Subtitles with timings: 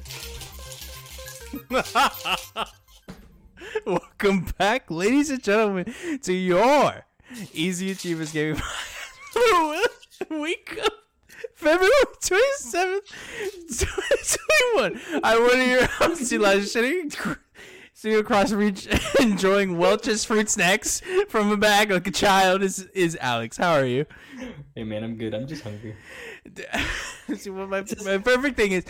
[3.86, 5.92] Welcome back, ladies and gentlemen,
[6.22, 7.04] to your
[7.52, 8.60] Easy Achievers Gaming
[10.30, 10.90] Week of
[11.54, 11.90] February
[12.20, 13.06] 27th,
[13.78, 15.00] 2021.
[15.22, 17.10] I'm one of your hosts, Elijah Sitting,
[17.92, 18.88] sitting across reach,
[19.20, 23.56] enjoying Welch's fruit snacks from a bag like a child, is, is Alex.
[23.56, 24.06] How are you?
[24.74, 25.34] Hey man, I'm good.
[25.34, 25.94] I'm just hungry.
[27.36, 28.84] See, what my, my perfect thing is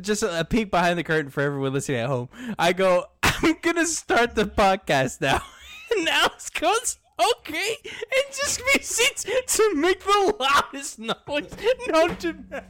[0.00, 2.28] just a peek behind the curtain for everyone listening at home.
[2.58, 5.40] I go, I'm gonna start the podcast now,
[5.96, 6.98] and Alex goes,
[7.38, 11.56] okay, and just proceeds to make the loudest noise
[11.88, 12.64] known to man.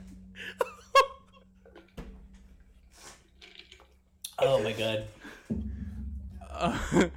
[4.39, 5.09] Oh my god.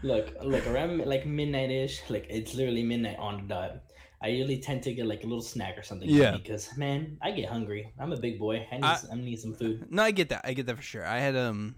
[0.03, 3.83] look, look, around like midnight ish, like it's literally midnight on the dot.
[4.21, 6.09] I usually tend to get like a little snack or something.
[6.09, 6.35] Yeah.
[6.37, 7.91] Because man, I get hungry.
[7.99, 8.67] I'm a big boy.
[8.71, 9.85] I need, I- I, need some food.
[9.89, 10.41] No, I get that.
[10.43, 11.05] I get that for sure.
[11.05, 11.75] I had um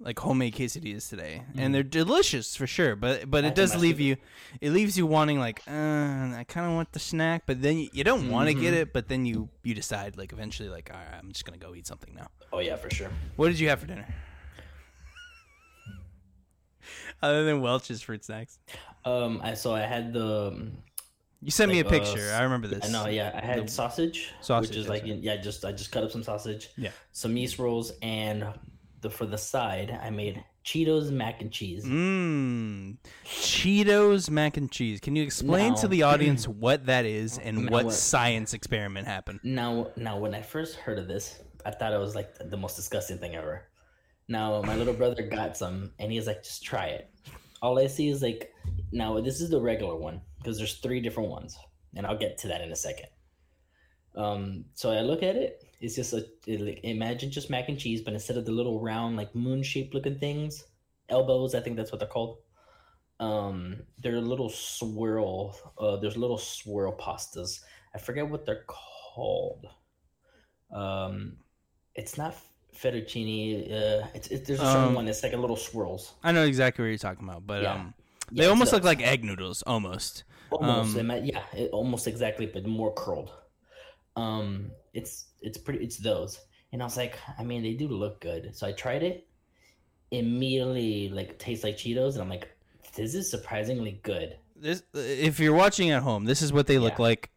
[0.00, 2.96] like homemade quesadillas today, and they're delicious for sure.
[2.96, 4.16] But but I it does leave you,
[4.60, 7.88] it leaves you wanting like, uh, I kind of want the snack, but then you,
[7.92, 8.92] you don't want to get it.
[8.92, 11.86] But then you you decide like eventually like, all right, I'm just gonna go eat
[11.86, 12.26] something now.
[12.52, 13.10] Oh yeah, for sure.
[13.36, 14.06] What did you have for dinner?
[17.22, 18.58] Other than Welch's fruit snacks,
[19.04, 20.70] Um, I so I had the.
[21.44, 22.32] You sent me a Like, uh, picture.
[22.34, 22.84] I remember this.
[22.84, 23.38] I know, yeah.
[23.40, 26.22] I had The- sausage, Sausage, which is like yeah, just I just cut up some
[26.22, 26.90] sausage, Yeah.
[27.12, 28.46] some yeast rolls, and
[29.02, 31.84] the for the side I made Cheetos mac and cheese.
[31.84, 32.96] Mmm.
[33.26, 34.98] Cheetos mac and cheese.
[35.00, 39.40] Can you explain to the audience what that is and what what- science experiment happened?
[39.42, 42.76] Now, now, when I first heard of this, I thought it was like the most
[42.76, 43.64] disgusting thing ever.
[44.26, 47.10] Now, my little brother got some, and he's like, "Just try it."
[47.60, 48.50] All I see is like,
[48.92, 51.56] now this is the regular one because there's three different ones,
[51.96, 53.08] and I'll get to that in a second.
[54.14, 55.64] Um, so I look at it.
[55.80, 58.80] It's just a it, like, imagine just mac and cheese, but instead of the little
[58.80, 60.64] round like moon shaped looking things,
[61.08, 62.38] elbows, I think that's what they're called.
[63.20, 65.56] Um, they're little swirl.
[65.78, 67.60] Uh, there's little swirl pastas.
[67.94, 69.66] I forget what they're called.
[70.72, 71.36] Um,
[71.94, 72.36] it's not
[72.76, 73.70] fettuccine.
[73.72, 75.08] Uh, it's, it's there's a certain Um, one.
[75.08, 76.14] It's like a little swirls.
[76.22, 77.74] I know exactly what you're talking about, but Yeah.
[77.74, 77.94] um,
[78.32, 80.24] they it's almost look like egg noodles, almost.
[80.56, 80.96] Almost.
[80.98, 83.30] um, yeah, it, almost exactly, but more curled.
[84.16, 85.84] Um, it's it's pretty.
[85.84, 86.38] It's those,
[86.72, 88.54] and I was like, I mean, they do look good.
[88.56, 89.26] So I tried it.
[90.10, 92.48] Immediately, like tastes like Cheetos, and I'm like,
[92.94, 94.36] this is surprisingly good.
[94.54, 97.02] This, if you're watching at home, this is what they look Yeah.
[97.02, 97.30] like.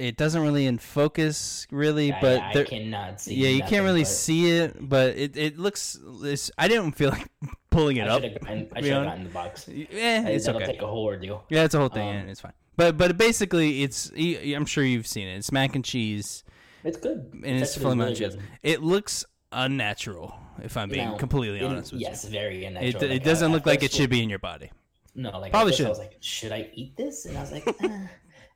[0.00, 3.34] It doesn't really in focus, really, I- but I, cannot see.
[3.34, 5.98] yeah, you nothing can't really see it, but it, it looks.
[6.22, 7.28] It's, I didn't feel like
[7.70, 8.22] pulling it I up.
[8.22, 9.68] should have gotten, I should have gotten the box.
[9.68, 10.72] I- it's That'll okay.
[10.72, 11.44] take a whole ordeal.
[11.50, 12.52] Yeah, it's a whole thing, Um, and it's fine.
[12.76, 15.36] But but basically, it's i'm sure you've seen it.
[15.36, 16.44] It's mac and cheese,
[16.82, 17.30] It's good.
[17.34, 18.38] and it's, fully really cheese.
[18.62, 22.68] It looks unnatural, if I'm being Now, completely honest with yes, very you.
[22.68, 23.02] unnatural.
[23.04, 24.70] It, Like, it doesn't I- look like it should be in your body.
[25.14, 25.86] No, like Probably should.
[25.86, 27.26] I was like, should I eat this?
[27.26, 28.06] And I was like, eh.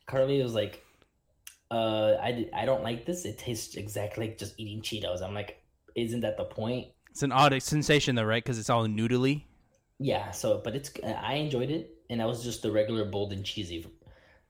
[0.06, 0.82] Carly was like,
[1.74, 3.24] uh, I, I don't like this.
[3.24, 5.22] It tastes exactly like just eating Cheetos.
[5.22, 5.62] I'm like,
[5.96, 6.88] isn't that the point?
[7.10, 8.42] It's an odd sensation, though, right?
[8.42, 9.44] Because it's all noodly.
[9.98, 10.30] Yeah.
[10.30, 13.86] So, but it's I enjoyed it, and that was just the regular bold and cheesy.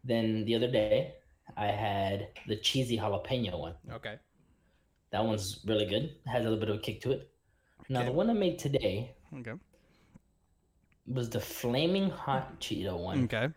[0.02, 1.14] Then the other day,
[1.56, 3.74] I had the cheesy jalapeno one.
[3.92, 4.16] Okay.
[5.12, 6.16] That one's really good.
[6.26, 7.30] Has a little bit of a kick to it.
[7.88, 8.08] Now Okay.
[8.08, 9.52] the one I made today Okay.
[11.06, 13.24] was the flaming hot Cheeto one.
[13.24, 13.48] Okay.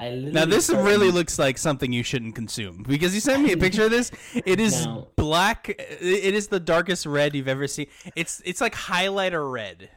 [0.00, 3.52] I Now this started- really looks like something you shouldn't consume because you sent me
[3.52, 4.12] a picture of this.
[4.46, 5.68] It is Now- black.
[5.68, 7.86] It is the darkest red you've ever seen.
[8.14, 9.90] It's it's like highlighter red.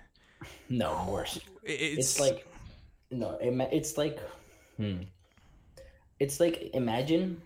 [0.69, 1.39] no worse.
[1.63, 2.47] It's, It's, like
[3.11, 4.19] no, it's like
[4.77, 5.01] hmm.
[6.19, 7.41] It's like imagine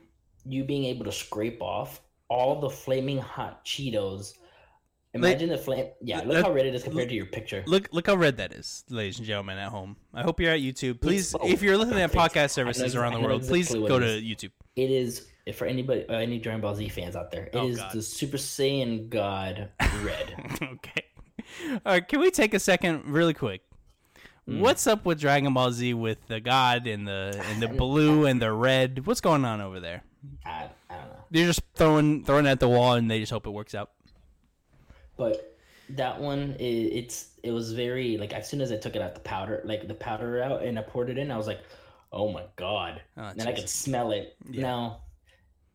[0.45, 4.33] you being able to scrape off all the flaming hot Cheetos.
[5.15, 5.87] Imagine the flame.
[6.01, 7.63] Yeah, look that- how red it is compared to your picture.
[7.67, 9.95] look look how red that is, ladies and gentlemen at home.
[10.13, 11.01] I hope you're at YouTube.
[11.01, 13.47] Please, oh, if you're listening at podcast services know around the exa- I know world,
[13.47, 14.05] please go to.
[14.05, 14.51] YouTube.
[14.75, 17.77] It is if for anybody, uh, any Dragon Ball Z fans out there, it is
[17.79, 17.91] Oh, God.
[17.93, 19.69] the Super Saiyan God
[20.03, 20.57] red.
[20.61, 21.03] okay.
[21.72, 23.61] All right, can we take a second, really quick?
[24.47, 24.59] Hmm.
[24.59, 28.41] What's up with Dragon Ball Z with the God and the and the blue and
[28.41, 29.05] the red?
[29.07, 30.03] What's going on over there?
[30.45, 31.16] I, I don't know.
[31.31, 33.91] They're just throwing throwing it at the wall and they just hope it works out.
[35.17, 35.58] But
[35.90, 39.14] that one, it, it's it was very like as soon as I took it out
[39.14, 41.62] the powder, like the powder out, and I poured it in, I was like,
[42.12, 44.35] oh my god, Oh, and I could smell it.
[44.50, 44.62] Yeah.
[44.62, 45.02] Now,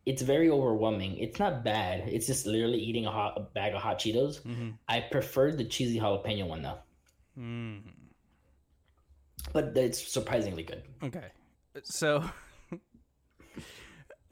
[0.05, 1.17] it's very overwhelming.
[1.17, 2.07] It's not bad.
[2.07, 4.41] It's just literally eating a hot a bag of hot Cheetos.
[4.41, 4.73] Mhm.
[4.87, 6.79] I preferred the cheesy jalapeno one though,
[7.39, 7.81] Mm.
[9.53, 10.83] but it's surprisingly good.
[11.03, 11.27] Okay.
[11.83, 12.23] So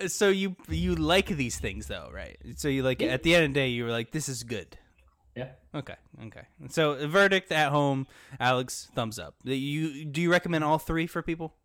[0.07, 2.37] So you you like these things though, right?
[2.55, 4.77] So you like at the end of the day you were like this is good.
[5.73, 5.95] Okay.
[6.25, 6.41] Okay.
[6.69, 8.07] So the verdict at home,
[8.39, 9.35] Alex, thumbs up.
[9.45, 11.55] Do You do you recommend all three for people?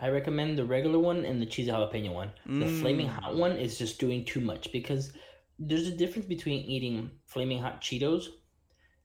[0.00, 2.30] I recommend the regular one and the cheesy jalapeno one.
[2.46, 2.80] The Mm.
[2.80, 5.12] flaming hot one is just doing too much because
[5.58, 8.26] there's a difference between eating flaming hot Cheetos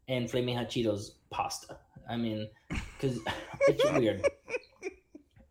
[0.07, 1.79] and flaming hot Cheetos pasta.
[2.09, 3.19] I mean, because
[3.67, 4.27] it's weird.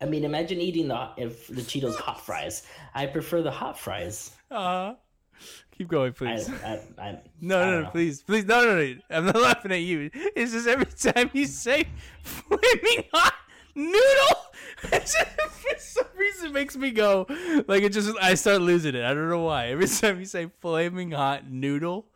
[0.00, 2.64] I mean, imagine eating the if the Cheetos hot fries.
[2.94, 4.32] I prefer the hot fries.
[4.50, 4.94] Uh
[5.76, 6.48] keep going, please.
[6.48, 8.96] I, I, no, I no, don't no, please, please, no, no, no.
[9.10, 10.10] I'm not laughing at you.
[10.14, 11.84] It's just every time you say
[12.22, 13.34] flaming hot
[13.74, 14.36] noodle,
[14.84, 17.26] it just, for some reason makes me go
[17.68, 18.14] like it just.
[18.20, 19.04] I start losing it.
[19.04, 19.68] I don't know why.
[19.68, 22.06] Every time you say flaming hot noodle,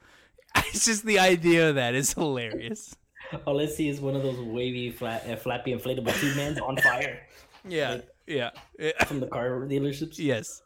[0.56, 2.94] it's just the idea of that is hilarious.
[3.44, 6.76] All I see is one of those wavy, flat, uh, flappy inflatable tube mans on
[6.76, 7.26] fire
[7.66, 8.50] Yeah, yeah.
[8.78, 9.02] yeah.
[9.04, 10.18] from the car dealerships.
[10.18, 10.62] Yes.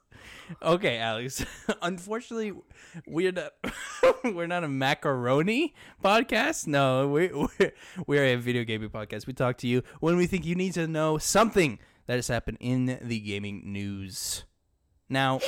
[0.63, 1.45] Okay, Alex.
[1.83, 2.53] Unfortunately,
[3.07, 3.53] we're not
[4.25, 6.67] we're not a macaroni podcast.
[6.67, 7.73] No, we we're,
[8.07, 9.27] we're a video gaming podcast.
[9.27, 12.59] We talk to you when we think you need to know something that has happened
[12.61, 14.45] in the gaming news.
[15.09, 15.41] Now,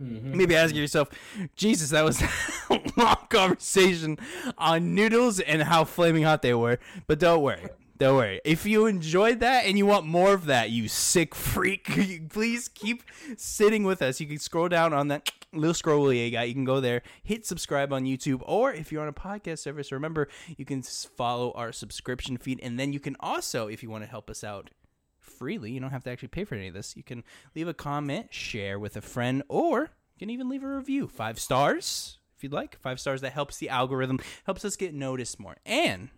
[0.00, 0.34] Mhm.
[0.34, 1.08] maybe ask yourself,
[1.56, 4.18] Jesus, that was a long conversation
[4.58, 6.78] on noodles and how flaming hot they were.
[7.06, 7.66] But don't worry.
[7.98, 8.40] Don't worry.
[8.44, 13.02] If you enjoyed that and you want more of that, you sick freak, please keep
[13.36, 14.20] sitting with us.
[14.20, 16.48] You can scroll down on that little scroll you got.
[16.48, 19.92] You can go there, hit subscribe on YouTube, or if you're on a podcast service,
[19.92, 20.28] remember
[20.58, 22.60] you can follow our subscription feed.
[22.62, 24.70] And then you can also, if you want to help us out
[25.18, 25.70] freely.
[25.70, 26.96] You don't have to actually pay for any of this.
[26.96, 30.68] You can leave a comment, share with a friend, or you can even leave a
[30.68, 31.08] review.
[31.08, 32.78] Five stars, if you'd like.
[32.78, 35.56] Five stars that helps the algorithm, helps us get noticed more.
[35.64, 36.10] And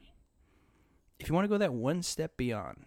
[1.18, 2.84] if you want to go that one step beyond,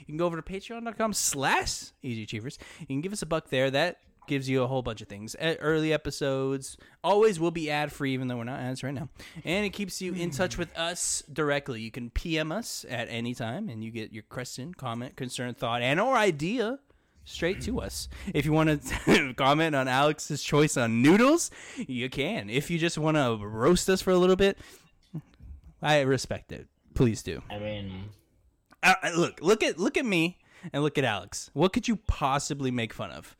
[0.00, 2.58] you can go over to patreon.com slash easyachievers.
[2.80, 3.70] You can give us a buck there.
[3.70, 5.36] That gives you a whole bunch of things.
[5.40, 9.08] Early episodes always will be ad free, even though we're not ads right now.
[9.44, 11.80] And it keeps you in touch with us directly.
[11.82, 15.82] You can PM us at any time, and you get your question, comment, concern, thought,
[15.82, 16.78] and or idea
[17.24, 18.08] straight to us.
[18.34, 22.50] If you want to comment on Alex's choice on noodles, you can.
[22.50, 24.58] If you just want to roast us for a little bit,
[25.82, 26.68] I respect it.
[26.94, 27.42] Please do.
[27.50, 28.04] I mean,
[28.82, 30.38] Uh, uh, look, look at look at me
[30.72, 31.50] and look at Alex.
[31.52, 33.36] What could you possibly make fun of?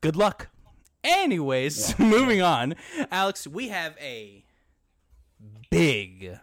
[0.00, 0.48] Good luck.
[1.04, 2.74] Anyways, moving on.
[3.10, 4.44] Alex, we have a
[5.70, 6.38] big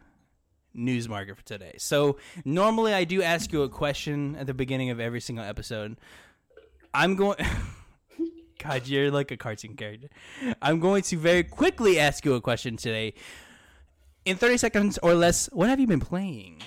[0.73, 1.75] news market for today.
[1.77, 5.97] So, normally I do ask you a question at the beginning of every single episode.
[6.93, 7.37] I'm going
[8.63, 10.07] God, you're like a cartoon character.
[10.61, 13.13] I'm going to very quickly ask you a question today.
[14.25, 16.61] In 30 seconds or less, what have you been playing?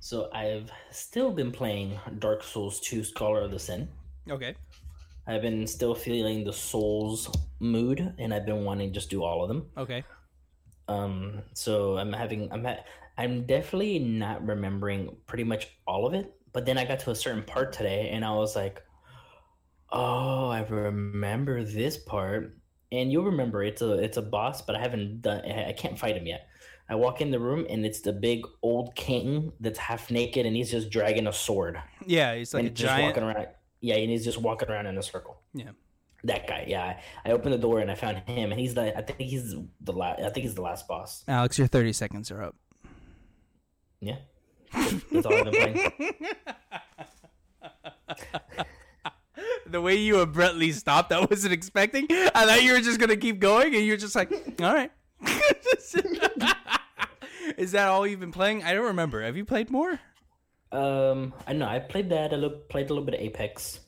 [0.00, 3.88] so I've still been playing Dark Souls 2 Scholar of the Sin.
[4.28, 4.54] Okay.
[5.26, 9.40] I've been still feeling the Souls mood, and I've been wanting to just do all
[9.42, 9.70] of them.
[9.78, 10.04] Okay.
[10.88, 12.84] Um, so I'm having, I'm, ha-
[13.16, 16.34] I'm definitely not remembering pretty much all of it.
[16.52, 18.82] But then I got to a certain part today, and I was like,
[19.90, 22.58] "Oh, I remember this part."
[22.92, 25.40] And you'll remember it's a it's a boss, but I haven't done.
[25.46, 26.46] I I can't fight him yet.
[26.88, 30.54] I walk in the room, and it's the big old king that's half naked, and
[30.54, 33.06] he's just dragging a sword, Yeah, he's like and a just giant.
[33.06, 33.46] walking around.
[33.80, 35.40] Yeah, and he's just walking around in a circle.
[35.54, 35.70] Yeah.
[36.24, 36.98] That guy, yeah.
[37.24, 38.96] I, opened the door and I found him, and he's the.
[38.96, 40.22] I think he's the last.
[40.22, 41.22] I think he's the last boss.
[41.28, 42.56] Alex, your 30 seconds are up.
[44.00, 44.16] Yeah,
[44.72, 46.12] that's all I've been playing.
[49.66, 52.06] the way you abruptly stopped, I wasn't expecting.
[52.10, 54.90] I thought you were just gonna keep going, and you're just like, all right.
[57.56, 58.62] Is that all you've been playing?
[58.62, 59.22] I don't remember.
[59.22, 59.98] Have you played more?
[60.72, 62.32] Um, I know I played that.
[62.32, 63.80] I look, played a little bit of Apex.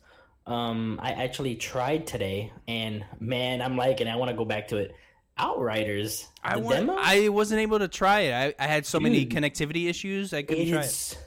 [0.47, 4.07] Um, I actually tried today, and man, I'm liking.
[4.07, 4.11] it.
[4.11, 4.95] I want to go back to it.
[5.39, 6.97] Outriders, I want, demo.
[6.99, 8.55] I wasn't able to try it.
[8.59, 10.33] I, I had so many connectivity issues.
[10.33, 11.19] I couldn't try it.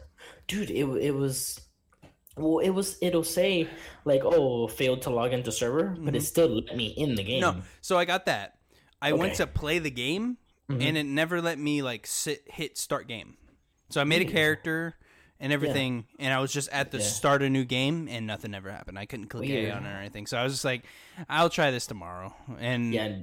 [0.47, 1.61] dude, it it was.
[2.35, 2.97] Well, it was.
[3.01, 3.67] It'll say
[4.05, 7.43] like, "Oh, failed to log into server," but it still let me in the game.
[7.43, 7.59] Mm-hmm.
[7.59, 8.55] No, so I got that.
[9.01, 10.37] I went to play the game,
[10.69, 10.83] Mhm.
[10.87, 13.37] and it never let me like sit hit start game.
[13.89, 14.95] So I made a character
[15.39, 17.03] and everything, and I was just at the Yeah.
[17.05, 18.99] start a new game, and nothing ever happened.
[18.99, 20.27] I couldn't click A on it or anything.
[20.27, 20.83] So I was just like,
[21.29, 22.35] I'll try this tomorrow.
[22.59, 23.17] And Yeah,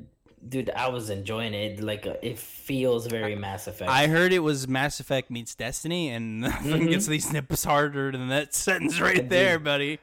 [0.49, 1.79] dude, I was enjoying it.
[1.81, 3.91] Like, uh, it feels very Mass Effect.
[3.91, 6.91] I heard it was Mass Effect meets Destiny, and nothing Mhm.
[6.91, 9.99] gets these nips harder than that sentence right there, buddy.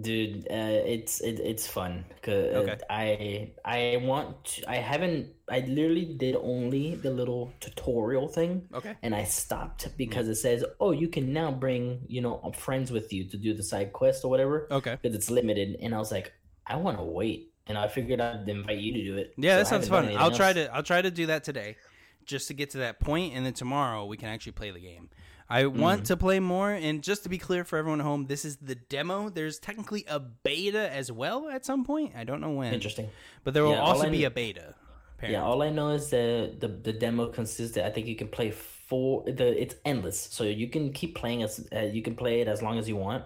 [0.00, 2.78] Dude uh, it's it, it's fun 'cause, uh, Okay.
[2.88, 8.94] i i want to, i haven't i literally did only the little tutorial thing Okay.
[9.02, 13.12] and i stopped because it says oh you can now bring you know friends with
[13.12, 14.96] you to do the side quest or whatever Okay.
[15.02, 16.32] because it's limited and i was like
[16.66, 19.32] i want to wait and I figured I'd invite you to do it.
[19.36, 20.16] Yeah, So that sounds fun.
[20.16, 21.76] I'll try to I'll try to do that today,
[22.24, 25.08] just to get to that point, and then tomorrow we can actually play the game.
[25.50, 28.44] I want to play more, and just to be clear for everyone at home, this
[28.44, 29.28] is the demo.
[29.30, 32.12] There's technically a beta as well at some point.
[32.16, 33.08] I don't know when, Interesting.
[33.42, 34.74] but there will Yeah, also be kn- a beta.
[35.16, 35.34] Apparently.
[35.38, 37.74] Yeah, all I know is that the the demo consists.
[37.74, 39.24] That I think you can play four.
[39.26, 42.62] The it's endless, so you can keep playing as uh, you can play it as
[42.62, 43.24] long as you want.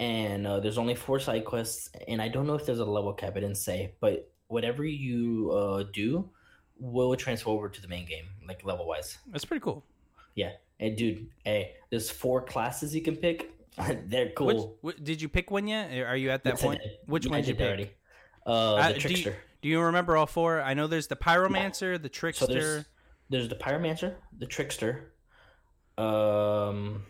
[0.00, 3.12] And uh, there's only four side quests, and I don't know if there's a level
[3.12, 3.36] cap.
[3.36, 6.30] It didn't say, but whatever you uh, do
[6.80, 9.18] will transfer over to the main game, like level wise.
[9.28, 9.84] That's pretty cool.
[10.34, 13.50] Yeah, and dude, hey, there's four classes you can pick.
[14.06, 14.78] They're Which, cool.
[14.84, 15.90] wh- did you pick one yet?
[16.06, 16.80] Are you at that Yes, point?
[17.06, 17.66] Which Yeah, one did you pick?
[17.66, 17.90] already?
[18.46, 19.36] Uh, Uh, the do you- trickster.
[19.62, 20.60] Do you remember all four?
[20.60, 22.46] I know there's the pyromancer, the So trickster.
[22.46, 22.84] there's
[23.30, 25.14] there's the pyromancer, the trickster.
[25.96, 27.04] Um,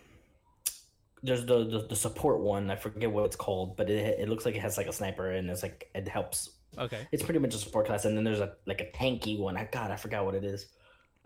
[1.23, 2.71] there's the, the the support one.
[2.71, 5.33] I forget what it's called, but it it looks like it has like a sniper
[5.33, 6.51] and it's like it helps.
[6.79, 7.09] okay.
[7.11, 9.57] It's pretty much a support class, and then there's a like a tanky one.
[9.57, 10.67] I God, I forgot what it is.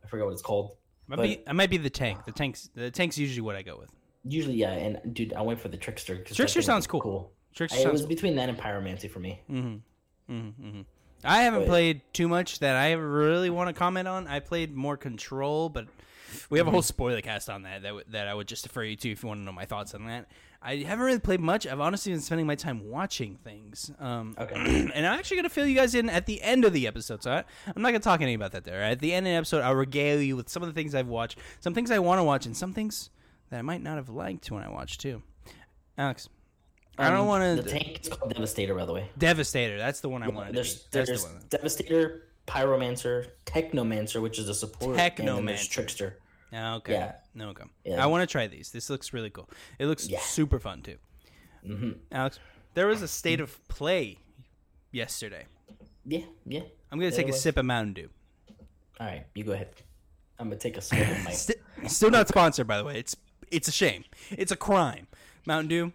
[0.02, 0.76] I forgot what it's called.
[1.08, 2.24] Might but- be, it might be the tank.
[2.26, 2.70] The tanks.
[2.74, 3.90] The tank's usually what I go with.
[4.24, 4.72] Usually, yeah.
[4.72, 6.18] And dude, I went for the trickster.
[6.18, 7.00] Trickster sounds cool.
[7.00, 7.32] Cool.
[7.54, 9.40] Trickster it sounds was between that and pyromancy for me.
[9.50, 10.32] Mm-hmm.
[10.32, 10.66] Mm-hmm.
[10.66, 10.80] mm-hmm.
[11.24, 14.26] I haven't But- played too much that I really want to comment on.
[14.28, 15.86] I played more Control, but
[16.50, 18.94] we have a whole spoiler cast on that that, that I would just defer you
[18.96, 20.28] to if you want to know my thoughts on that.
[20.60, 21.66] I haven't really played much.
[21.66, 23.92] I've honestly been spending my time watching things.
[24.00, 24.54] Um, Okay.
[24.94, 27.22] and I'm actually going to fill you guys in at the end of the episode.
[27.22, 28.82] So I, I'm not going to talk anything about that there.
[28.82, 31.06] At the end of the episode, I'll regale you with some of the things I've
[31.06, 33.10] watched, some things I want to watch, and some things
[33.50, 35.22] that I might not have liked when I watched too.
[35.96, 36.28] Alex,
[36.98, 37.70] I don't Um, want The to.
[37.78, 39.08] tank is called Devastator, by the way.
[39.16, 39.78] Devastator.
[39.78, 40.88] That's the one I wanted to There's, be.
[40.90, 41.56] There's the.
[41.56, 46.18] Devastator, Pyromancer, Technomancer, which is a support, and then there's Trickster.
[46.52, 46.92] Ah, Okay.
[46.94, 47.12] Yeah.
[47.34, 47.64] No, okay.
[47.84, 48.02] Yeah.
[48.02, 48.70] I want to try these.
[48.70, 49.48] This looks really cool.
[49.78, 50.20] It looks Yeah.
[50.20, 50.96] super fun too.
[51.64, 52.38] hmm Alex,
[52.74, 54.18] there was a state of play
[54.92, 55.46] yesterday.
[56.06, 56.60] Yeah, yeah.
[56.90, 57.42] I'm gonna There take a was.
[57.42, 58.08] sip of Mountain Dew.
[59.00, 59.68] All right, you go ahead.
[60.38, 61.30] I'm gonna take a sip of my.
[61.46, 62.98] St- still not sponsored, by the way.
[62.98, 63.14] It's
[63.50, 64.04] it's a shame.
[64.30, 65.06] It's a crime.
[65.46, 65.92] Mountain Dew.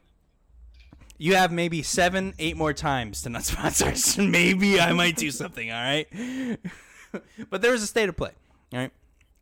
[1.17, 4.17] You have maybe seven, eight more times to not sponsor us.
[4.17, 5.71] Maybe I might do something.
[5.71, 6.07] All right.
[7.49, 8.31] but there was a state of play.
[8.73, 8.91] All right.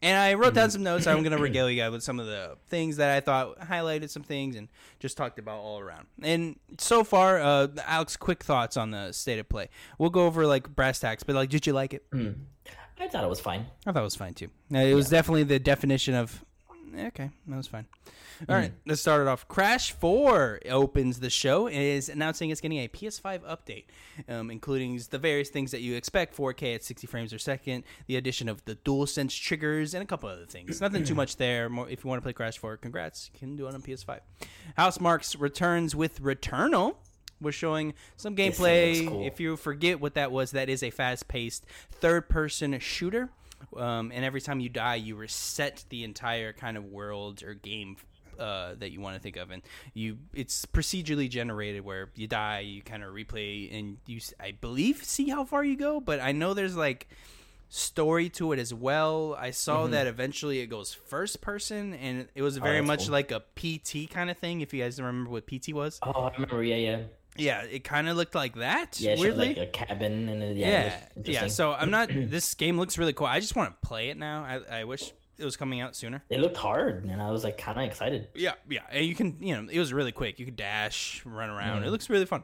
[0.01, 1.05] And I wrote down some notes.
[1.05, 4.10] I'm going to regale you guys with some of the things that I thought highlighted
[4.10, 4.67] some things and
[5.00, 6.08] just talked about all around.
[6.22, 9.70] And so far, uh, Alex, quick thoughts on the state of play.
[9.98, 12.05] We'll go over like brass tacks, but like, did you like it?
[13.00, 13.65] I thought it was fine.
[13.86, 14.50] I thought it was fine too.
[14.72, 16.43] It was definitely the definition of
[16.96, 17.86] eh, okay, that was fine.
[18.50, 19.48] All right, let's start it off.
[19.48, 23.86] Crash 4 opens the show and is announcing it's getting a PS5 update,
[24.27, 28.15] um, including the various things that you expect 4K at 60 frames per second, the
[28.15, 30.81] addition of the DualSense triggers, and a couple other things.
[30.81, 31.69] Nothing too much there.
[31.69, 33.29] More, if you want to play Crash 4, congrats.
[33.33, 34.19] You can do it on PS5.
[34.75, 36.95] House Marks returns with Returnal.
[37.39, 39.07] We're showing some gameplay.
[39.07, 39.25] cool.
[39.25, 43.29] If you forget what that was, that is a fast paced third person shooter.
[43.75, 47.98] Um, and every time you die, you reset the entire kind of world or game
[48.39, 49.61] uh, that you want to think of, and
[49.93, 55.03] you it's procedurally generated where you die, you kind of replay, and you I believe
[55.03, 57.07] see how far you go, but I know there's like
[57.69, 59.35] story to it as well.
[59.39, 62.83] I saw that eventually it goes first person, and it was very Mm-hmm.
[62.83, 63.11] Oh, much cool.
[63.13, 64.61] like a PT kind of thing.
[64.61, 66.63] If you guys remember what PT was, Oh, I remember.
[66.63, 67.00] Yeah, yeah,
[67.38, 69.00] yeah, it kind of looked like that.
[69.00, 69.15] yeah.
[69.17, 71.47] Weirdly, like a cabin and it, yeah, yeah, yeah.
[71.47, 72.09] So I'm not.
[72.13, 73.27] This game looks really cool.
[73.27, 74.43] I just want to play it now.
[74.43, 76.24] I, I wish it was coming out sooner.
[76.29, 78.29] it looked hard, and I was like kind of excited.
[78.36, 78.81] Yeah, yeah.
[78.91, 80.39] And you can, you know, it was really quick.
[80.39, 81.81] You could dash, run around.
[81.81, 81.88] Mm.
[81.88, 82.43] It looks really fun.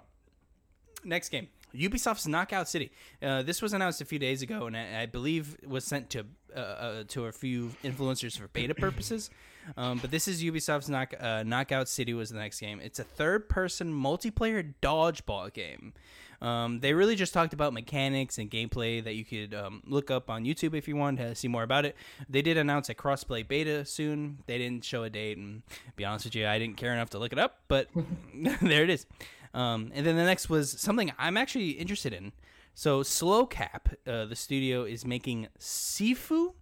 [1.04, 2.92] Next game, Ubisoft's Knockout City.
[3.22, 6.26] Uh, this was announced a few days ago, and I, I believe was sent to
[6.56, 9.30] uh, uh, to a few influencers for beta purposes.
[9.76, 12.80] Um, but this is Ubisoft's knock, uh, Knockout City was the next game.
[12.82, 15.94] It's a third-person multiplayer dodgeball game.
[16.42, 20.30] Um, they really just talked about mechanics and gameplay that you could um, look up
[20.30, 21.96] on YouTube if you wanted to see more about it.
[22.30, 24.40] They did announce a crossplay beta soon.
[24.46, 25.64] They didn't show a date, and
[25.96, 27.62] be honest with you, I didn't care enough to look it up.
[27.68, 27.90] But
[28.62, 29.06] there it is.
[29.54, 32.32] Um, and then the next was something I'm actually interested in.
[32.76, 36.54] So Sloclap, uh, the studio, is making Sifu.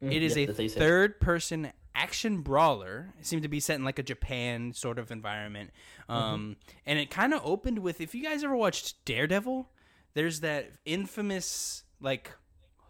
[0.00, 0.78] It is yep, a that's how you say it.
[0.80, 3.14] third-person action brawler.
[3.18, 5.70] It seemed to be set in like a Japan sort of environment,
[6.08, 8.00] um, and it kind of opened with.
[8.00, 9.68] If you guys ever watched Daredevil,
[10.14, 12.30] there's that infamous like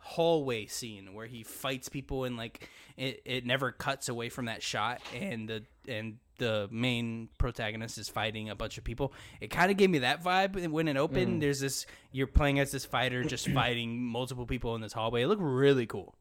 [0.06, 4.62] hallway scene where he fights people and like it, it never cuts away from that
[4.62, 9.68] shot and the and the main protagonist is fighting a bunch of people it kind
[9.68, 13.24] of gave me that vibe when it opened there's this you're playing as this fighter
[13.24, 16.14] just fighting multiple people in this hallway it looked really cool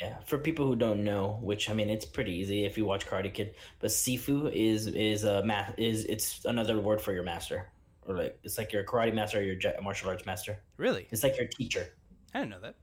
[0.00, 3.06] Yeah, for people who don't know, which I mean, it's pretty easy if you watch
[3.06, 3.54] Karate Kid.
[3.80, 7.70] But Sifu is is a ma- is it's another word for your master,
[8.06, 10.62] or like it's like your karate master or your martial arts master.
[10.78, 11.06] Really?
[11.10, 11.86] It's like your teacher.
[12.32, 12.76] I didn't know that.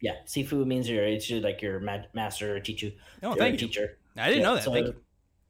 [0.00, 2.90] Yeah, Sifu means your it's your, like your ma- master or teacher.
[3.22, 3.68] Oh, thank you.
[3.68, 3.98] teacher.
[4.16, 4.64] I didn't Yeah, know that.
[4.64, 4.96] so- Thank you.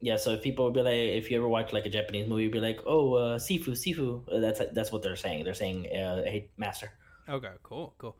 [0.01, 2.43] Yeah, so if people would be like, if you ever watch like a Japanese movie,
[2.43, 5.45] you'd be like, "Oh, uh, Sifu, Sifu." Uh, That's that's what they're saying.
[5.45, 6.91] They're saying, uh, "Hey, master."
[7.29, 8.17] Okay, cool, cool.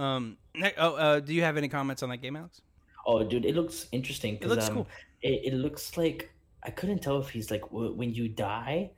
[0.00, 0.36] Um,
[0.78, 2.62] oh, uh, do you have any comments on that game, Alex?
[3.06, 4.38] Oh, dude, it looks interesting.
[4.40, 4.86] It looks um, cool.
[5.22, 6.30] It, it looks like
[6.62, 8.90] I couldn't tell if he's like w- when you die,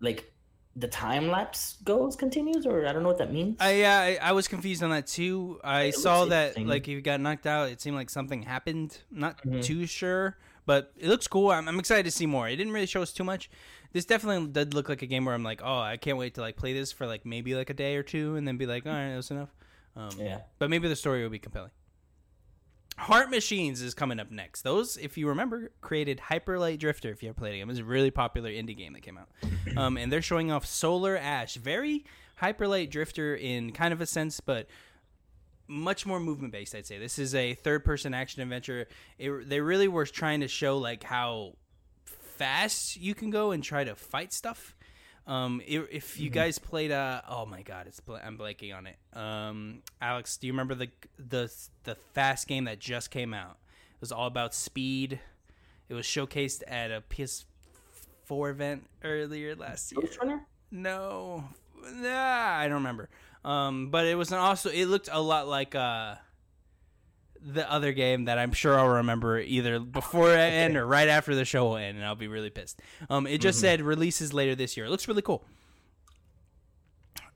[0.00, 0.32] like
[0.76, 3.56] the time lapse goes continues, or I don't know what that means.
[3.60, 5.60] I, yeah, I I was confused on that too.
[5.64, 8.98] I It saw that like if you got knocked out, it seemed like something happened.
[9.10, 9.62] Not Mhm.
[9.62, 10.36] too sure,
[10.66, 11.50] but it looks cool.
[11.50, 12.48] I'm, I'm excited to see more.
[12.48, 13.50] It didn't really show us too much.
[13.92, 16.40] This definitely did look like a game where I'm like, oh, I can't wait to
[16.40, 18.86] like play this for like maybe like a day or two, and then be like,
[18.86, 19.50] all right, that's enough.
[19.96, 21.70] Um, yeah, but maybe the story will be compelling.
[22.96, 24.62] Heart Machines is coming up next.
[24.62, 27.10] Those, if you remember, created Hyper Light Drifter.
[27.10, 29.28] If you ever played it, it was a really popular indie game that came out,
[29.76, 32.04] um, and they're showing off Solar Ash, very
[32.36, 34.66] Hyper Light Drifter in kind of a sense, but
[35.66, 36.74] much more movement based.
[36.74, 38.88] I'd say this is a third person action adventure.
[39.18, 41.54] It, they really were trying to show like how
[42.04, 44.74] fast you can go and try to fight stuff.
[45.26, 48.86] Um, i- if you guys played, uh, oh my god, it's bl- I'm blanking on
[48.86, 48.96] it.
[49.12, 51.52] Um, Alex, do you remember the the
[51.84, 53.58] the fast game that just came out?
[53.94, 55.20] It was all about speed.
[55.88, 57.02] It was showcased at a
[58.28, 60.00] PS4 event earlier last year.
[60.02, 60.40] Ghostrunner.
[60.70, 61.44] No,
[61.94, 63.08] nah, I don't remember.
[63.44, 64.70] Um, but it was an also.
[64.70, 66.14] It looked a lot like uh,
[67.42, 71.34] the other game that I'm sure I'll remember either before it end or right after
[71.34, 72.80] the show will end, and I'll be really pissed.
[73.08, 74.86] Um, it just said releases later this year.
[74.86, 75.44] It looks really cool.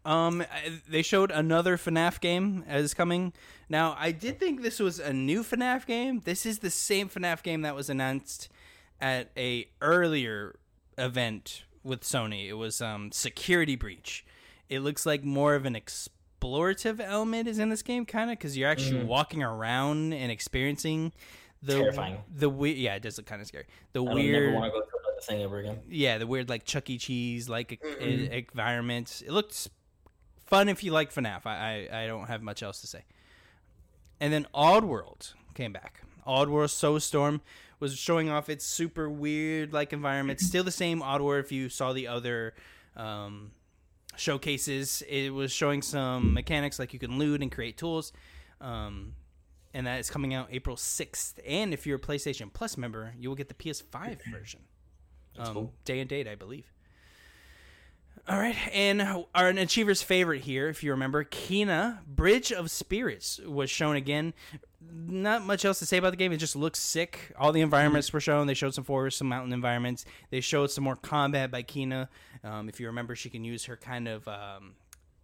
[0.04, 0.44] Um,
[0.86, 3.32] they showed another FNAF game as coming.
[3.70, 6.20] Now, I did think this was a new FNAF game.
[6.24, 8.50] This is the same FNAF game that was announced
[9.00, 10.56] at a earlier
[10.98, 12.48] event with Sony.
[12.48, 14.24] It was um Security Breach.
[14.68, 15.76] It looks like more of an
[16.44, 21.12] explorative element is in this game, kind of, because you're actually walking around and experiencing
[21.62, 22.18] the Terrifying.
[22.36, 23.64] The we- yeah, it does look kind of scary.
[23.92, 25.80] The I weird never want to go through thing ever again.
[25.88, 26.98] yeah, the weird like Chuck E.
[26.98, 29.22] Cheese like environment.
[29.26, 29.70] It looks
[30.46, 31.46] fun if you like FNAF.
[31.46, 33.04] I, I I don't have much else to say.
[34.20, 36.02] And then Oddworld came back.
[36.26, 37.40] Oddworld Soulstorm
[37.80, 40.40] was showing off its super weird like environment.
[40.40, 42.52] Still the same Oddworld if you saw the other
[42.96, 43.52] um,
[44.16, 45.02] showcases.
[45.08, 48.12] It was showing some mechanics like you can loot and create tools.
[48.60, 49.14] Um,
[49.72, 51.34] and that is coming out April 6th.
[51.46, 54.60] And if you're a PlayStation Plus member, you will get the PS5 version
[55.36, 55.72] That's um, cool.
[55.84, 56.70] day and date, I believe.
[58.26, 63.38] All right, and our an achiever's favorite here, if you remember, Kena Bridge of Spirits
[63.40, 64.32] was shown again.
[64.92, 66.32] Not much else to say about the game.
[66.32, 67.32] It just looks sick.
[67.38, 68.46] All the environments were shown.
[68.46, 70.04] They showed some forest, some mountain environments.
[70.30, 72.08] They showed some more combat by Kena.
[72.42, 74.74] Um, if you remember, she can use her kind of um,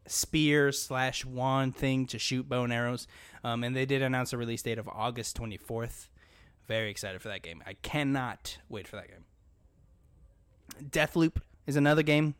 [0.06, 3.06] spear slash wand thing to shoot bow and arrows.
[3.42, 6.10] Um, and they did announce a release date of August twenty fourth.
[6.68, 7.62] Very excited for that game.
[7.66, 9.24] I cannot wait for that game.
[10.90, 12.34] Deathloop is another game.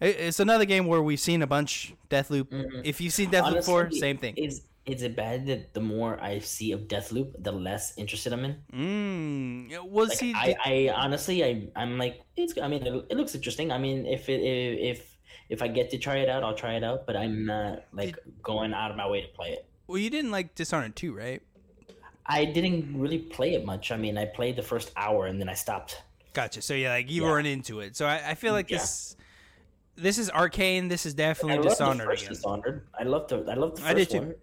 [0.00, 1.94] It's another game where we've seen a bunch.
[2.08, 2.44] Deathloop.
[2.44, 2.82] Mhm.
[2.84, 4.34] If you've seen Deathloop before, Honestly, same thing.
[4.36, 8.44] Is is it bad that the more I see of Deathloop, the less interested I'm
[8.44, 8.56] in?
[8.72, 9.88] Mm.
[9.88, 12.54] Well, Like, see, I, I honestly, I, I'm like, it's.
[12.60, 13.70] I mean, it, it looks interesting.
[13.72, 15.16] I mean, if it, if
[15.48, 17.06] if I get to try it out, I'll try it out.
[17.06, 19.66] But I'm not like going out of my way to play it.
[19.86, 21.42] well, you didn't like Dishonored 2, right?
[22.26, 23.90] I didn't really play it much.
[23.90, 26.00] I mean, I played the first hour and then I stopped.
[26.32, 26.62] Gotcha.
[26.62, 27.28] So yeah, like you Yeah.
[27.30, 27.96] weren't into it.
[27.96, 28.78] So I, I feel like Yeah.
[28.78, 29.16] this.
[29.96, 30.88] This is Arkane.
[30.88, 32.28] This is definitely I love the Dishonored first.
[32.28, 32.86] Dishonored.
[32.98, 34.18] I love the I love the first I did too.
[34.18, 34.34] one.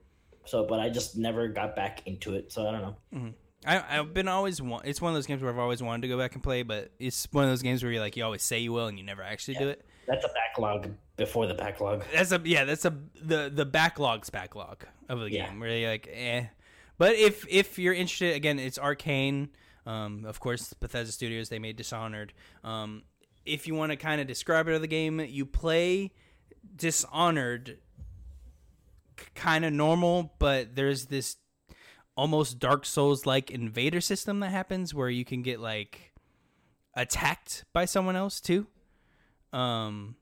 [0.47, 2.51] So, but I just never got back into it.
[2.51, 3.33] So I don't know.
[3.65, 4.85] I, I've been always want.
[4.85, 6.91] It's one of those games where I've always wanted to go back and play, but
[6.99, 9.03] it's one of those games where you like you always say you will and you
[9.03, 9.85] never actually do it.
[10.07, 12.05] That's a backlog before the backlog.
[12.13, 12.63] That's a yeah.
[12.65, 15.59] That's a the the backlogs backlog of the game Yeah.
[15.59, 16.45] where you're like eh.
[16.97, 19.49] But if if you're interested, again, it's Arkane.
[19.85, 22.33] Um, of course, Bethesda Studios they made Dishonored.
[22.63, 23.03] Um,
[23.45, 26.11] if you want to kind of describe it of the game, you play
[26.77, 27.77] Dishonored,
[29.35, 31.37] kind of normal, but there's this
[32.15, 36.13] almost Dark Souls like invader system that happens where you can get like
[36.95, 38.67] attacked by someone else too.
[39.53, 40.15] Um,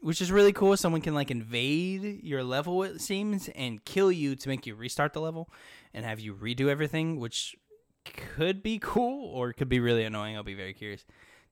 [0.00, 0.76] which is really cool.
[0.76, 5.12] Someone can like invade your level, it seems, and kill you to make you restart
[5.12, 5.50] the level
[5.92, 7.56] and have you redo everything, which
[8.04, 10.36] could be cool or could be really annoying.
[10.36, 11.04] I'll be very curious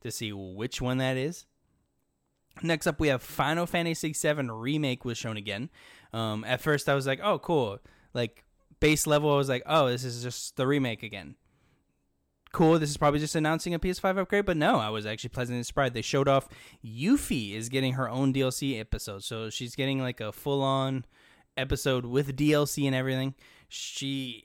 [0.03, 1.47] to see which one that is.
[2.63, 5.71] Next up, we have Final Fantasy VII Remake was shown again.
[6.13, 7.79] Um, at first, I was like, "Oh, cool!"
[8.15, 8.45] Like
[8.81, 11.37] base level, I was like, "Oh, this is just the remake again."
[12.53, 12.79] cool.
[12.79, 15.95] This is probably just announcing a PS5 upgrade, but no, I was actually pleasantly surprised.
[15.95, 16.49] They showed off
[16.85, 21.05] Yuffie is getting her own DLC episode, so she's getting like a full on
[21.57, 23.35] episode with DLC and everything.
[23.69, 24.45] She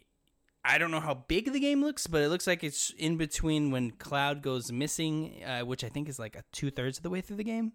[0.66, 3.72] I don't know how big the game looks, but it looks like it's in between
[3.72, 7.10] when Cloud goes missing, uh, which I think is like a two thirds of the
[7.10, 7.74] way through the game,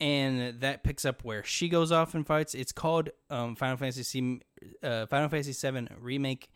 [0.00, 2.54] and that picks up where she goes off and fights.
[2.54, 4.40] It's called um, Final Fantasy
[4.82, 6.50] uh, Final Fantasy VII Remake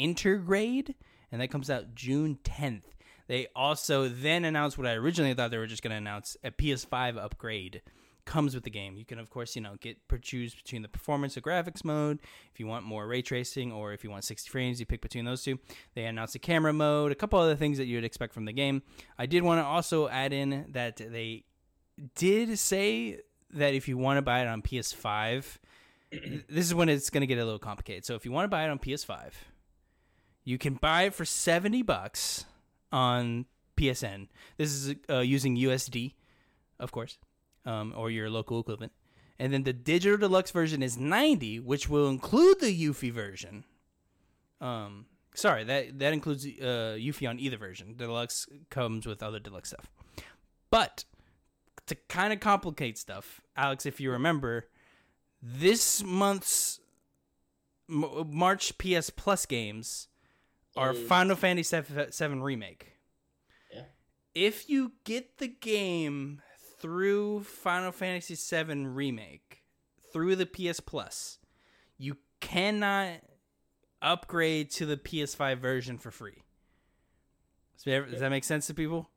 [0.00, 0.94] Intergrade,
[1.30, 2.94] and that comes out June tenth.
[3.28, 6.50] They also then announced what I originally thought they were just going to announce a
[6.50, 7.82] PS5 upgrade
[8.28, 8.96] comes with the game.
[8.96, 12.20] You can, of course, you know, get choose between the performance or graphics mode.
[12.52, 15.24] If you want more ray tracing, or if you want 60 frames, you pick between
[15.24, 15.58] those two.
[15.94, 18.52] They announced the camera mode, a couple other things that you would expect from the
[18.52, 18.82] game.
[19.18, 21.44] I did want to also add in that they
[22.14, 25.58] did say that if you want to buy it on PS5,
[26.10, 28.04] this is when it's going to get a little complicated.
[28.04, 29.32] So if you want to buy it on PS5,
[30.44, 32.44] you can buy it for 70 bucks
[32.92, 34.28] on PSN.
[34.56, 36.14] This is uh, using USD,
[36.80, 37.18] of course
[37.68, 38.92] um, or your local equivalent.
[39.38, 43.64] And then the digital deluxe version is 90, which will include the Yuffie version.
[44.60, 47.94] Um, sorry, that that includes uh, Yuffie on either version.
[47.96, 49.90] Deluxe comes with other deluxe stuff.
[50.70, 51.04] But
[51.88, 54.68] to kind of complicate stuff, Alex, if you remember,
[55.42, 56.80] this month's
[57.88, 60.08] M- March PS Plus games
[60.76, 61.06] are is...
[61.08, 62.92] Final Fantasy VII Remake.
[63.72, 63.82] Yeah.
[64.34, 66.42] If you get the game
[66.80, 69.62] through Final Fantasy VII Remake,
[70.12, 71.38] through the PS Plus,
[71.96, 73.20] you cannot
[74.00, 76.44] upgrade to the PS5 version for free.
[77.84, 79.10] Does that make sense to people?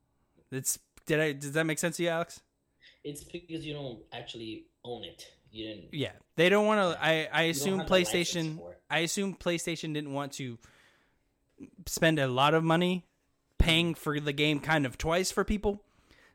[0.52, 2.42] It's did I does that make sense to you, Alex?
[3.04, 5.26] It's because you don't actually own it.
[5.52, 5.94] You didn't.
[5.94, 7.04] Yeah, they don't want to.
[7.04, 8.60] I I assume PlayStation.
[8.90, 10.58] I assume PlayStation didn't want to
[11.88, 13.06] spend a lot of money
[13.58, 13.98] paying mm.
[13.98, 15.84] for the game kind of twice for people.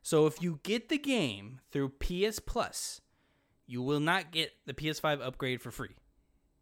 [0.02, 3.00] So if you get the game through PS Plus,
[3.66, 5.96] you will not get the PS5 upgrade for free.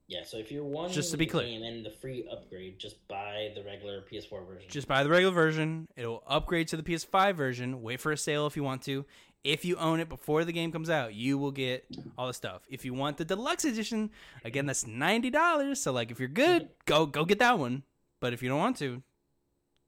[0.06, 3.52] Yeah, so if you're one just to be clear, and the free upgrade, just buy
[3.54, 4.68] the regular PS4 version.
[4.68, 5.88] Just buy the regular version.
[5.96, 7.82] It'll upgrade to the PS5 version.
[7.82, 9.06] Wait for a sale if you want to.
[9.44, 12.62] If you own it before the game comes out, you will get all the stuff.
[12.68, 14.10] If you want the deluxe edition,
[14.42, 15.80] again, that's ninety dollars.
[15.80, 17.82] So like, if you're good, go go get that one.
[18.20, 19.02] But if you don't want to,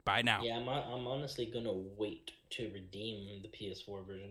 [0.07, 0.40] buy now.
[0.42, 4.31] Yeah, I'm I'm honestly gonna wait to redeem the PS4 version.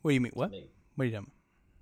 [0.00, 0.32] What do you mean?
[0.32, 0.50] What?
[0.50, 1.30] What are you doing?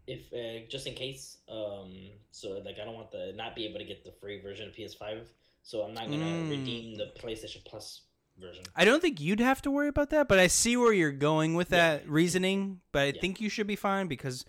[0.09, 1.93] If uh, just in case, um,
[2.33, 4.75] so like I don't want to not be able to get the free version of
[4.75, 5.27] PS5,
[5.63, 6.51] so I'm not gonna mm.
[6.51, 8.03] redeem the PlayStation Plus
[8.39, 8.65] version.
[8.75, 11.55] I don't think you'd have to worry about that, but I see where you're going
[11.55, 12.09] with that yeah.
[12.09, 12.81] reasoning.
[12.93, 13.21] But I yeah.
[13.21, 14.45] think you should be fine because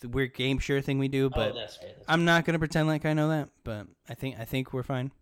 [0.00, 1.26] the weird game share thing we do.
[1.26, 2.26] Oh, but oh, that's right, that's I'm right.
[2.26, 3.48] not gonna pretend like I know that.
[3.64, 5.12] But I think I think we're fine.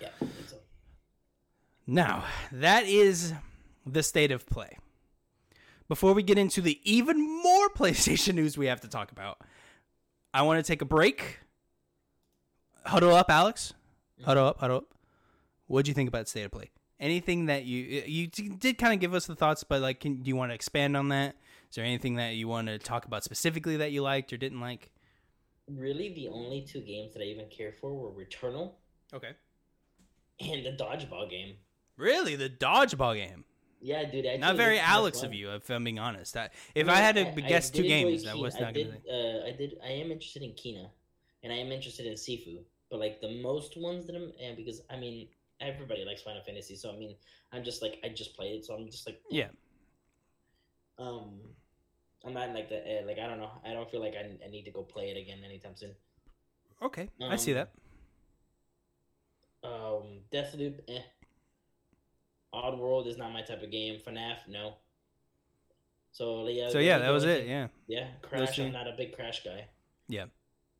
[0.00, 0.08] Yeah.
[0.46, 0.56] So.
[1.86, 3.32] Now that is
[3.86, 4.78] the state of play.
[5.88, 9.38] Before we get into the even more PlayStation news we have to talk about,
[10.32, 11.40] I want to take a break.
[12.86, 13.72] Huddle up, Alex.
[14.18, 14.24] Mm-hmm.
[14.24, 14.84] Huddle up, huddle up.
[15.66, 16.70] What'd you think about state of play?
[17.04, 20.28] Anything that you you did kind of give us the thoughts, but like, can, do
[20.28, 21.36] you want to expand on that?
[21.68, 24.60] Is there anything that you want to talk about specifically that you liked or didn't
[24.60, 24.90] like?
[25.68, 28.72] Really, the only two games that I even care for were Returnal.
[29.12, 29.32] Okay.
[30.40, 31.56] And the dodgeball game.
[31.98, 33.44] Really, the dodgeball game.
[33.80, 34.24] Yeah, dude.
[34.24, 36.36] Actually, not very Alex of you, if I'm being honest.
[36.38, 38.72] I, if I, mean, I had to I, guess two games, that was not I
[38.72, 39.74] did, uh, I did.
[39.84, 40.88] I am interested in Kena,
[41.42, 42.60] and I am interested in Sifu.
[42.90, 45.28] But like the most ones that I'm, and because I mean
[45.60, 47.16] everybody likes Final Fantasy, so I mean
[47.52, 49.48] I'm just like I just played it, so I'm just like yeah.
[50.98, 51.40] Um,
[52.24, 53.50] I'm not like the uh, like I don't know.
[53.64, 55.94] I don't feel like I, I need to go play it again anytime soon.
[56.82, 57.70] Okay, um, I see that.
[59.62, 61.00] Um, Deathloop, eh.
[62.52, 63.98] Oddworld is not my type of game.
[64.06, 64.74] FNAF, no.
[66.12, 66.70] So yeah.
[66.70, 67.46] So yeah, that was it.
[67.46, 67.68] Yeah.
[67.88, 68.58] Yeah, Crash.
[68.58, 69.66] I'm not a big Crash guy.
[70.08, 70.26] Yeah.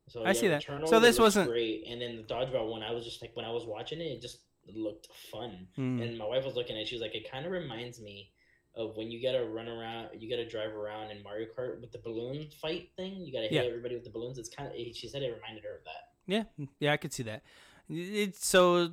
[0.08, 0.64] So I yeah, see that.
[0.64, 3.44] Returnal so this wasn't great, and then the dodgeball one, I was just like, when
[3.44, 4.38] I was watching it, it just
[4.72, 5.66] looked fun.
[5.78, 6.02] Mm.
[6.02, 8.30] And my wife was looking at it, she was like, it kind of reminds me
[8.76, 11.98] of when you gotta run around, you gotta drive around in Mario Kart with the
[11.98, 13.24] balloon fight thing.
[13.24, 13.68] You gotta hit yeah.
[13.68, 14.38] everybody with the balloons.
[14.38, 14.74] It's kind of.
[14.94, 16.10] She said it reminded her of that.
[16.26, 17.42] Yeah, yeah, I could see that.
[17.88, 18.90] It's so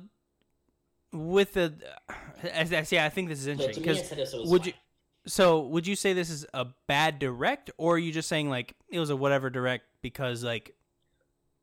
[1.12, 1.74] with the
[2.52, 4.72] as say, I think this is interesting because would you
[5.26, 8.74] so would you say this is a bad direct, or are you just saying like
[8.88, 10.74] it was a whatever direct because like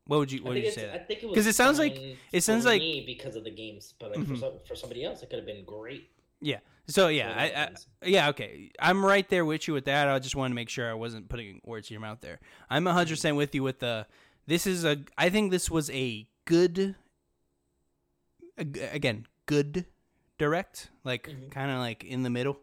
[0.09, 0.91] what would you what would you say?
[0.91, 4.09] I think it because it sounds like it sounds like because of the games, but
[4.09, 4.37] like mm-hmm.
[4.37, 6.09] for, for somebody else, it could have been great.
[6.41, 6.57] Yeah.
[6.87, 7.69] So yeah, I, I,
[8.09, 8.71] yeah okay.
[8.79, 10.07] I'm right there with you with that.
[10.07, 12.39] I just wanted to make sure I wasn't putting words in your mouth there.
[12.71, 14.07] I'm 100 percent with you with the.
[14.47, 14.97] This is a.
[15.15, 16.95] I think this was a good.
[18.57, 19.85] Again, good
[20.39, 21.51] direct, like Mhm.
[21.51, 22.59] kind of like in the middle.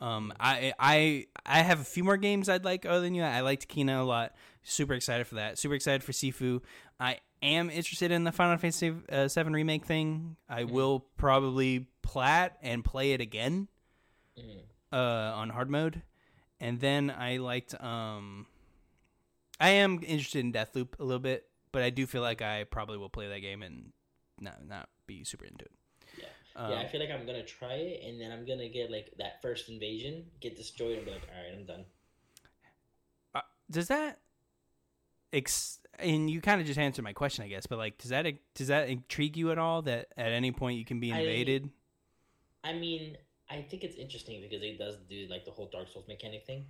[0.00, 3.22] Um, I I I have a few more games I'd like other than you.
[3.22, 4.34] I liked Kena a lot.
[4.62, 5.58] Super excited for that.
[5.58, 6.62] Super excited for Sifu.
[7.00, 10.36] I am interested in the Final Fantasy uh, Seven remake thing.
[10.48, 10.70] I Mhm.
[10.70, 13.68] will probably plat and play it again
[14.38, 14.60] Mhm.
[14.92, 14.96] uh,
[15.36, 16.02] on hard mode,
[16.60, 17.74] and then I liked.
[17.80, 18.46] Um,
[19.60, 22.98] I am interested in Deathloop a little bit, but I do feel like I probably
[22.98, 23.92] will play that game and
[24.40, 25.72] not not be super into it.
[26.58, 26.64] Yeah.
[26.64, 29.12] Um, yeah, I feel like I'm gonna try it, and then I'm gonna get like
[29.18, 31.84] that first invasion, get destroyed, and be like, all right, I'm done.
[33.70, 34.18] does that
[35.32, 38.24] ex- and you kind of just answered my question i guess but like does that
[38.54, 41.68] does that intrigue you at all that at any point you can be I- invaded
[42.64, 43.16] I mean,
[43.48, 46.66] I think it's interesting because it does do like the whole Dark Souls mechanic thing.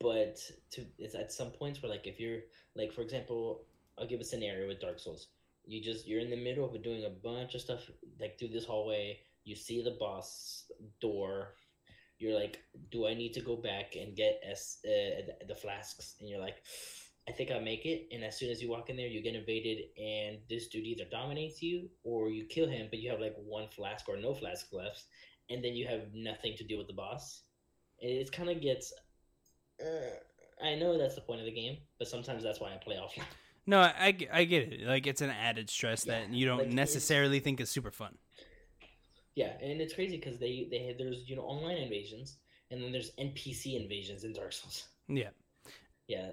[0.00, 0.38] But
[0.70, 2.40] to it's at some points where like if you're
[2.74, 3.62] like for example,
[3.98, 5.26] I'll give a scenario with Dark Souls.
[5.66, 8.64] You just you're in the middle of doing a bunch of stuff like through this
[8.64, 9.18] hallway.
[9.44, 10.64] You see the boss
[11.00, 11.54] door.
[12.18, 16.14] You're like, do I need to go back and get s uh, the flasks?
[16.20, 16.56] And you're like,
[17.28, 18.08] I think I'll make it.
[18.12, 21.04] And as soon as you walk in there, you get invaded, and this dude either
[21.10, 24.72] dominates you or you kill him, but you have like one flask or no flask
[24.72, 25.04] left,
[25.50, 27.42] and then you have nothing to do with the boss.
[27.98, 28.92] It kind of gets.
[29.80, 32.96] Uh, I know that's the point of the game, but sometimes that's why I play
[32.96, 33.24] offline.
[33.66, 34.86] No I, I get- it.
[34.86, 38.16] Like it's an added stress that you don't like, necessarily think is super fun.
[39.34, 42.36] Yeah, and it's crazy because they they there's you know online invasions,
[42.70, 44.84] and then there's NPC invasions in Dark Souls.
[45.08, 45.30] yeah.
[46.08, 46.30] Yeah,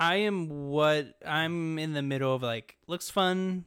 [0.00, 3.64] i am what i'm in the middle of like looks fun.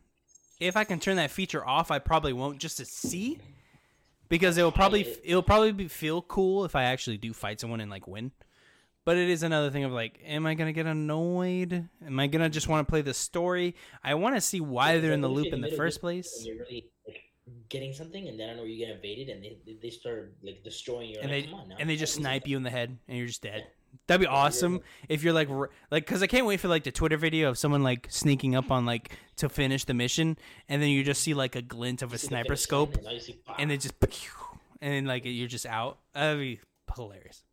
[0.59, 3.39] If i can turn that feature off i probably won't just to see
[4.27, 7.89] because it'll probably it'll probably be, feel cool if i actually do fight someone and
[7.89, 8.31] like win
[9.05, 12.49] but it is another thing of like am i gonna get annoyed am i gonna
[12.49, 15.35] just want to play the story i want to see why they're in the like,
[15.35, 17.21] what if loop in the first place you're really like
[17.69, 20.63] getting something, and then I don't know you get invaded, and they they- start like
[20.63, 21.17] destroying you.
[21.21, 23.27] and like, they now, and they just snipe something." you in the head and you're
[23.27, 23.67] just dead
[24.07, 25.47] that'd be awesome if you're like
[25.89, 28.69] like because i can't wait for like the twitter video of someone like sneaking up
[28.69, 30.37] on like to finish the mission
[30.67, 32.95] and then you just see like a glint of a You see the sniper scope
[32.95, 33.93] and now you see, and then just
[34.81, 35.97] and then like you're just out.
[36.13, 36.59] That'd be
[36.95, 37.44] hilarious.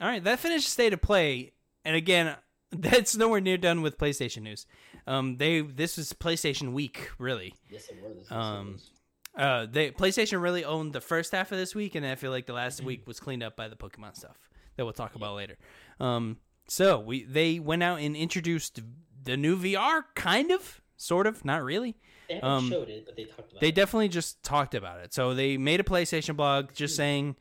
[0.00, 1.52] All right, that finished state of play,
[1.84, 2.36] and again,
[2.72, 4.66] that's nowhere near done with PlayStation news.
[5.06, 7.54] Um, they this was PlayStation week, really.
[7.70, 8.30] Yes, it was.
[8.30, 8.90] Um, was.
[9.36, 12.46] Uh, they PlayStation really owned the first half of this week, and I feel like
[12.46, 14.36] the last week was cleaned up by the Pokemon stuff
[14.76, 15.56] that we'll talk about later.
[16.00, 18.80] Um, so we they went out and introduced
[19.24, 21.96] the new VR, kind of, sort of, not really.
[22.28, 23.74] They haven't um, showed it, but they talked about They it.
[23.74, 25.14] definitely just talked about it.
[25.14, 27.36] So they made a PlayStation blog just saying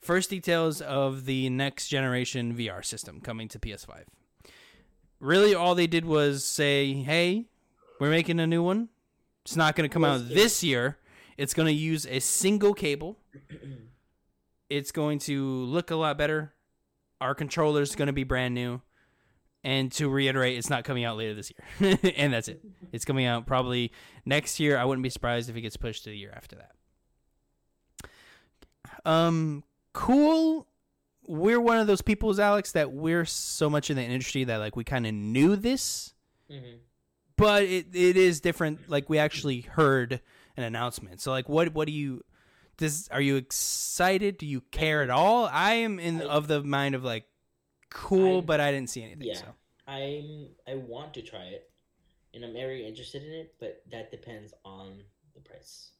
[0.00, 4.04] first details of the next generation VR system coming to PS5.
[5.20, 7.46] Really, all they did was say, hey,
[7.98, 8.88] we're making a new one.
[9.44, 10.98] It's not going to come out this year.
[11.36, 13.18] It's going to use a single cable.
[14.70, 16.54] It's going to look a lot better.
[17.20, 18.80] Our controller's going to be brand new.
[19.64, 21.98] And to reiterate, it's not coming out later this year.
[22.16, 22.64] and that's it.
[22.92, 23.90] It's coming out probably
[24.24, 24.78] next year.
[24.78, 26.70] I wouldn't be surprised if it gets pushed to the year after that.
[29.04, 30.66] Um, cool.
[31.26, 34.74] We're one of those peoples, Alex, that we're so much in the industry that like
[34.76, 36.12] we kind of knew this,
[36.50, 36.78] Mhm.
[37.36, 38.88] but it, it is different.
[38.88, 40.20] Like we actually heard
[40.56, 41.20] an announcement.
[41.20, 42.24] So like, what what do you?
[42.78, 44.38] Does are you excited?
[44.38, 45.46] Do you care at all?
[45.52, 47.26] I am in I- of the mind of like,
[47.90, 49.26] cool, I'm- but I didn't see anything.
[49.28, 49.46] Yeah, So
[49.86, 50.48] I'm.
[50.66, 51.70] I want to try it,
[52.34, 53.54] and I'm very interested in it.
[53.60, 55.02] But that depends on
[55.34, 55.90] the price.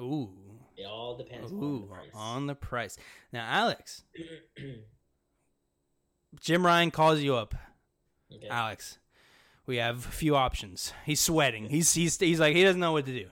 [0.00, 0.30] Ooh,
[0.76, 2.10] It all depends on the ooh, price.
[2.14, 2.96] on the price.
[3.32, 4.02] Now, Alex,
[6.40, 7.54] Jim Ryan calls you up.
[8.34, 8.48] okay.
[8.48, 8.98] Alex,
[9.66, 10.92] we have a few options.
[11.04, 11.68] He's sweating.
[11.70, 13.26] He's he's he's like he doesn't know what to do.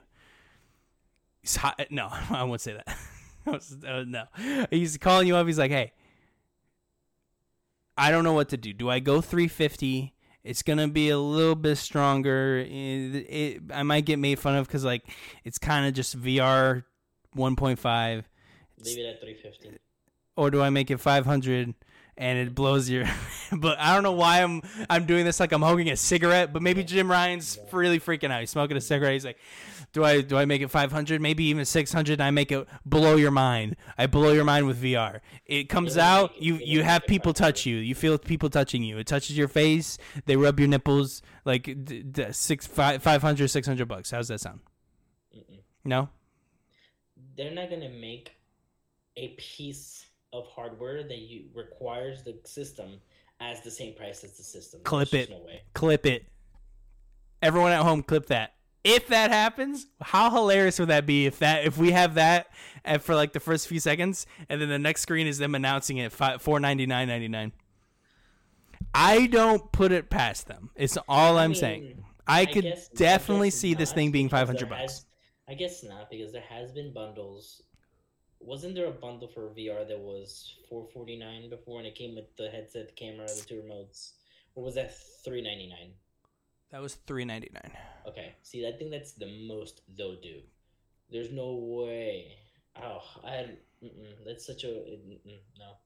[1.41, 1.79] He's hot.
[1.91, 2.97] No, I won't say that.
[3.47, 4.23] Uh, no,
[4.71, 5.45] he's calling you up.
[5.45, 5.93] He's like, hey,
[7.95, 8.73] I don't know what to do.
[8.73, 10.14] Do I go 350?
[10.45, 12.59] It's gonna be a little bit stronger.
[12.59, 15.03] It, it, I might get made fun of because like
[15.43, 16.83] it's kind of just VR
[17.35, 18.23] 1.5
[18.83, 19.77] Leave it at 350.
[20.37, 21.73] or do I make it 500
[22.17, 23.05] and it blows your
[23.57, 26.61] but I don't know why I'm I'm doing this like I'm holding a cigarette but
[26.61, 29.13] maybe Jim Ryan's really freaking out he's smoking a cigarette.
[29.13, 29.37] He's like
[29.95, 33.15] do I do I make it 500 maybe even 600 and I make it blow
[33.15, 33.77] your mind.
[33.97, 37.77] I blow your mind with VR it comes out you you have people touch you.
[37.77, 38.97] You feel people touching you.
[38.97, 39.97] It touches your face.
[40.25, 44.11] They rub your nipples like d- d- six five, 500 600 bucks.
[44.11, 44.59] How's that sound?
[45.33, 45.59] Mm-mm.
[45.85, 46.09] no?
[47.37, 48.31] They're not gonna make
[49.15, 52.99] a piece of hardware that you requires the system
[53.39, 54.81] as the same price as the system.
[54.83, 55.29] Clip There's it.
[55.29, 55.61] No way.
[55.73, 56.25] clip it.
[57.41, 58.55] Everyone at home clip that
[58.85, 62.47] if that happens, how hilarious would that be if that if we have that
[62.85, 65.97] at, for like the first few seconds, and then the next screen is them announcing
[65.97, 67.51] it four ninety nine ninety nine.
[68.93, 70.69] I don't put it past them.
[70.75, 72.05] It's all I'm mean, saying.
[72.27, 74.81] I could guess- definitely guess see this thing being five hundred bucks.
[74.81, 75.05] has-
[75.47, 77.61] I guess not because there has been bundles.
[78.39, 82.15] Wasn't there a bundle for VR that was four forty nine before, and it came
[82.15, 84.13] with the headset, the camera, the two remotes?
[84.55, 85.93] Or was that three ninety nine?
[86.75, 87.71] That was three ninety nine.
[88.05, 90.41] Okay, see, I think that's the most they'll do.
[91.09, 92.33] There's no way.
[92.75, 93.51] Oh, I.
[94.25, 94.73] That's such a
[95.55, 95.77] no.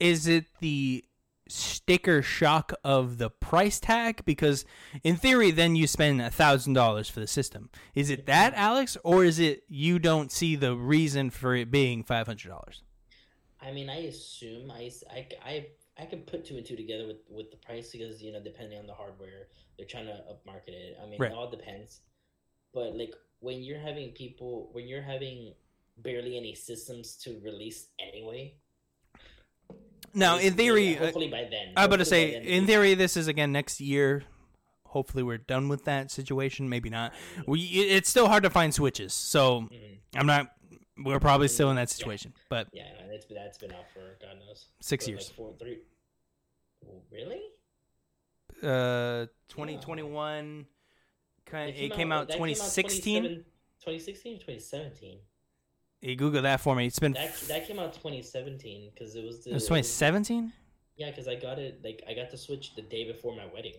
[0.00, 1.04] Is it the
[1.48, 4.24] sticker shock of the price tag?
[4.24, 4.64] Because
[5.04, 7.70] in theory, then you spend a thousand dollars for the system.
[7.94, 8.60] Is it that, mm-hmm.
[8.60, 12.82] Alex, or is it you don't see the reason for it being five hundred dollars?
[13.62, 15.66] I mean, I assume I, I, I,
[15.98, 18.78] I can put two and two together with, with the price because, you know, depending
[18.78, 20.96] on the hardware, they're trying to upmarket it.
[21.02, 21.32] I mean, Right.
[21.32, 22.00] it all depends.
[22.72, 25.54] But, like, when you're having people, when you're having
[25.96, 28.54] barely any systems to release anyway.
[30.14, 31.72] Now, in theory, uh, hopefully by then.
[31.76, 34.22] I'm about to say, then in theory, this is again next year.
[34.84, 36.68] Hopefully, we're done with that situation.
[36.68, 37.12] Maybe not.
[37.46, 39.98] We it's still hard to find switches, so Mhm.
[40.14, 40.56] I'm not.
[41.04, 44.66] We're probably still in that situation, but Yeah, that's, that's been out for God knows.
[44.80, 45.28] Six for, years.
[45.28, 45.78] Like four, three.
[46.86, 47.40] Oh, Really?
[48.62, 50.66] uh, 2021.
[51.46, 53.22] Kind it came out 2016.
[53.22, 55.18] 2016 or 2017?
[56.00, 56.86] You Google that for me.
[56.86, 57.12] It's been.
[57.12, 60.52] That, that came out 2017 because it was the it was 2017.
[60.96, 63.74] Yeah, because I got it like I got the Switch the day before my wedding.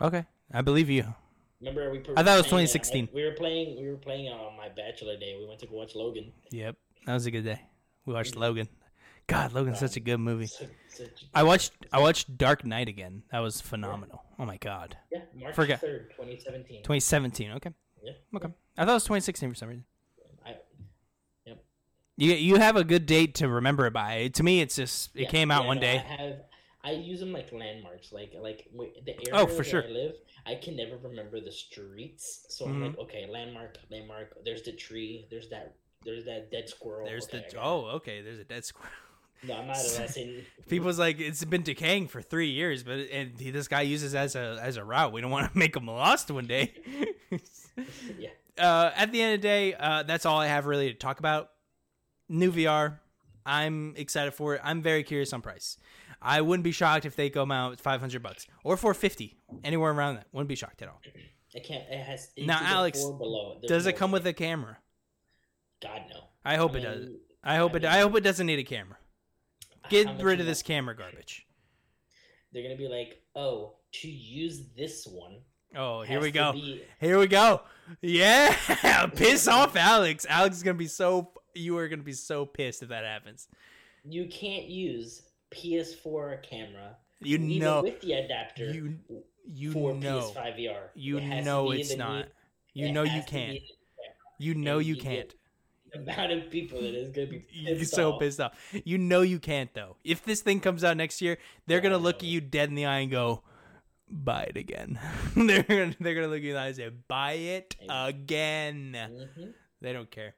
[0.00, 1.14] Okay, I believe you.
[1.60, 2.00] Remember we?
[2.16, 3.08] I thought it was uh, 2016.
[3.14, 3.80] we were playing.
[3.80, 5.36] We were playing on my bachelor day.
[5.40, 6.32] We went to go watch Logan.
[6.50, 7.60] Yep, that was a good day.
[8.04, 8.36] We watched.
[8.36, 8.68] Logan.
[9.26, 10.46] God, Logan's such a good movie.
[10.46, 10.68] Such-
[11.34, 13.22] I watched I watched Dark Knight again.
[13.32, 14.22] That was phenomenal.
[14.38, 14.96] Oh my god.
[15.10, 16.82] Yeah, March Forget- 3rd, 2017.
[16.82, 17.50] 2017.
[17.52, 17.70] Okay.
[18.02, 18.12] Yeah.
[18.36, 18.48] Okay.
[18.78, 19.84] I thought it was 2016 for some reason.
[20.44, 20.54] I,
[22.16, 24.28] You you have a good date to remember it by.
[24.28, 25.96] To me, it's just it yeah, came out yeah, one no, day.
[25.96, 26.36] I have.
[26.86, 28.68] I use them like landmarks, like like
[29.04, 29.84] the area Oh, for where sure.
[29.84, 30.14] I live.
[30.46, 32.70] I can never remember the streets, so Mhm.
[32.70, 34.28] I'm like, okay, landmark, landmark.
[34.44, 35.26] There's the tree.
[35.30, 35.74] There's that.
[36.04, 37.04] There's that dead squirrel.
[37.04, 38.22] There's okay, the oh okay.
[38.22, 38.92] There's a dead squirrel.
[39.42, 40.42] No, I'm not asking.
[40.68, 44.36] People's like it's been decaying for three years, but and he, this guy uses as
[44.36, 45.12] a as a route.
[45.12, 46.72] We don't want to make him lost one day.
[48.18, 48.30] yeah.
[48.58, 51.18] uh, at the end of the day, uh, that's all I have really to talk
[51.18, 51.50] about.
[52.28, 52.98] New VR,
[53.44, 54.60] I'm excited for it.
[54.64, 55.76] I'm very curious on price.
[56.26, 59.92] I wouldn't be shocked if they come out five hundred bucks or four fifty, anywhere
[59.92, 60.26] around that.
[60.32, 61.00] Wouldn't be shocked at all.
[61.54, 61.84] It can't.
[61.88, 62.30] It has.
[62.36, 63.02] Now, Alex,
[63.66, 64.78] Does it come with a camera?
[65.82, 66.24] God no.
[66.44, 67.08] I hope I it does.
[67.44, 67.82] I hope I it.
[67.84, 68.96] mean- I hope it doesn't need a camera.
[69.88, 71.46] Get rid of this camera garbage.
[72.52, 75.38] They're gonna be like, oh, to use this one.
[75.76, 76.52] Oh, here we go.
[76.52, 77.60] be- Here we go.
[78.00, 80.26] Yeah, piss off, Alex.
[80.28, 81.30] Alex is gonna be so.
[81.54, 83.46] You are gonna be so pissed if that happens.
[84.04, 86.96] you can't use PS4 camera.
[87.20, 87.82] You even know.
[87.82, 88.98] with the adapter You
[89.48, 90.32] you for know.
[90.34, 90.76] PS5 VR.
[90.94, 92.26] You It know it's not.
[92.26, 92.30] new-
[92.74, 93.58] You it know you has to be can't.
[94.38, 95.34] You know you can't.
[95.92, 97.38] The amount of people that is gonna be
[97.78, 98.20] pissed so off.
[98.20, 98.52] pissed off.
[98.84, 99.96] You know you can't though.
[100.04, 102.84] If this thing comes out next year, they're gonna look at you dead in the
[102.86, 103.42] eye and go,
[104.10, 104.98] "Buy it again."
[105.36, 108.92] they're gonna, they're gonna look you in the eye and say, "Buy it again."
[109.38, 109.54] Mhm.
[109.80, 110.34] They don't care.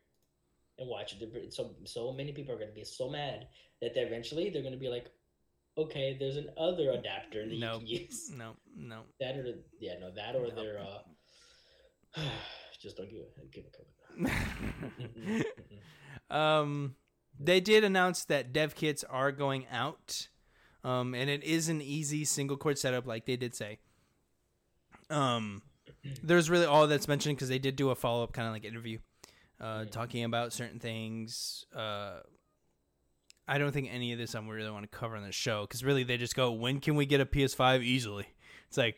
[0.79, 1.53] And watch it.
[1.55, 3.49] So so many people are gonna be so mad
[3.81, 5.07] that they eventually they're gonna be like,
[5.77, 7.81] okay, there's an other adapter that No.
[7.85, 8.31] you can use.
[8.37, 9.01] No, no.
[9.21, 10.55] That or yeah, no, that or No.
[10.55, 12.21] they're uh,
[12.81, 15.45] just don't give it give it cover.
[16.31, 16.95] um,
[17.39, 20.29] they did announce that dev kits are going out,
[20.85, 23.79] um, and it is an easy single cord setup, like they did say.
[25.11, 25.63] Um,
[26.23, 28.65] there's really all that's mentioned because they did do a follow up kind of like
[28.65, 28.99] interview,
[29.61, 31.65] uh, talking about certain things.
[31.75, 32.21] Uh,
[33.47, 35.83] I don't think any of this I'm really want to cover on the show because
[35.85, 38.27] really they just go, "When can we get a PS5 easily?"
[38.69, 38.97] It's like,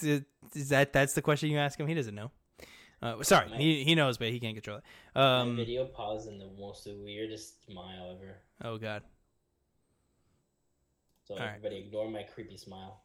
[0.02, 1.86] is that that's the question you ask him?
[1.86, 2.30] He doesn't know.
[3.02, 4.84] Uh, sorry, he he knows, but he can't control it.
[5.14, 8.36] My Um, video paused in the most weirdest smile ever.
[8.64, 9.02] oh god.
[11.24, 11.50] So Alright.
[11.56, 13.02] everybody ignore my creepy smile.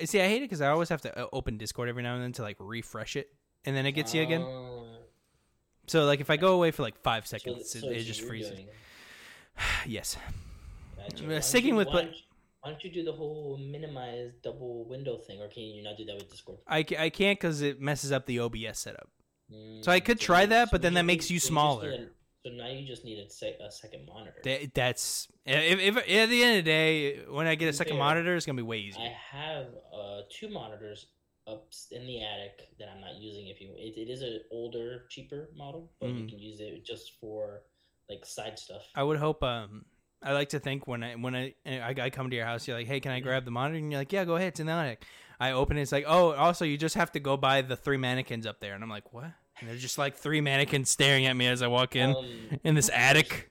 [0.00, 2.14] Uh, See, I hate it because I always have to uh, open Discord every now
[2.14, 3.28] and then to like refresh it,
[3.64, 4.42] and then it gets you again.
[5.90, 8.60] So like if I go away for like five seconds, so it, it just freezes.
[9.86, 10.16] yes.
[10.96, 11.36] Gotcha.
[11.36, 12.22] Uh, sticking with why don't you-
[12.60, 16.04] Why don't you do the whole minimize double window thing, or can you not do
[16.04, 16.58] that with Discord?
[16.68, 19.08] I, I can't because it messes up the OBS setup.
[19.52, 21.90] Mm, So I could so try that, so but then that makes you so smaller.
[21.90, 22.06] a-
[22.46, 24.40] so now you just need a, se- a second monitor.
[24.44, 27.94] That, that's if, if at the end of the day, when I get a second
[27.94, 29.02] fair, monitor, it's gonna be way easier.
[29.02, 31.06] I have uh, two monitors
[31.50, 33.48] up in the attic that I'm not using.
[33.48, 36.30] If you, it, it is an older, cheaper model, but you Mm.
[36.30, 37.62] can use it just for
[38.08, 38.82] like side stuff.
[38.94, 39.42] I would hope.
[39.42, 39.84] Um,
[40.22, 42.76] I like to think when I when I I, I come to your house, you're
[42.76, 44.66] like, "Hey, can I grab the monitor?" And you're like, "Yeah, go ahead, it's in
[44.66, 45.04] the attic."
[45.38, 47.96] I open it, it's like, "Oh, also, you just have to go buy the three
[47.96, 49.24] mannequins up there," and I'm like, "What?"
[49.60, 52.74] And there's just like three mannequins staring at me as I walk in Um, in
[52.74, 53.50] this attic.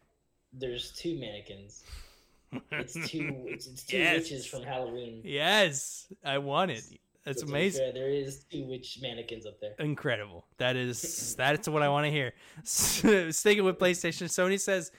[0.54, 1.84] there's two mannequins.
[2.72, 3.46] It's two.
[3.50, 4.24] It's, it's two Yes.
[4.24, 5.22] witches from Halloween.
[5.24, 6.84] yes, I want it.
[7.26, 7.94] That's amazing.
[7.94, 9.74] there is two witch mannequins up there.
[9.80, 10.46] Incredible.
[10.58, 12.34] That is that's what I want to hear.
[12.64, 14.92] Sticking with PlayStation, Sony says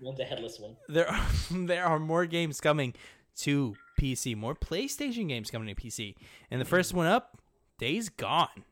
[0.00, 0.76] One's a headless one.
[0.88, 2.94] there are there are more games coming
[3.38, 6.14] to PC, more PlayStation games coming to PC.
[6.50, 7.38] And the first one up,
[7.78, 8.64] Days Gone.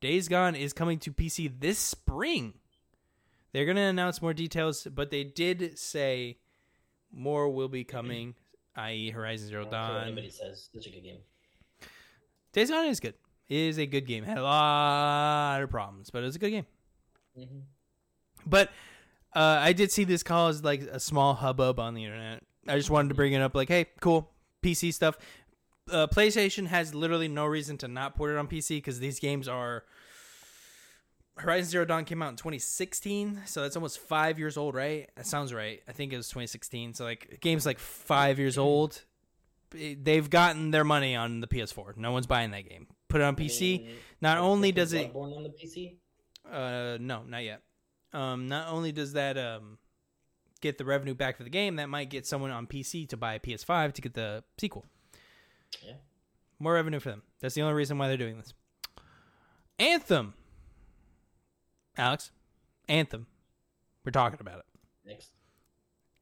[0.00, 2.54] Days Gone is coming to PC this spring.
[3.52, 6.38] They're going to announce more details, but they did say
[7.12, 8.34] more will be coming,
[8.76, 9.10] i.e.
[9.10, 10.02] Horizon Zero I don't care what Dawn.
[10.08, 10.68] anybody says.
[10.74, 11.18] Such a good game.
[12.54, 13.14] Days Gone is good.
[13.48, 14.24] It is a good game.
[14.24, 16.66] Had a lot of problems, but it was a good game.
[17.36, 17.60] hmm
[18.46, 18.70] But
[19.34, 22.42] uh, I did see this cause like a small hubbub on the internet.
[22.66, 23.54] I just wanted to bring it up.
[23.54, 24.30] Like, hey, cool
[24.62, 25.18] PC stuff.
[25.90, 29.48] Uh, PlayStation has literally no reason to not port it on PC because these games
[29.48, 29.84] are.
[31.36, 35.10] Horizon Zero Dawn came out in 2016, so that's almost five years old, right?
[35.16, 35.82] That sounds right.
[35.88, 36.94] I think it was 2016.
[36.94, 39.02] So like, game's like five years old.
[39.74, 41.96] They've gotten their money on the PS4.
[41.96, 42.86] No one's buying that game.
[43.08, 43.80] Put it on PC.
[43.80, 45.96] I mean, Not only does it on the PC.
[46.50, 47.62] uh, no, not yet.
[48.12, 49.78] Um, not only does that um
[50.60, 53.34] get the revenue back for the game, that might get someone on PC to buy
[53.34, 54.84] a PS5 to get the sequel.
[55.84, 55.94] Yeah.
[56.60, 57.22] More revenue for them.
[57.40, 58.54] That's the only reason why they're doing this.
[59.78, 60.34] Anthem.
[61.96, 62.30] Alex,
[62.88, 63.26] Anthem.
[64.04, 64.64] We're talking about it.
[65.06, 65.30] Next.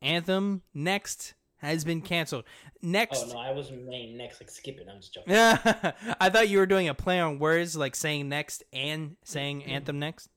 [0.00, 2.44] Anthem next has been canceled.
[2.82, 3.24] Next.
[3.28, 4.40] Oh no, I was saying next.
[4.40, 4.86] Like skip it.
[4.90, 5.32] I'm just joking.
[5.32, 9.64] Yeah, I thought you were doing a play on words, like saying next and saying
[9.64, 10.28] anthem next.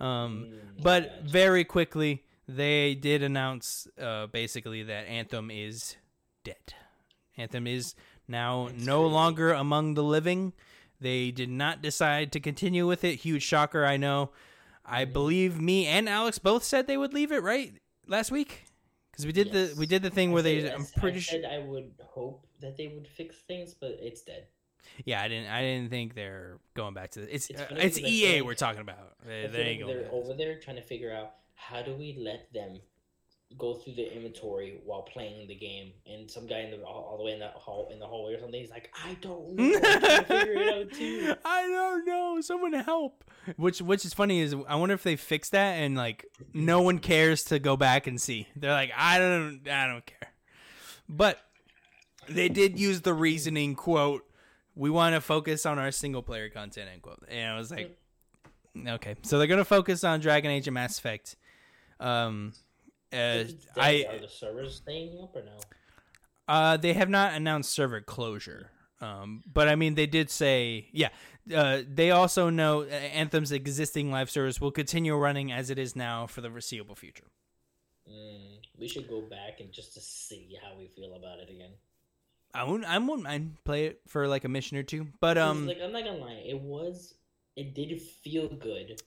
[0.00, 1.28] Um, Mm, but gotcha.
[1.28, 5.96] very quickly, they did announce uh, basically that Anthem is
[6.42, 6.72] dead.
[7.36, 7.94] Anthem is
[8.26, 9.14] now That's no crazy.
[9.14, 10.52] longer among the living.
[11.00, 13.16] They did not decide to continue with it.
[13.20, 14.30] Huge shocker, I know.
[14.86, 15.12] I Mhm.
[15.12, 17.74] believe me and Alex both said they would leave it right
[18.06, 18.64] last week
[19.22, 20.70] because we did the we did the thing where they.
[20.70, 21.40] I'm pretty I sure.
[21.50, 24.46] I would hope that they would fix things, but it's dead.
[25.04, 25.50] Yeah, I didn't.
[25.50, 27.50] I didn't think they're going back to it's.
[27.50, 29.16] It's uh, it's EA feel we're talking about.
[29.26, 30.12] They, they ain't going they're back.
[30.12, 32.80] over there trying to figure out how do we let them
[33.58, 37.18] go through the inventory while playing the game, and some guy in the all, all
[37.18, 38.60] the way in the hall in the hallway or something.
[38.60, 39.80] He's like, I don't know.
[39.80, 41.34] Trying figure it out too.
[41.44, 42.40] I don't know.
[42.40, 43.24] Someone help.
[43.56, 46.98] Which which is funny is I wonder if they fixed that and like no one
[46.98, 48.46] cares to go back and see.
[48.56, 50.32] They're like I don't I don't care.
[51.08, 51.38] But
[52.28, 54.24] they did use the reasoning quote.
[54.76, 57.24] We want to focus on our single player content end quote.
[57.28, 57.98] And I was like,
[58.86, 61.36] okay, so they're gonna focus on Dragon Age and Mass Effect.
[61.98, 62.52] Um,
[63.12, 63.44] uh.
[63.76, 65.58] I are the servers staying up or no?
[66.48, 68.70] Uh, they have not announced server closure.
[69.00, 71.08] Um, but I mean, they did say, yeah.
[71.54, 76.26] Uh, they also know Anthem's existing live service will continue running as it is now
[76.26, 77.24] for the foreseeable future.
[78.08, 81.70] Mm, we should go back and just to see how we feel about it again.
[82.52, 85.06] I won't, I won't mind play it for like a mission or two.
[85.20, 87.14] But um, like I'm not gonna lie, it was,
[87.56, 89.00] it did feel good,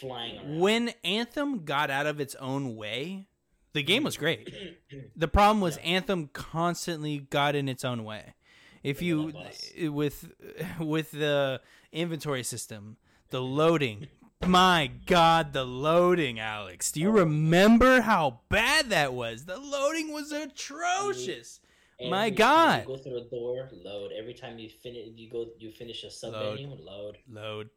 [0.00, 0.58] flying around.
[0.60, 3.26] when Anthem got out of its own way,
[3.72, 4.52] the game was great.
[5.16, 5.82] The problem was Yeah.
[5.96, 8.34] Anthem constantly got in its own way.
[8.82, 9.32] If you
[9.76, 10.32] eh, with
[10.80, 11.60] with the
[11.92, 12.96] inventory system,
[13.30, 14.08] the loading,
[14.46, 16.90] my god, the loading, Alex.
[16.92, 17.12] Do you Oh.
[17.24, 19.44] remember how bad that was?
[19.44, 21.60] The loading was atrocious.
[22.00, 22.80] My Every time God.
[22.80, 24.12] You go through a door, load.
[24.18, 26.54] Every time you finish, you go, you finish a sub Load.
[26.60, 27.18] menu, load.
[27.30, 27.70] Load,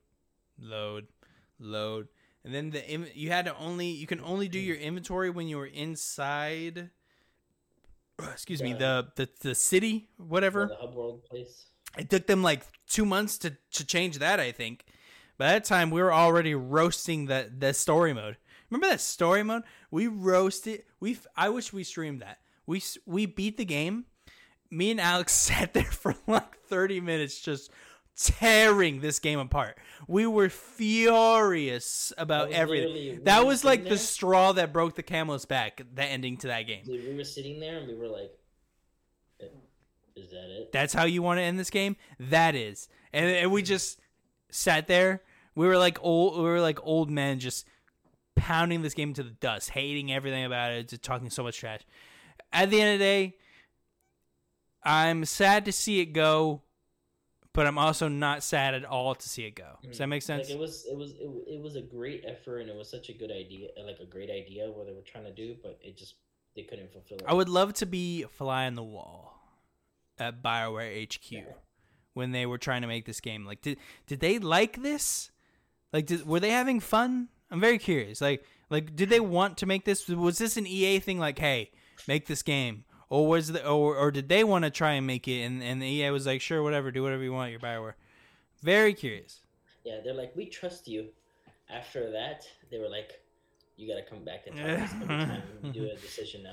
[0.58, 1.08] load,
[1.64, 2.08] load,
[2.44, 5.48] and then the im- you had to only you can only do your inventory when
[5.48, 6.90] you were inside.
[8.32, 10.68] Excuse me, the the the city, whatever.
[10.68, 11.66] The hub world place.
[11.98, 14.86] It took them like two months to, to change that, I think.
[15.38, 18.38] By that time, we were already roasting the, the story mode.
[18.70, 19.64] Remember that story mode?
[19.92, 20.84] We roasted.
[21.00, 22.40] We I wish we streamed that.
[22.66, 24.06] We we beat the game.
[24.72, 27.72] Me and Alex sat there for like thirty minutes, just
[28.16, 29.78] tearing this game apart.
[30.08, 32.94] We were furious about That everything.
[32.94, 35.82] we That was like sitting the straw that broke the camel's back.
[35.94, 36.84] The ending to that game.
[36.86, 38.32] dude, we were sitting there and we were like,
[39.42, 39.46] "Eh,
[40.16, 41.96] "Is that it?" That's how you want to end this game.
[42.20, 44.00] That is, and, and we just
[44.50, 45.24] sat there.
[45.56, 46.36] We were like old.
[46.38, 47.68] We were like old men, just
[48.36, 51.82] pounding this game to the dust, hating everything about it, just talking so much trash.
[52.52, 53.36] At the end of the day,
[54.84, 56.62] I'm sad to see it go,
[57.54, 59.78] but I'm also not sad at all to see it go.
[59.84, 60.10] Does that mm.
[60.10, 60.48] make sense?
[60.48, 63.10] Like it was, it was, it, it was a great effort, and it was such
[63.10, 65.96] a good idea, like a great idea what they were trying to do, but it
[65.98, 66.16] just
[66.56, 67.26] they couldn't fulfill it.
[67.28, 69.40] I would love to be fly on the wall
[70.18, 71.42] at BioWare HQ Yeah.
[72.14, 73.46] when they were trying to make this game.
[73.46, 73.78] Like, did
[74.08, 75.32] did they like this?
[75.92, 77.30] Like, did, were they having fun?
[77.52, 78.20] I'm very curious.
[78.20, 80.08] Like, like, did they want to make this?
[80.08, 81.20] Was this an EA thing?
[81.20, 81.72] Like, hey,
[82.08, 85.28] make this game, or was the or or did they want to try and make
[85.28, 85.42] it?
[85.42, 87.52] And and the EA was like, sure, whatever, do whatever you want.
[87.52, 87.94] You're BioWare.
[88.64, 89.42] Very curious.
[89.84, 91.10] Yeah, they're like, we trust you.
[91.70, 93.22] After that, they were like,
[93.78, 96.44] you got to come back and tell us every time you do a decision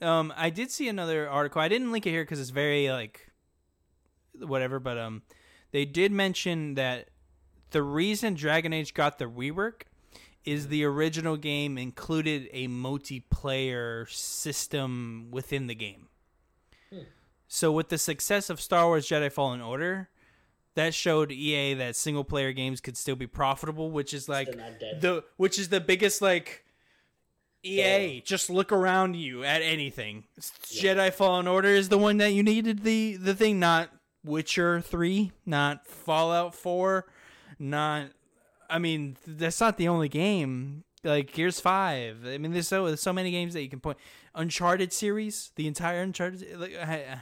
[0.10, 1.60] um, I did see another article.
[1.60, 3.30] I didn't link it here because it's very like
[4.38, 5.22] whatever, but um,
[5.72, 7.10] they did mention that
[7.70, 9.82] the reason Dragon Age got the rework
[10.44, 16.08] is the original game included a multiplayer system within the game.
[16.90, 16.98] Hmm.
[17.48, 20.08] So with the success of Star Wars Jedi Fallen Order,
[20.74, 24.60] that showed EA that single player games could still be profitable, which is like Still
[24.60, 25.00] not dead.
[25.00, 26.64] the which is the biggest like
[27.62, 28.20] EA.
[28.20, 30.24] Just look around you at anything.
[30.68, 30.94] Yeah.
[30.94, 33.88] Jedi Fallen Order is the one that you needed the the thing, not
[34.24, 37.06] Witcher three, not Fallout four,
[37.58, 38.08] not.
[38.70, 40.84] I mean, that's not the only game.
[41.02, 42.24] Like Gears five.
[42.26, 43.98] I mean, there's so there's so many games that you can point.
[44.34, 46.58] Uncharted series, the entire Uncharted.
[46.58, 47.20] Like, I,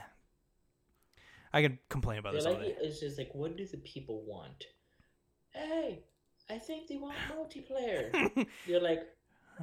[1.52, 2.76] I could complain about this all day.
[2.80, 4.66] it's just like, what do the people want?
[5.50, 6.04] Hey,
[6.48, 8.46] I think they want multiplayer.
[8.66, 9.02] You're like,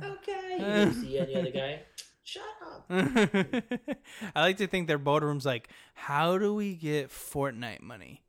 [0.04, 0.58] okay.
[0.60, 1.82] You don't see any other guy.
[2.24, 2.86] Shut up.
[4.36, 8.22] I like to think their boardroom's like, how do we get Fortnite money?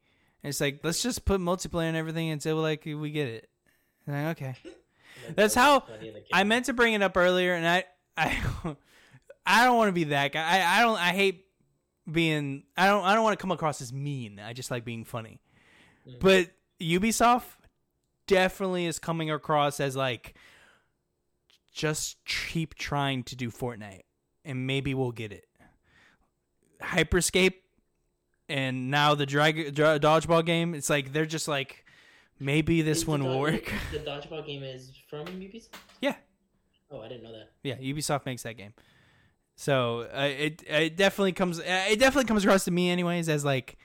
[0.43, 3.49] And it's like, let's just put multiplayer and everything until like we get it.
[4.07, 4.57] Like, okay.
[5.35, 7.85] That's how- plenty in the I meant to bring it up earlier, and I,
[8.17, 8.39] I,
[9.47, 10.43] I don't want to be that guy.
[10.43, 10.99] I, I don't.
[10.99, 11.45] I hate
[12.11, 12.63] being.
[12.77, 13.05] I don't.
[13.05, 14.41] I don't want to come across as mean.
[14.41, 15.41] I just like being funny.
[16.09, 16.21] Mhm.
[16.21, 17.45] But Ubisoft
[18.27, 20.35] definitely is coming across as like
[21.73, 24.03] just keep trying to do Fortnite,
[24.45, 25.45] and maybe we'll get it.
[26.83, 27.55] Hyperscape,
[28.51, 30.75] and now the drag, dra- dodgeball game.
[30.75, 31.85] It's like they're just like
[32.39, 33.73] maybe this Is one will dodge- work.
[33.93, 35.69] The dodgeball game is from Ubisoft.
[36.01, 36.15] Yeah.
[36.91, 37.51] Oh, I didn't know that.
[37.63, 38.75] Yeah, Ubisoft makes that game.
[39.57, 43.45] So uh, it it definitely comes uh, it definitely comes across to me anyways as
[43.45, 43.77] like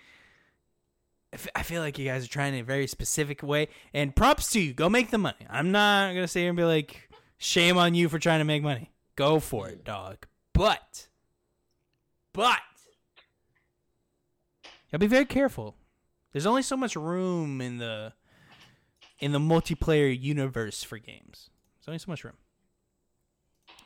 [1.33, 4.15] I f- I feel like you guys are trying in a very specific way and
[4.15, 5.45] props to you go make the money.
[5.49, 8.63] I'm not gonna sit here and be like shame on you for trying to make
[8.63, 8.89] money.
[9.17, 10.25] Go for it, dog.
[10.53, 11.07] But
[12.31, 12.59] but
[14.95, 15.75] you'll be very careful.
[16.31, 18.13] There's only so much room in the
[19.19, 21.49] in the multiplayer universe for games.
[21.75, 22.35] There's only so much room.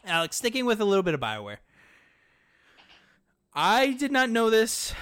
[0.06, 1.58] Alex, sticking with a little bit of Bioware.
[3.56, 4.94] I did not know this.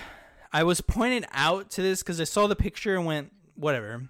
[0.54, 4.08] I was pointed out to this because I saw the picture and went, whatever.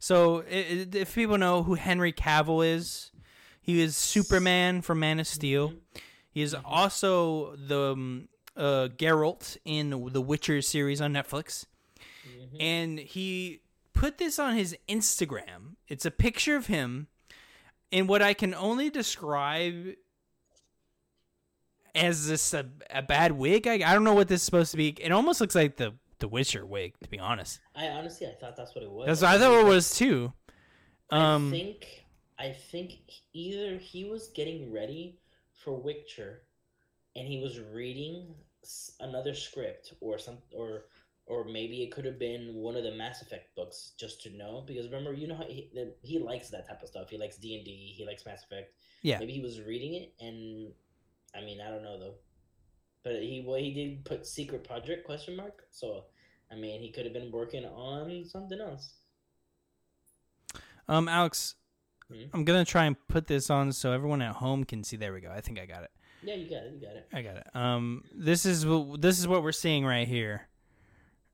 [0.00, 3.12] So, i i if people know who Henry Cavill is,
[3.60, 5.74] he is Superman from Man of Steel.
[6.28, 11.66] He is also the um, uh, Geralt in the Witcher series on Netflix.
[12.26, 12.56] Mhm.
[12.60, 13.60] And he
[13.92, 15.76] put this on his Instagram.
[15.88, 17.08] It's a picture of him
[17.90, 19.94] in what I can only describe
[21.94, 23.66] as this a, a bad wig.
[23.66, 24.88] I, I don't know what this is supposed to be.
[25.00, 27.60] It almost looks like the the Witcher wig, to be honest.
[27.74, 29.06] I honestly, I thought that's what it was.
[29.06, 30.32] That's I thought it was too.
[31.10, 32.04] Um, I think
[32.38, 32.92] I think
[33.32, 35.18] either he was getting ready
[35.52, 36.42] for Witcher,
[37.14, 38.34] and he was reading
[39.00, 40.86] another script or some or
[41.26, 44.62] or maybe it could have been one of the Mass Effect books just to know
[44.66, 47.10] because remember you know how he, the, he likes that type of stuff.
[47.10, 47.94] He likes D and D.
[47.96, 48.72] He likes Mass Effect.
[49.02, 49.18] Yeah.
[49.18, 50.72] Maybe he was reading it and
[51.34, 52.14] I mean I don't know though,
[53.02, 55.64] but he well he did put secret project question mark.
[55.70, 56.04] So
[56.50, 58.94] I mean he could have been working on something else.
[60.88, 61.56] um, Alex,
[62.08, 62.22] Hmm?
[62.32, 64.96] I'm gonna try and put this on so everyone at home can see.
[64.96, 65.30] There we go.
[65.30, 65.90] I think I got it.
[66.26, 66.72] Yeah, you got it.
[66.74, 67.08] You got it.
[67.12, 67.46] I got it.
[67.54, 70.48] Um, this is what this is what we're seeing right here.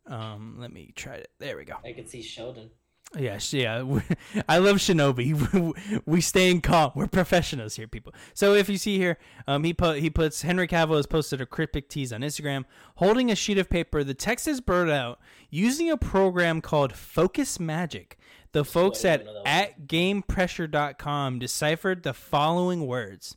[0.07, 1.31] Um, let me try it.
[1.39, 1.75] There we go.
[1.85, 2.71] I can see Sheldon.
[3.19, 3.85] Yes, yeah.
[4.49, 6.03] I love Shinobi.
[6.07, 6.93] we stay in calm.
[6.95, 8.15] We're professionals here, people.
[8.33, 11.47] So if you see here, um, he put he puts Henry Cavill has posted a
[11.47, 12.65] cryptic tease on Instagram,
[12.97, 14.03] holding a sheet of paper.
[14.03, 15.21] The text is blurred out
[15.51, 18.19] using a program called Focus Magic.
[18.53, 23.37] The folks at at GamePressure.com deciphered the following words: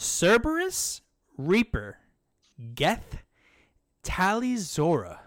[0.00, 1.02] Cerberus,
[1.36, 1.98] Reaper,
[2.74, 3.18] Geth,
[4.02, 5.18] Tali'Zorah.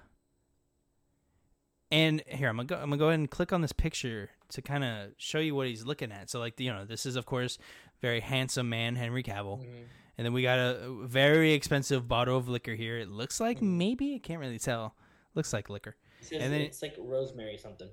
[1.92, 2.76] And here I'm gonna go.
[2.76, 5.68] I'm gonna go ahead and click on this picture to kind of show you what
[5.68, 6.28] he's looking at.
[6.32, 7.60] So like you know, this is of course
[8.02, 9.86] very handsome man Henry Cavill, Mhm.
[10.18, 12.98] and then we got a very expensive bottle of liquor here.
[12.98, 13.78] It looks like Mhm.
[13.78, 14.96] maybe I can't really tell,
[15.36, 15.96] Looks like liquor.
[16.32, 17.90] And then- it's like rosemary something.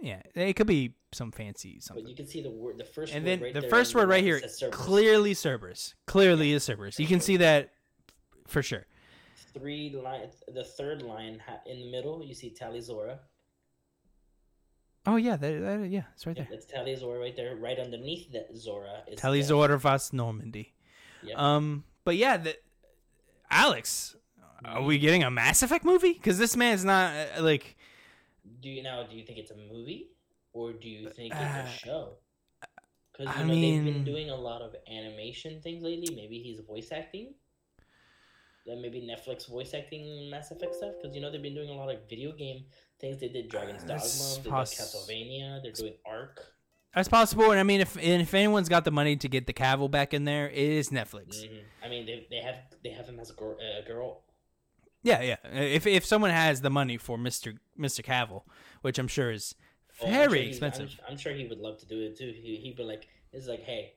[0.00, 2.04] Yeah, it could be some fancy something.
[2.04, 4.08] But you can see the word, the first And word then right the first word
[4.08, 4.74] right here, Cerberus.
[4.74, 5.94] clearly Cerberus.
[6.06, 7.00] Clearly is Cerberus.
[7.00, 7.70] You can see that
[8.46, 8.86] for sure.
[9.54, 13.18] Three line, the third line in the middle, you see Tali'Zorah.
[15.06, 16.58] Oh yeah, that, that yeah, it's right Yeah, there.
[16.58, 17.56] that's Tali'Zorah right there.
[17.56, 20.74] Right underneath that Zorah is Tali'Zorah vas Normandy.
[21.22, 21.34] Yeah.
[21.36, 22.56] Um, but yeah, the,
[23.50, 24.14] Alex,
[24.64, 26.12] are we getting a Mass Effect movie?
[26.12, 27.76] Because this man's not uh, like.
[28.60, 29.04] Do you now?
[29.04, 30.10] Do you think it's a movie,
[30.52, 32.18] or do you think it's Uh, a show?
[33.12, 36.14] Because I you know they've been doing a lot of animation things lately.
[36.14, 37.34] Maybe he's voice acting.
[38.66, 40.94] Then maybe Netflix voice acting Mass Effect stuff.
[41.00, 42.64] Because you know they've been doing a lot of video game
[43.00, 43.18] things.
[43.18, 43.94] They did Dragon's Dogma.
[43.94, 45.62] That's They did poss- Castlevania.
[45.62, 46.54] They're doing Ark.
[46.94, 49.52] That's possible, and I mean, if and if anyone's got the money to get the
[49.52, 51.44] Cavill back in there, it is Netflix.
[51.44, 51.62] Mhm.
[51.84, 53.56] I mean, they, they have they have him as a girl.
[53.60, 54.22] A girl.
[55.02, 55.36] Yeah, yeah.
[55.52, 58.42] If if someone has the money for Mister Mister Cavill,
[58.82, 59.54] which I'm sure is
[60.00, 61.00] Oh, I'm very sure he- I'm- expensive.
[61.08, 62.32] I'm, sure he would love to do it too.
[62.34, 63.94] He he'd be like, it's like, hey,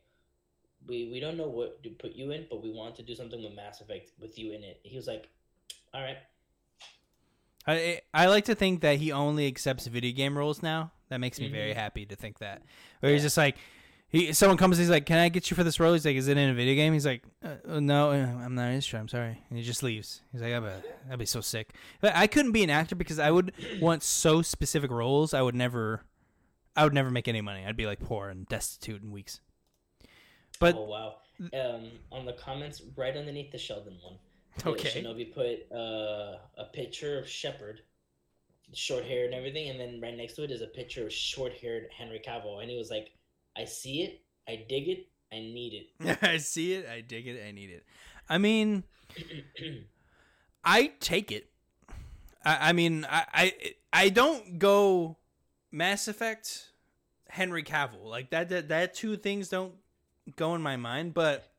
[0.88, 3.42] we we don't know what to put you in, but we want to do something
[3.44, 4.80] with Mass Effect with you in it.
[4.84, 5.28] He was like,
[5.94, 6.18] all right,
[7.68, 10.92] I I like to think that he only accepts video game roles now.
[11.10, 11.76] That makes me very Mhm.
[11.76, 12.62] happy to think that.
[13.02, 13.58] Where he's just like,
[14.12, 16.28] he someone comes, he's like, "Can I get you for this role?" He's like, "Is
[16.28, 18.98] it in a video game?" He's like, uh, uh, "No, uh, I'm not interested.
[18.98, 20.22] I'm sorry," and he just leaves.
[20.32, 23.20] He's like, "I'd be, that'd be so sick." But I couldn't be an actor because
[23.20, 25.34] I would want so specific roles.
[25.34, 26.02] I would never,
[26.76, 27.66] I would never make any money.
[27.66, 29.40] I'd be like poor and destitute in weeks.
[30.60, 31.16] But oh wow.
[31.54, 34.20] Um, on the comments right underneath the Sheldon one,
[34.66, 35.02] Okay.
[35.02, 37.82] Shinobi put uh, a picture of Shepard,
[38.74, 41.54] short hair and everything, and then right next to it is a picture of short
[41.54, 43.12] haired Henry Cavill, and he was like,
[43.58, 46.18] I see it, I dig it, I need it.
[46.22, 46.88] I see it.
[46.90, 47.42] I dig it.
[47.48, 47.86] I need it.
[48.30, 48.84] I mean.
[50.64, 51.50] I take it.
[52.46, 53.54] I, I mean, I, I
[53.94, 55.18] I don't go
[55.72, 56.70] Mass Effect,
[57.30, 58.50] Henry Cavill like that.
[58.50, 59.74] That that two things don't
[60.36, 61.14] go in my mind.
[61.14, 61.50] But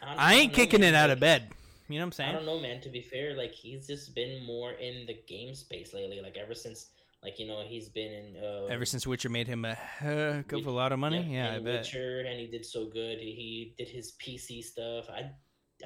[0.00, 1.50] don't- I ain't know, kicking it out like- of bed.
[1.90, 2.30] You know what I'm saying?
[2.30, 2.80] I don't know, man.
[2.82, 6.20] To be fair, like he's just been more in the game space lately.
[6.20, 6.88] Like ever since,
[7.22, 8.36] like you know, he's been in.
[8.42, 11.58] Uh, Ever since Witcher made him a heck of a lot of money, yeah, I
[11.58, 11.80] bet.
[11.80, 13.18] Witcher, and he did so good.
[13.18, 15.08] He, he did his PC stuff.
[15.10, 15.30] I,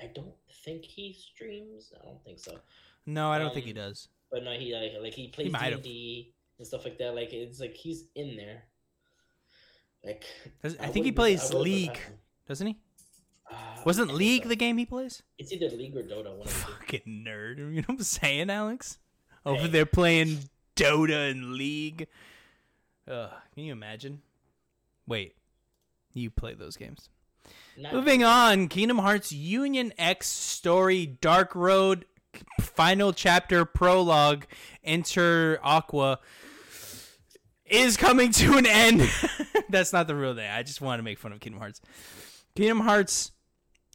[0.00, 1.92] I don't think he streams.
[2.00, 2.58] I don't think so.
[3.06, 4.08] No, I don't think he um, does.
[4.30, 5.52] But no, he like like he plays.
[5.52, 7.14] D&D and stuff like that.
[7.14, 8.62] Like it's like he's in there.
[10.04, 10.24] Like
[10.62, 11.98] Does- I wouldn't think he plays League,
[12.48, 12.78] doesn't he?
[13.50, 13.54] Uh,
[13.84, 14.48] Wasn't League so.
[14.48, 15.22] the game he plays?
[15.38, 16.34] It's either League or Dota.
[16.36, 16.46] One.
[16.46, 17.58] Fucking nerd.
[17.58, 18.98] You know what I'm saying, Alex?
[19.44, 19.66] Over Hey.
[19.68, 20.38] there playing
[20.82, 22.06] Dota and League.
[23.08, 24.22] Ugh, can you imagine?
[25.06, 25.34] Wait,
[26.12, 27.08] you play those games.
[27.76, 32.04] Not- Moving on, Kingdom Hearts Union X Story Dark Road
[32.60, 34.44] Final Chapter Prologue
[34.84, 36.18] Enter Aqua
[37.66, 39.08] is coming to an end.
[39.68, 40.50] That's not the real name.
[40.52, 41.80] I just want to make fun of Kingdom Hearts.
[42.54, 43.32] Kingdom Hearts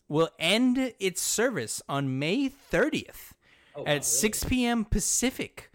[0.09, 3.33] will end its service on May 30th
[3.75, 4.01] Oh, wow, at really?
[4.01, 4.85] 6 p.m.
[4.85, 5.66] Pacific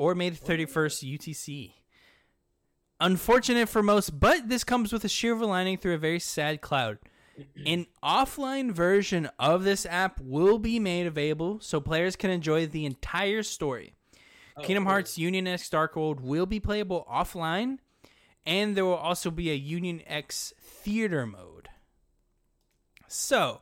[0.00, 1.72] or May the 31st UTC.
[3.00, 6.96] Unfortunate for most, but this comes with a silver lining through a very sad cloud.
[7.66, 12.86] An offline version of this app will be made available so players can enjoy the
[12.86, 13.92] entire story.
[14.56, 14.92] Oh, Kingdom cool.
[14.92, 17.76] Hearts Union X Dark World will be playable offline,
[18.46, 21.68] and there will also be a Union X theater mode.
[23.06, 23.60] So,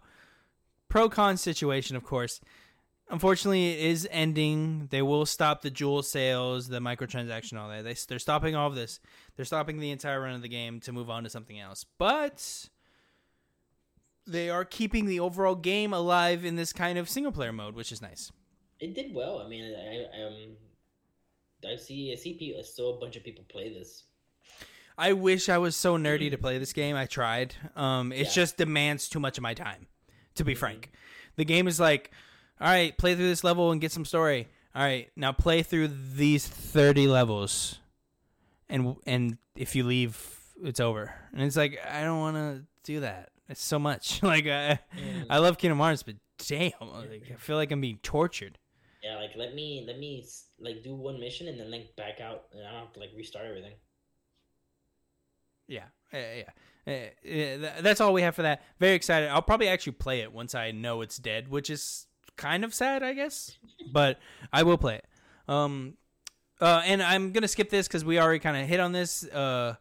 [0.88, 2.40] pro con situation, of course.
[3.10, 4.88] Unfortunately, it is ending.
[4.90, 7.84] They will stop the jewel sales, the microtransaction, all that.
[7.84, 9.00] They, they're stopping all of this.
[9.36, 11.86] They're stopping the entire run of the game to move on to something else.
[11.96, 12.68] But
[14.26, 17.92] they are keeping the overall game alive in this kind of single player mode, which
[17.92, 18.30] is nice.
[18.78, 19.38] It did well.
[19.38, 23.72] I mean, I um, I see I see people, still a bunch of people play
[23.72, 24.04] this.
[24.98, 26.94] I wish I was so nerdy to play this game.
[26.96, 27.54] I tried.
[27.74, 28.30] Um, it Yeah.
[28.32, 29.86] just demands too much of my time,
[30.34, 30.90] to be frank.
[31.36, 32.10] The game is like,
[32.60, 34.48] all right, play through this level and get some story.
[34.74, 37.78] All right, now play through these thirty levels,
[38.68, 40.18] and and if you leave,
[40.62, 41.14] it's over.
[41.32, 43.30] And it's like I don't want to do that.
[43.48, 44.22] It's so much.
[44.22, 45.26] like I, Mm.
[45.30, 48.58] I love Kingdom Hearts, but damn, like, I feel like I'm being tortured.
[49.02, 50.26] Yeah, like let me let me
[50.58, 53.10] like do one mission and then like back out, and I don't have to like
[53.16, 53.74] restart everything.
[55.66, 56.42] Yeah, uh, yeah.
[56.86, 58.62] Uh, uh, that's all we have for that.
[58.80, 59.28] Very excited.
[59.28, 62.06] I'll probably actually play it once I know it's dead, which is
[62.38, 63.58] kind of sad, I guess.
[63.92, 64.18] But
[64.52, 65.04] I will play it.
[65.46, 65.94] Um,
[66.60, 69.24] uh, and I'm gonna skip this because we already kind of hit on this.
[69.24, 69.74] Uh,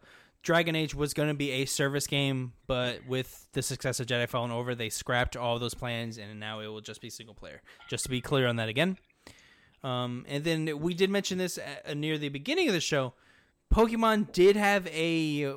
[0.44, 4.52] Dragon Age was gonna be a service game, but with the success of Jedi Fallen
[4.52, 7.62] Order, they scrapped all those plans, and now it will just be single player.
[7.90, 8.98] Just to be clear on that again.
[9.84, 13.14] Um, and then we did mention this uh, near the beginning of the show.
[13.74, 15.54] Pokemon did have a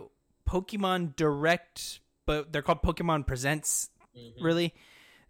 [0.48, 3.90] Pokemon Direct, but they're called Pokemon Presents.
[4.16, 4.42] Mhm.
[4.42, 4.74] Really,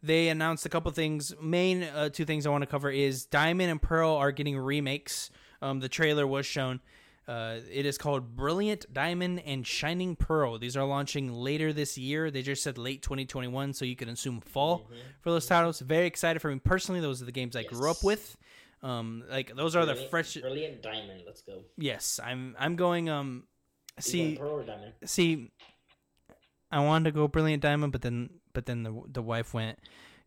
[0.03, 1.35] they announced a couple things.
[1.41, 5.31] Main uh, two things I want to cover is Diamond and Pearl are getting remakes.
[5.63, 6.81] Um, the trailer was shown.
[7.29, 10.59] Uh, it is called Brilliant Diamond and Shining Pearl.
[10.59, 12.29] These are launching later this year.
[12.31, 14.97] They just said late 2021, so you can assume fall Mhm.
[15.21, 15.79] for those titles.
[15.81, 17.01] Very excited for me personally.
[17.01, 18.37] Those are the games I grew up with.
[18.83, 20.35] Um, like those are the fresh.
[20.39, 21.23] Brilliant diamond.
[21.27, 21.63] Let's go.
[21.77, 22.57] Yes, I'm.
[22.59, 23.09] I'm going.
[23.11, 23.45] Um,
[24.01, 24.93] see, want pearl or diamond?
[25.05, 25.53] see,
[26.73, 29.79] I wanted to go Brilliant Diamond, but then, but then the the wife went.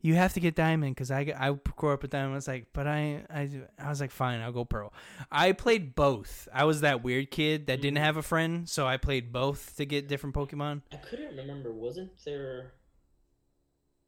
[0.05, 2.34] You have to get Diamond because I I grew up with Diamond.
[2.34, 3.49] I was like, but I I
[3.80, 4.91] I was like, fine, I'll go Pearl.
[5.32, 6.47] I played both.
[6.53, 8.01] I was that weird kid that didn't Mhm.
[8.03, 10.82] have a friend, so I played both to get different Pokemon.
[10.91, 11.71] I couldn't remember.
[11.71, 12.74] Wasn't there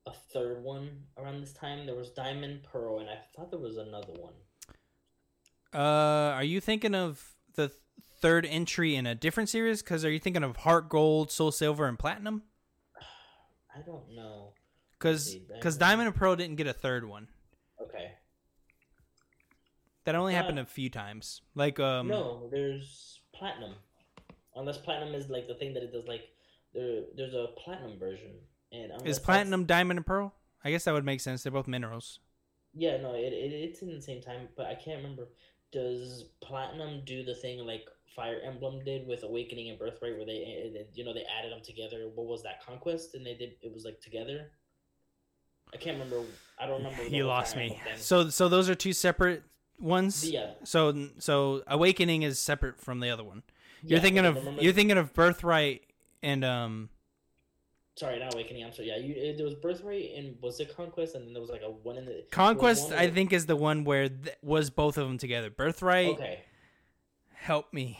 [0.05, 1.85] a third one around this time?
[1.85, 4.33] There was diamond, pearl, and I thought there was another one.
[5.73, 7.79] Uh, are you thinking of the th-
[8.19, 9.81] third entry in a different series?
[9.81, 12.43] Because are you thinking of Heart Gold, Soul Silver, and Platinum?
[13.75, 14.53] I don't know.
[14.93, 17.27] Because because Diamond- and Pearl didn't get a third one.
[17.81, 18.11] Okay.
[20.05, 21.41] That only Uh, happened a few times.
[21.55, 23.75] Like um, no, there's platinum.
[24.55, 26.05] Unless platinum is like the thing that it does.
[26.07, 26.29] Like
[26.73, 28.31] there, there's a platinum version,
[28.71, 30.33] and is that's- Platinum Diamond and Pearl?
[30.63, 31.43] I guess that would make sense.
[31.43, 32.19] They're both minerals.
[32.73, 35.27] Yeah, no, it, it it's in the same time, but I can't remember.
[35.71, 40.71] Does platinum do the thing like Fire Emblem did with Awakening and Birthright, where they,
[40.75, 42.09] eh, you know, they added them together?
[42.13, 43.15] What was that Conquest?
[43.15, 44.51] And they did it was like together.
[45.73, 46.25] I can't remember.
[46.59, 47.03] I don't remember.
[47.03, 47.79] You lost me.
[47.97, 49.43] So so those are two separate
[49.79, 50.29] ones.
[50.29, 53.43] yeah, So so Awakening is separate from the other one.
[53.83, 55.81] You're yeah, thinking of you're thinking of Birthright
[56.23, 56.89] and um
[57.97, 58.65] Sorry, not Awakening.
[58.65, 58.89] I'm sorry.
[58.89, 61.61] Yeah, you, it, there was Birthright and was it Conquest, and then there was like
[61.61, 62.91] a one in the Conquest.
[62.91, 65.49] I think is the one where th- was both of them together.
[65.49, 66.09] Birthright.
[66.09, 66.39] Okay.
[67.45, 67.99] Help me.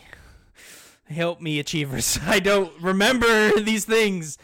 [1.08, 2.18] Help me, achievers.
[2.26, 4.40] I don't remember these things.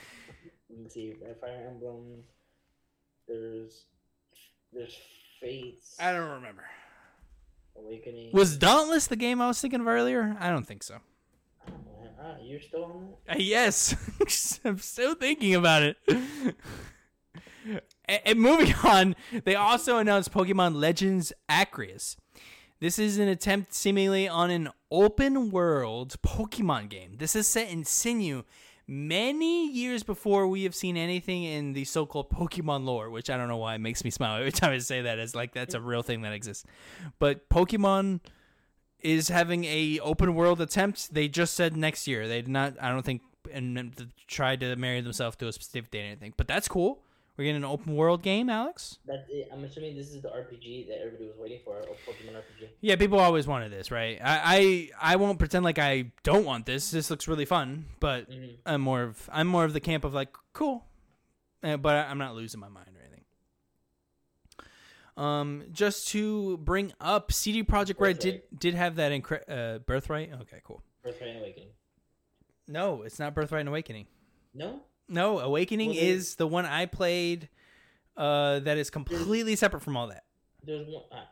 [0.70, 1.16] Let me see.
[1.42, 2.20] Fire Emblem.
[3.28, 3.86] There's
[4.72, 4.96] there's
[5.40, 5.96] Fates.
[6.00, 6.66] I don't remember.
[7.76, 8.30] Awakening.
[8.32, 10.38] Was Dauntless the game I was thinking of earlier?
[10.40, 11.00] I don't think so.
[12.22, 13.38] Ah, you're still on that?
[13.38, 13.96] Uh, yes,
[14.64, 15.98] I'm still thinking about it.
[17.66, 22.18] and, and moving on, they also announced Pokemon Legends Arceus.
[22.82, 27.18] This is an attempt seemingly on an open world Pokemon game.
[27.20, 28.44] This is set in Sinnoh
[28.88, 33.48] many years before we have seen anything in the so-called Pokemon lore, which I don't
[33.48, 35.80] know why it makes me smile every time I say that as like that's a
[35.80, 36.66] real thing that exists.
[37.20, 38.22] But Pokemon
[39.00, 41.14] is having a open world attempt.
[41.14, 42.28] They just said next year.
[42.28, 42.82] They did not.
[42.82, 43.22] I don't think
[43.54, 46.34] and tried to marry themselves to a specific date or anything.
[46.36, 47.04] But that's cool.
[47.38, 49.00] We're getting an open world game, Alex.
[49.06, 49.48] That's it.
[49.52, 52.68] I'm assuming this is the RPG that everybody was waiting for, a Pokemon RPG.
[52.82, 54.20] Yeah, people always wanted this, right?
[54.22, 56.92] I, I I won't pretend like I don't want this.
[56.92, 58.58] This looks really fun, but Mhm.
[58.66, 60.86] I'm more of I'm more of the camp of like cool,
[61.64, 63.24] uh, but I'm not losing my mind or anything.
[65.18, 70.34] Um, just to bring up, CD Projekt Red did did have that incre- uh, Birthright.
[70.42, 70.82] Okay, cool.
[71.04, 71.70] Birthright and Awakening.
[72.68, 74.08] No, it's not Birthright and Awakening.
[74.54, 74.82] No?
[75.12, 77.50] No, Awakening is the one I played.
[78.16, 80.24] Uh, that is completely separate from all that.
[80.64, 81.04] There's one.
[81.12, 81.28] Ah,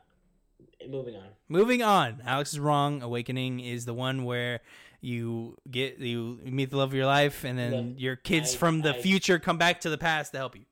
[0.88, 1.28] moving on.
[1.48, 3.02] Moving on, Alex is wrong.
[3.02, 4.60] Awakening is the one where
[5.00, 8.58] you get you meet the love of your life, and then Look, your kids I-
[8.58, 10.64] from the I- future come back to the past to help you.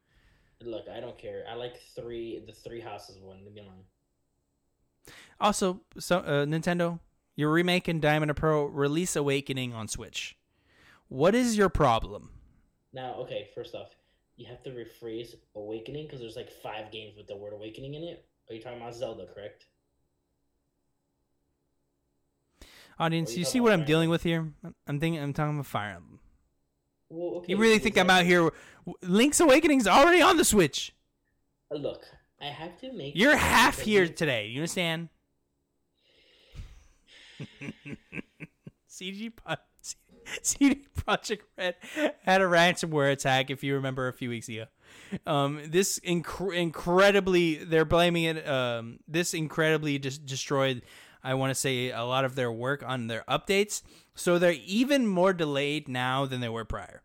[0.61, 1.45] Look, I don't care.
[1.49, 3.39] I like three, the three houses one.
[3.55, 3.85] Me alone.
[5.41, 6.99] Also, so uh, Nintendo,
[7.37, 8.67] you're remaking Diamond and Pearl.
[8.69, 10.37] Release Awakening on Switch.
[11.09, 12.31] What is your problem?
[12.93, 13.95] Now, okay, first off,
[14.37, 18.03] you have to rephrase Awakening because there's like five games with the word Awakening in
[18.03, 18.25] it.
[18.49, 19.67] Are you talking about Zelda, correct?
[22.99, 24.53] Audience, you you see what I'm Fire dealing with here?
[24.87, 26.21] I'm thinking I'm talking about Fire Emblem.
[27.11, 27.53] Well, okay.
[27.53, 28.51] You really think I'm out here?
[29.03, 30.95] Link's Awakening's already on the Switch.
[31.73, 32.05] Uh, Look,
[32.41, 33.15] I have to make.
[33.17, 34.49] You're half here today.
[34.49, 35.09] You understand?
[38.91, 39.57] CG Pro-
[40.43, 41.75] CD Projekt Red
[42.25, 43.51] had a ransomware attack.
[43.51, 44.65] If you remember a few weeks ago,
[45.27, 48.49] um, this inc- incredibly they're blaming it.
[48.49, 50.83] Um, this incredibly just destroyed.
[51.23, 53.83] I want to say a lot of their work on their updates,
[54.15, 57.03] so they're even more delayed now than they were prior.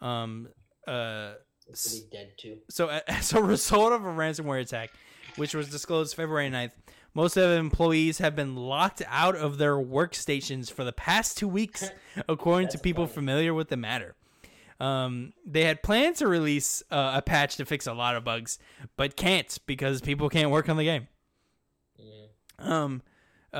[0.00, 0.48] Um,
[0.86, 1.32] uh,
[1.68, 2.58] It's gonna be dead too.
[2.68, 4.90] so as a result of a ransomware attack,
[5.36, 6.72] which was disclosed February 9th,
[7.18, 11.48] most of the employees have been locked out of their workstations for the past two
[11.48, 11.90] weeks,
[12.28, 13.14] according to people funny.
[13.14, 14.14] familiar with the matter.
[14.78, 18.60] Um, they had planned to release uh, a patch to fix a lot of bugs,
[18.96, 21.08] but can't because people can't work on the game.
[22.00, 22.70] Mm.
[22.70, 23.02] Um,
[23.52, 23.56] uh,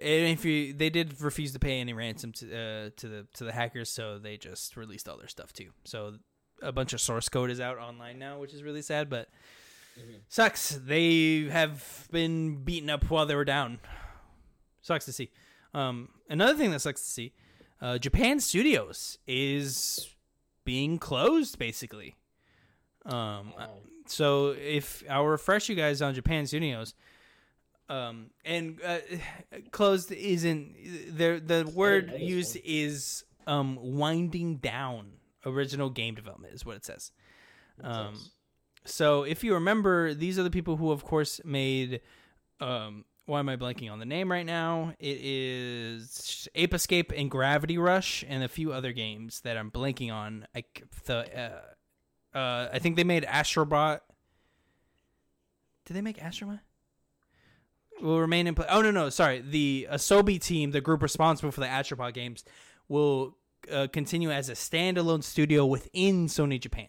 [0.00, 3.42] and if you they did refuse to pay any ransom to uh, to the to
[3.42, 5.70] the hackers, so they just released all their stuff too.
[5.82, 6.18] So
[6.62, 9.30] a bunch of source code is out online now, which is really sad, but
[9.98, 10.20] Mhm.
[10.28, 10.70] sucks.
[10.70, 13.80] They have been beaten up while they were down.
[14.82, 15.30] Sucks to see.
[15.72, 17.32] Um, another thing that sucks to see,
[17.80, 20.14] uh, Japan Studios is
[20.64, 22.16] being closed basically.
[23.06, 23.68] Um, Oh,
[24.06, 26.94] so if I'll refresh you guys on Japan Studios,
[27.88, 28.98] um, and uh,
[29.70, 30.74] closed isn't
[31.16, 31.38] there.
[31.38, 35.12] The word this used is um winding down.
[35.46, 37.12] Original game development is what it says.
[37.82, 38.30] Um, sucks.
[38.84, 42.00] So if you remember, these are the people who, of course, made.
[42.60, 44.92] Um, why am I blanking on the name right now?
[44.98, 50.12] It is Ape Escape and Gravity Rush, and a few other games that I'm blanking
[50.12, 50.46] on.
[50.54, 50.64] I
[51.06, 51.62] the
[52.34, 54.00] uh, uh, I think they made Astrobot.
[55.86, 56.60] Did they make Astrobot?
[58.02, 58.66] Will remain in play.
[58.68, 59.40] Oh no no sorry.
[59.40, 62.44] The Asobi team, the group responsible for the Astrobot games,
[62.88, 63.38] will
[63.72, 66.88] uh, continue as a standalone studio within Sony Japan.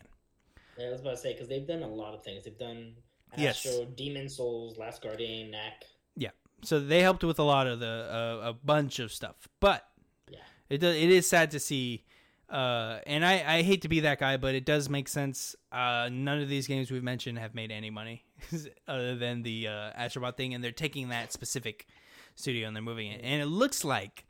[0.77, 2.43] Yeah, I was about to say because they've done a lot of things.
[2.45, 2.95] They've done
[3.37, 3.65] Yes.
[3.65, 5.83] Astro, Demon Souls, Last Guardian, Knack.
[6.15, 6.29] Yeah,
[6.63, 9.85] so they helped with a lot of the uh, a bunch of stuff but
[10.29, 10.39] Yeah.
[10.69, 12.05] it does, it is sad to see
[12.49, 16.07] uh, and I, I hate to be that guy but it does make sense uh,
[16.09, 18.23] none of these games we've mentioned have made any money
[18.87, 21.87] other than the uh, astrobot thing and they're taking that specific
[22.35, 24.25] studio and they're moving it and it looks like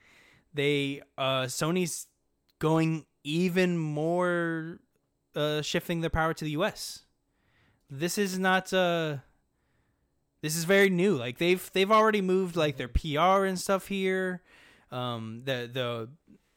[0.53, 2.07] they uh, sony's
[2.57, 4.79] going even more
[5.36, 7.05] uh, shifting their power to the us
[7.89, 9.17] this is not uh
[10.41, 11.15] this is very new.
[11.15, 14.41] Like they've they've already moved like their PR and stuff here.
[14.91, 16.09] Um, the the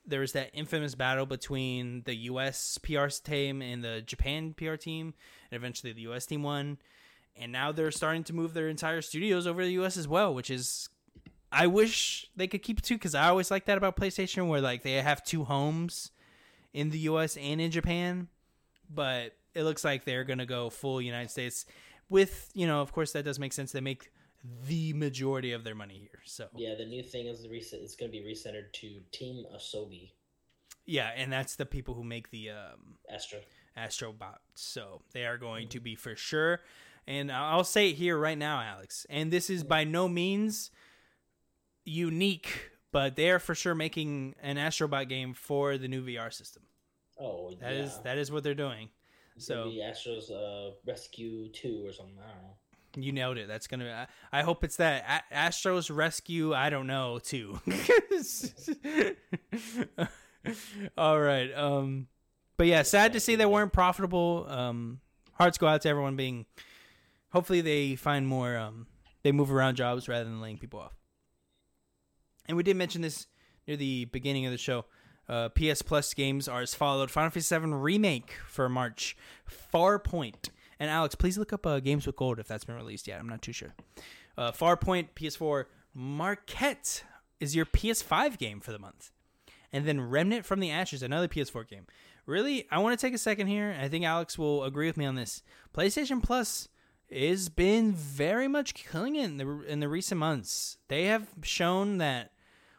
[0.07, 2.79] there was that infamous battle between the U.S.
[2.79, 5.15] PR team and the Japan PR team,
[5.51, 6.27] and eventually the U.S.
[6.27, 6.79] team won.
[7.37, 9.97] And now they're starting to move their entire studios over to the U.S.
[9.97, 10.89] as well, which is
[11.53, 14.83] I wish they could keep too because I always like that about PlayStation, where like
[14.83, 16.11] they have two homes
[16.75, 17.37] in the U.S.
[17.37, 18.29] and in Japan.
[18.93, 21.67] But it looks like they're gonna go full United States
[22.09, 24.11] with you know of course that does make sense they make
[24.67, 27.81] the majority of their money here so yeah, the new thing is the reset.
[27.81, 30.13] It's going to be recentered to Team Asobi
[30.87, 33.41] Yeah, and that's the people who make the um Astro.
[33.77, 36.61] astrobot so they are going to be for sure
[37.07, 40.71] and i'll say it here right now alex and this is by no means
[41.85, 46.63] unique but they are for sure making an astrobot game for the new vr system
[47.21, 47.83] Oh, That yeah.
[47.83, 48.89] is that is what they're doing
[49.37, 52.17] It's so- gonna Astro's uh, Rescue Two or something.
[52.19, 52.55] I don't know.
[52.97, 53.47] You nailed it.
[53.49, 54.07] That's gonna.
[54.33, 56.55] I, I hope it's that A- Astros Rescue.
[56.55, 57.61] I don't know too.
[60.97, 61.53] All right.
[61.55, 62.07] Um,
[62.57, 64.47] but yeah, sad to see they weren't profitable.
[64.49, 65.01] Um,
[65.35, 66.47] hearts go out to everyone being.
[67.31, 68.57] Hopefully, they find more.
[68.57, 68.87] Um,
[69.23, 70.95] they move around jobs rather than laying people off.
[72.47, 73.27] And we did mention this
[73.67, 74.87] near the beginning of the show.
[75.29, 79.17] Uh, PS Plus games are as followed: Final Fantasy VII Remake for March,
[79.73, 80.49] Farpoint,
[80.81, 83.19] and Alex, please look up uh, Games with Gold if that's been released yet.
[83.19, 83.75] I'm not too sure.
[84.37, 85.65] Uh, Farpoint PS4
[85.95, 87.05] Marquette
[87.41, 89.11] is your PS5 game for the month,
[89.73, 91.87] and then Remnant from the Ashes, another PS4 game.
[92.27, 93.77] Really, I want to take a second here.
[93.81, 95.43] I think Alex will agree with me on this.
[95.75, 96.69] PlayStation Plus
[97.11, 100.77] has been very much killing it in the in the recent months.
[100.89, 102.33] They have shown that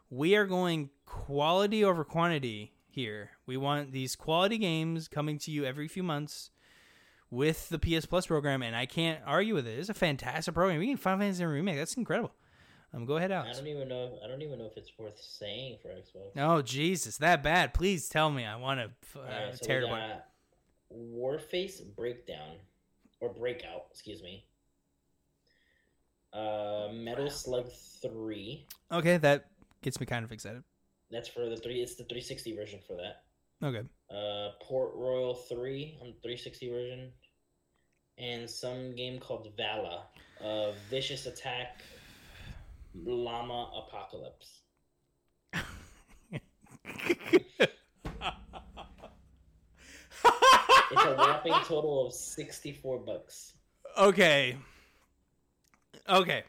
[0.09, 3.31] we are going quality over quantity here.
[3.45, 6.51] We want these quality games coming to you every few months
[7.31, 9.77] with the PS Plus program, and I can't argue with it.
[9.77, 10.79] It's a fantastic program.
[10.79, 11.77] We can find Final Fantasy remake.
[11.77, 12.31] That's incredible.
[12.93, 13.57] Um, go ahead, I Alex.
[13.59, 14.17] don't even know.
[14.23, 16.31] I don't even know if it's worth saying for Xbox.
[16.37, 17.73] Oh Jesus, that bad?
[17.73, 18.45] Please tell me.
[18.45, 20.23] I want to uh, Alright, so tear it apart.
[20.91, 22.55] Warface Breakdown
[23.19, 24.45] or Breakout, excuse me.
[26.33, 27.69] Uh, Metal Slug
[28.01, 28.65] Three.
[28.91, 29.45] Okay, that
[29.83, 30.63] gets me kind of excited.
[31.11, 31.81] That's for the three.
[31.81, 33.23] It's the 360 version for that.
[33.65, 33.87] Okay.
[34.09, 37.11] Uh, Port Royale Three on the 360 version,
[38.17, 40.03] and some game called Vala.
[40.43, 41.81] Uh, Vicious Attack.
[42.95, 44.61] Llama Apocalypse.
[50.91, 53.53] It's a whopping total of 64 bucks.
[53.97, 54.57] okay.
[56.09, 56.43] Okay.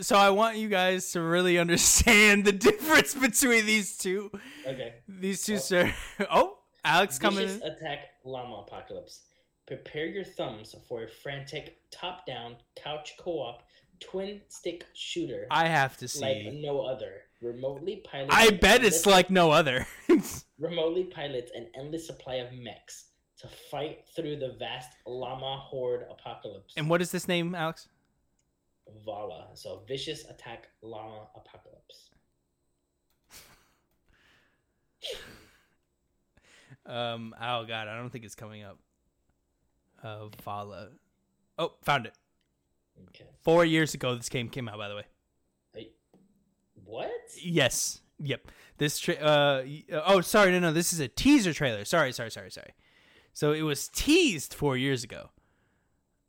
[0.00, 4.30] So I want you guys to really understand the difference between these two.
[4.66, 4.94] Okay.
[5.08, 5.58] These two, Oh.
[5.58, 5.94] sir.
[6.30, 7.46] Oh, Alex coming.
[7.46, 7.68] Vicious in.
[7.72, 9.20] Attack Llama Apocalypse.
[9.66, 13.62] Prepare your thumbs for a frantic top-down couch co-op
[14.00, 17.22] twin stick shooter I have to say like no other.
[17.40, 18.28] Remotely pilot.
[18.32, 19.86] I bet it's like no other.
[20.58, 23.06] remotely pilots an endless supply of mechs
[23.38, 26.74] to fight through the vast llama horde apocalypse.
[26.76, 27.88] and what is this name, Alex?
[29.04, 29.48] Vala.
[29.54, 32.10] So vicious attack llama apocalypse.
[36.86, 37.34] Um.
[37.40, 38.78] Oh God, I don't think it's coming up.
[40.02, 40.88] Uh, Vala.
[41.58, 42.14] Oh, found it.
[43.08, 43.24] Okay.
[43.42, 44.78] Four years ago, this game came out.
[44.78, 45.04] By the way.
[46.84, 47.10] What?
[47.42, 48.02] Yes.
[48.18, 48.48] Yep.
[48.78, 48.98] This.
[48.98, 49.64] Tra- uh.
[50.06, 50.52] Oh, sorry.
[50.52, 50.72] No, no.
[50.72, 51.84] This is a teaser trailer.
[51.84, 52.12] Sorry.
[52.12, 52.30] Sorry.
[52.30, 52.50] Sorry.
[52.50, 52.72] Sorry.
[53.32, 55.30] So it was teased four years ago.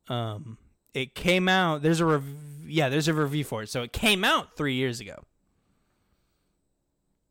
[0.08, 0.58] Um.
[0.96, 1.82] It came out.
[1.84, 2.24] There's a rev-
[2.66, 2.90] yeah.
[2.90, 3.70] There's a review for it.
[3.70, 5.24] So it came out three years ago.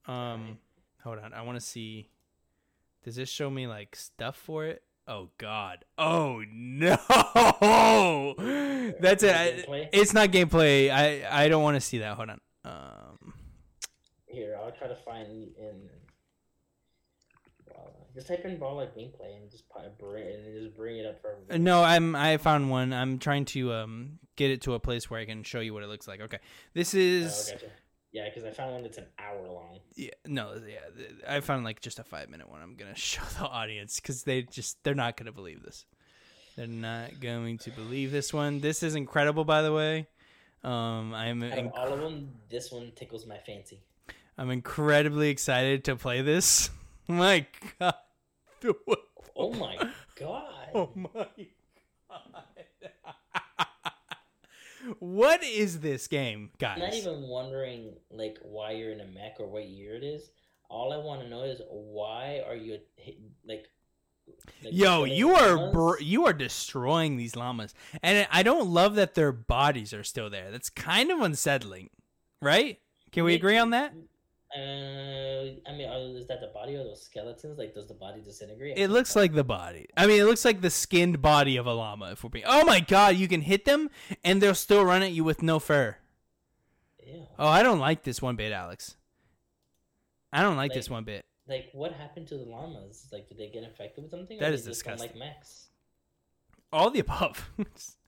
[0.07, 0.59] Um.
[1.03, 1.33] Hold on.
[1.33, 2.09] I want to see.
[3.05, 4.83] Does this show me like stuff for it?
[5.09, 5.85] Oh God.
[5.99, 6.97] Oh no.
[9.01, 9.35] That's it.
[9.35, 10.91] I- It's not gameplay.
[10.91, 12.17] I I don't want to see that.
[12.17, 12.41] Hold on.
[12.65, 13.35] Um.
[14.27, 15.27] Here, I'll try to find
[15.59, 15.89] in.
[18.15, 19.65] Just type in ball like gameplay and just
[19.99, 21.59] bring and just bring it up for everybody.
[21.59, 22.93] No, I'm I found one.
[22.93, 25.83] I'm trying to um get it to a place where I can show you what
[25.83, 26.21] it looks like.
[26.21, 26.39] Okay.
[26.75, 27.67] This Oh, is gotcha.
[28.13, 29.81] Yeah, because I found one that's an hour long.
[29.97, 30.77] yeah, no, yeah.
[31.29, 32.63] I found like just a 5 minute one.
[32.63, 35.85] I'm going to show the audience cuz they just they're not going to believe this.
[36.55, 38.61] They're not going to believe this one.
[38.61, 40.07] This is incredible by the way.
[40.63, 43.81] Um I'm inc- all of them, this one tickles my fancy.
[44.39, 46.71] I'm incredibly excited to play this.
[47.09, 47.47] My
[47.79, 47.95] god.
[49.37, 49.77] Oh my
[50.17, 50.71] god!
[50.75, 51.27] Oh my
[52.81, 53.67] god.
[54.99, 56.77] what is this game, guys?
[56.77, 60.31] I'm not even wondering like why you're in a mech or what year it is.
[60.69, 62.79] All I want to know is why are you
[63.47, 63.69] like?
[64.65, 69.15] like Yo, you are br- you are destroying these llamas, and I don't love that
[69.15, 70.51] their bodies are still there.
[70.51, 71.91] That's kind of unsettling,
[72.41, 72.79] right?
[73.13, 73.95] Can we agree on that?
[74.57, 74.61] Uh,
[75.69, 77.59] I mean, are, is that the body or those skeletons?
[77.59, 78.79] Like, does the body disintegrate?
[78.79, 79.89] It looks like the body.
[79.97, 82.13] I mean, it looks like the skinned body of a llama.
[82.13, 83.91] If we're being, oh my god, you can hit them
[84.23, 85.97] and they'll still run at you with no fur.
[87.05, 87.27] Ew.
[87.37, 88.97] Oh, I don't like this one bit, Alex.
[90.33, 91.25] I don't like this one bit.
[91.49, 93.09] Like, what happened to the llamas?
[93.13, 94.39] Like, did they get infected with something?
[94.39, 95.21] That or is they just don't disgusting.
[95.21, 95.69] Like Max.
[96.73, 97.51] all the above.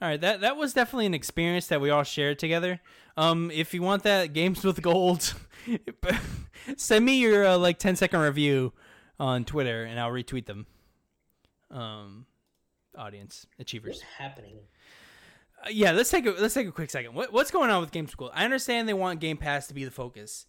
[0.00, 2.80] all right, that that was definitely an experience that we all shared together.
[3.16, 5.34] Um, if you want that games with gold,
[6.76, 8.72] send me your uh, like 10 second review
[9.18, 10.66] on Twitter, and I'll retweet them.
[11.70, 12.26] Um,
[12.96, 13.96] audience achievers.
[13.96, 14.56] What's happening?
[15.62, 17.14] Uh, yeah, let's take a let's take a quick second.
[17.14, 18.32] What, what's going on with Games with Gold?
[18.34, 20.46] I understand they want Game Pass to be the focus.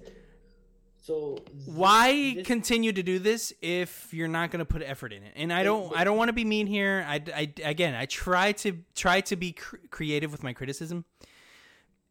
[1.03, 5.23] So why this- continue to do this if you're not going to put effort in
[5.23, 5.33] it?
[5.35, 7.03] And i don't i don't want to be mean here.
[7.07, 11.05] I, I again i try to try to be cr- creative with my criticism.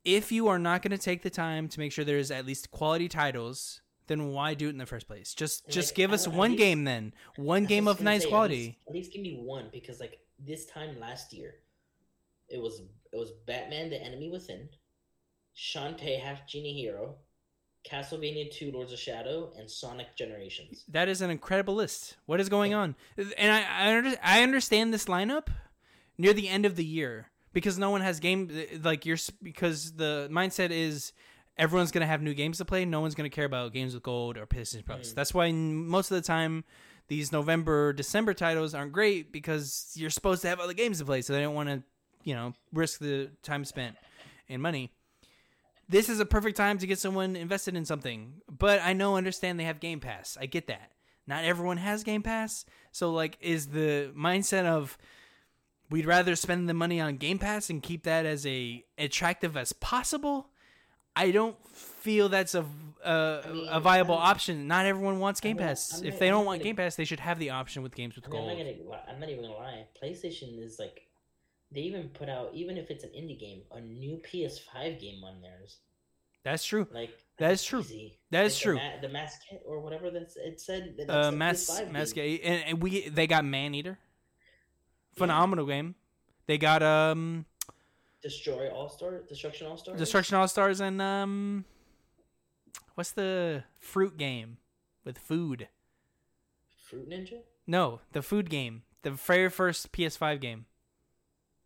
[0.04, 2.70] If you are not going to take the time to make sure there's at least
[2.70, 5.34] quality titles then why do it in the first place?
[5.34, 7.14] Just just Like, give us one least- game then.
[7.36, 8.56] One game of nice say, at quality.
[8.56, 11.54] least- At least, give me one because like this time last year,
[12.48, 12.82] it was
[13.12, 14.68] it was Batman: The Enemy Within,
[15.56, 17.18] Shantae Half Genie Hero,
[17.88, 20.84] Castlevania 2: Lords of Shadow, and Sonic Generations.
[20.88, 24.92] that is an incredible list what is going on and i i, under, I understand
[24.92, 25.48] this lineup
[26.18, 28.50] near the end of the year because no one has game
[28.82, 31.12] like you're because the mindset is
[31.56, 32.84] everyone's gonna have new games to play.
[32.84, 35.12] No one's gonna care about games with gold or Pistons Plus.
[35.12, 35.14] Mm.
[35.14, 36.64] That's why most of the time
[37.08, 41.22] these November December titles aren't great because you're supposed to have other games to play,
[41.22, 41.82] so they don't want to
[42.24, 43.96] you know risk the time spent
[44.48, 44.92] and money.
[45.90, 49.58] This is a perfect time to get someone invested in something, but I know understand
[49.58, 50.38] they have Game Pass.
[50.40, 50.92] I get that.
[51.26, 54.96] Not everyone has Game Pass, so like is the mindset of
[55.90, 59.72] we'd rather spend the money on Game Pass and keep that as a attractive as
[59.72, 60.46] possible.
[61.16, 62.64] I don't feel that's a
[63.04, 64.68] a, I mean, a viable I'm- option.
[64.68, 66.02] Not everyone wants Game I'm not- Pass.
[66.02, 68.28] If they don't want Game Pass, they should have the option with games with I
[68.30, 68.58] mean, I'm gold.
[68.58, 69.02] not gonna.
[69.14, 69.86] I'm not even gonna lie.
[70.00, 71.02] PlayStation is like,
[71.72, 75.40] they even put out even if it's an indie game, a new PS5 game on
[75.40, 75.78] theirs.
[76.42, 76.86] That's true.
[76.92, 77.80] Like That is true.
[77.82, 78.18] crazy.
[78.30, 78.80] That is Like, true.
[79.02, 80.94] The, ma- Maquette or whatever that's it said.
[80.96, 81.92] That's Uh, PS5 game.
[81.92, 83.98] Mass and, and we they got Maneater,
[85.16, 85.94] phenomenal game.
[86.46, 87.46] They got um
[88.22, 89.96] Destroy All Star, Destruction All Star.
[89.96, 91.64] Destruction All Stars and um
[92.94, 94.58] what's the fruit game
[95.04, 95.68] with food?
[96.88, 97.38] Fruit Ninja.
[97.66, 98.82] No, the food game.
[99.02, 100.66] The very first PS5 game.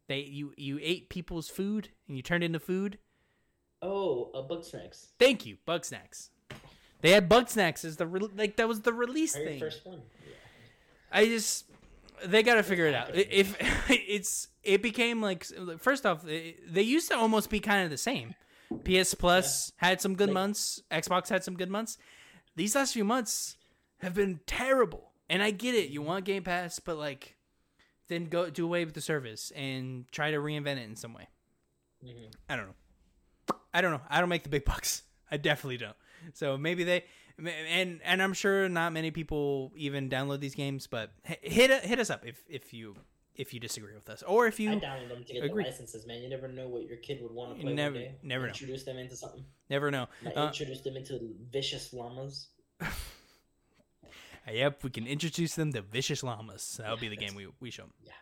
[0.09, 2.99] They you you ate people's food and you turned into food.
[3.83, 5.09] Oh, uh, Bugsnax.
[5.19, 6.31] Thank you, Bugsnax.
[7.01, 9.61] They had Bugsnax as the re- like that was the release thing.
[9.61, 10.01] first one.
[10.27, 10.35] Yeah.
[11.13, 11.67] I just
[12.25, 13.15] they got to figure it out.
[13.15, 13.57] If
[13.91, 15.45] it's it became like
[15.79, 18.35] first off, they they used to almost be kind of the same.
[18.85, 20.83] PS Plus had some good Like- months.
[20.91, 21.99] Xbox had some good months.
[22.57, 23.57] These last few months
[23.99, 25.11] have been terrible.
[25.31, 25.89] And I get it.
[25.91, 27.37] You want Game Pass, but like
[28.09, 31.29] then go do away with the service and try to reinvent it in some way.
[32.05, 32.33] Mhm.
[32.49, 32.75] I don't know.
[33.73, 34.01] I don't know.
[34.09, 35.03] I don't make the big bucks.
[35.31, 35.97] I definitely don't.
[36.35, 37.05] So maybe they
[37.39, 42.11] and and I'm sure not many people even download these games, but hit hit us
[42.11, 42.95] up if if you
[43.35, 45.65] if you disagree with us or if you I download them to get Agree.
[45.65, 46.23] the licenses, man.
[46.23, 47.75] You never know what your kid would want to You play.
[47.75, 48.15] never- one day.
[48.23, 48.49] never know.
[48.51, 49.45] Introduce them into something.
[49.69, 50.07] never know.
[50.37, 52.49] Uh, introduce them into vicious llamas.
[54.51, 56.79] Yep, we can introduce them to Vicious Llamas.
[56.81, 57.93] That'll be the game we, we show them.
[58.03, 58.13] Yeah.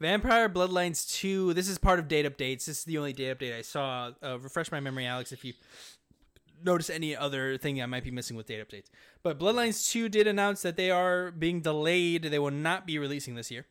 [0.00, 1.54] Vampire Bloodlines 2.
[1.54, 2.66] This is part of date updates.
[2.66, 4.10] This is the only date update I saw.
[4.22, 5.54] Uh, refresh my memory, Alex, if you
[6.62, 8.90] notice any other thing I might be missing with date updates.
[9.22, 12.24] But Bloodlines 2 did announce that they are being delayed.
[12.24, 13.66] They will not be releasing this year.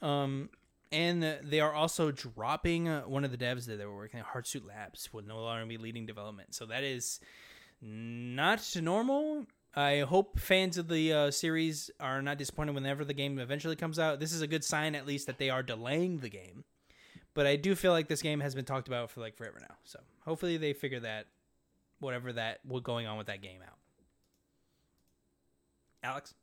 [0.00, 0.50] Um,
[0.92, 4.26] and they are also dropping uh, one of the devs that they were working at,
[4.26, 6.54] Hardsuit Labs, will no longer be leading development.
[6.54, 7.20] So that is
[7.80, 9.46] not normal.
[9.74, 13.98] I hope fans of the uh, series are not disappointed whenever the game eventually comes
[13.98, 14.18] out.
[14.18, 16.64] This is a good sign, at least, that they are delaying the game.
[17.34, 19.76] But I do feel like this game has been talked about for like forever now.
[19.84, 21.26] So hopefully they figure that
[22.00, 23.76] whatever that what going on with that game out.
[26.02, 26.34] Alex,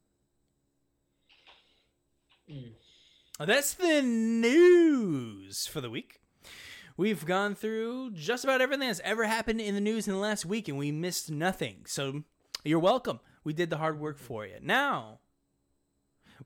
[2.49, 2.71] Mm.
[3.45, 6.21] that's the news for the week.
[6.95, 10.45] We've gone through just about everything that's ever happened in the news in the last
[10.45, 11.83] week, and we missed nothing.
[11.87, 12.23] So
[12.63, 13.19] you're welcome.
[13.43, 14.55] We did the hard work for you.
[14.61, 15.19] Now,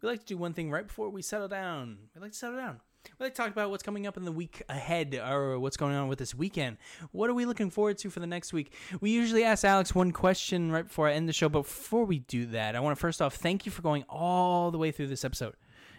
[0.02, 1.98] we like to do one thing right before we settle down.
[2.16, 2.80] We like to settle down.
[3.20, 5.96] We like to talk about what's coming up in the week ahead or what's going
[5.96, 6.78] on with this weekend.
[7.12, 8.74] What are we looking forward to for the next week?
[9.00, 12.20] We usually ask Alex one question right before I end the show, but before we
[12.20, 15.08] do that, I want to first off thank you for going all the way through
[15.08, 15.56] this episode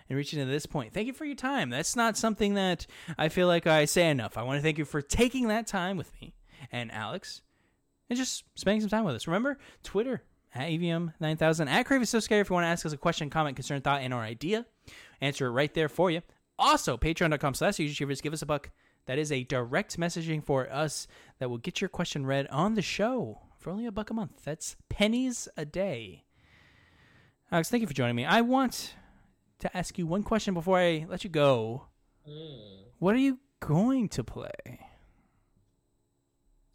[0.09, 0.93] and reaching to this point.
[0.93, 1.71] Thank you for your time.
[1.71, 2.87] That's not something that
[3.19, 4.39] I feel like I say enough.
[4.39, 6.35] I want to thank you for taking that time with me
[6.71, 7.43] and Alex
[8.13, 9.27] and just spending some time with us.
[9.27, 10.23] Remember, Twitter
[10.55, 13.31] at EVM9000, at Crave is So Scary if you want to ask us a question,
[13.31, 14.67] comment, concern, thought, and or idea.
[15.23, 16.21] Answer it right there for you.
[16.59, 18.23] Also, patreon.com slash YouTubers.
[18.23, 18.71] Give us a buck.
[19.07, 21.09] That is a direct messaging for us
[21.39, 24.45] that will get your question read on the show for only a buck a month.
[24.45, 26.25] That's pennies a day.
[27.51, 28.25] Alex, thank you for joining me.
[28.25, 28.95] I want
[29.61, 31.87] to ask you one question before I let you go.
[32.29, 32.85] Mm.
[32.99, 34.81] What are you going to play?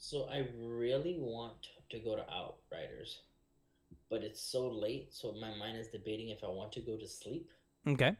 [0.07, 3.23] So I really want to go to Outriders,
[4.09, 7.05] but it's so late, so my mind is debating if I want to go to
[7.05, 7.49] sleep
[7.85, 8.15] Okay.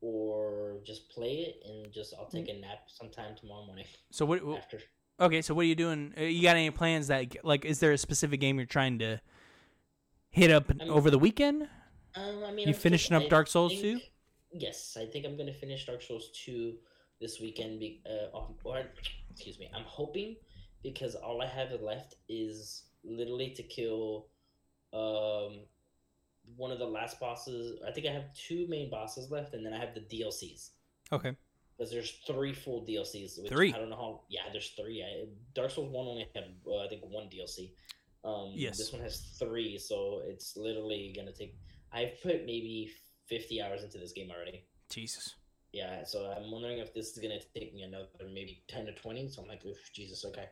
[0.00, 4.40] or just play it and just I'll take a nap sometime tomorrow morning So what?
[4.56, 4.80] after.
[5.20, 6.14] Okay, so what are you doing?
[6.16, 7.66] Uh, You got any plans that like?
[7.66, 9.20] Is there a specific game you're trying to
[10.30, 11.68] hit up I'm- over the weekend?
[12.14, 14.58] Um, I mean, You I'm finishing up I Dark Souls think- 2?
[14.58, 16.78] Yes, I think I'm gonna finish Dark Souls two
[17.20, 17.78] this weekend.
[17.78, 18.86] Be, uh, or
[19.30, 20.36] excuse me, I'm hoping
[20.82, 24.26] because all I have left is literally to kill
[24.92, 25.60] um
[26.56, 27.78] one of the last bosses.
[27.86, 30.70] I think I have two main bosses left, and then I have the DLCs
[31.12, 31.36] Okay.
[31.76, 33.42] because there's three full DLCs.
[33.42, 33.74] Which Three?
[33.74, 34.20] I don't know how.
[34.30, 35.02] Yeah, there's three.
[35.02, 37.72] I, Dark Souls one only had uh, I think one DLC.
[38.24, 38.78] Um, Yes.
[38.78, 41.54] This one has three, so it's literally gonna take.
[41.92, 42.90] I've put maybe
[43.26, 44.64] fifty hours into this game already.
[44.90, 45.34] Jesus.
[45.74, 49.28] Yeah, so I'm wondering if this is gonna take me another maybe ten to twenty.
[49.28, 50.46] So I'm like, Oof, Jesus, okay.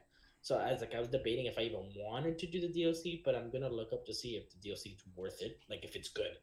[0.47, 3.21] So I was like, I was debating if I even wanted to do the DLC,
[3.25, 5.97] but I'm gonna look up to see if the DLC is worth it, like if
[5.97, 6.37] it's good.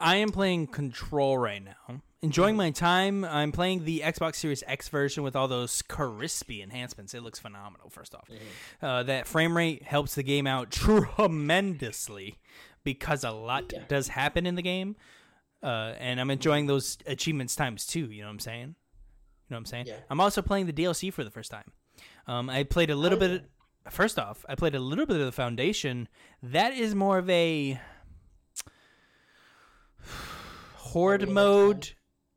[0.00, 2.00] I am playing Control right now.
[2.22, 3.22] Enjoying my time.
[3.22, 7.12] I'm playing the Xbox Series X version with all those crispy enhancements.
[7.12, 7.90] It looks phenomenal.
[7.90, 8.30] First off,
[8.80, 12.38] uh, that frame rate helps the game out tremendously
[12.82, 13.84] because a lot Yeah.
[13.88, 14.96] does happen in the game,
[15.62, 18.10] uh, and I'm enjoying those achievements times two.
[18.10, 18.68] You know what I'm saying?
[18.68, 18.74] You
[19.50, 19.86] know what I'm saying?
[19.88, 20.00] Yeah.
[20.08, 21.72] I'm also playing the DLC for the first time.
[22.26, 23.44] Um, I played a little bit.
[23.90, 26.08] First off, I played a little bit of the Foundation.
[26.42, 27.80] That is more of a
[30.76, 31.90] horde Arena mode.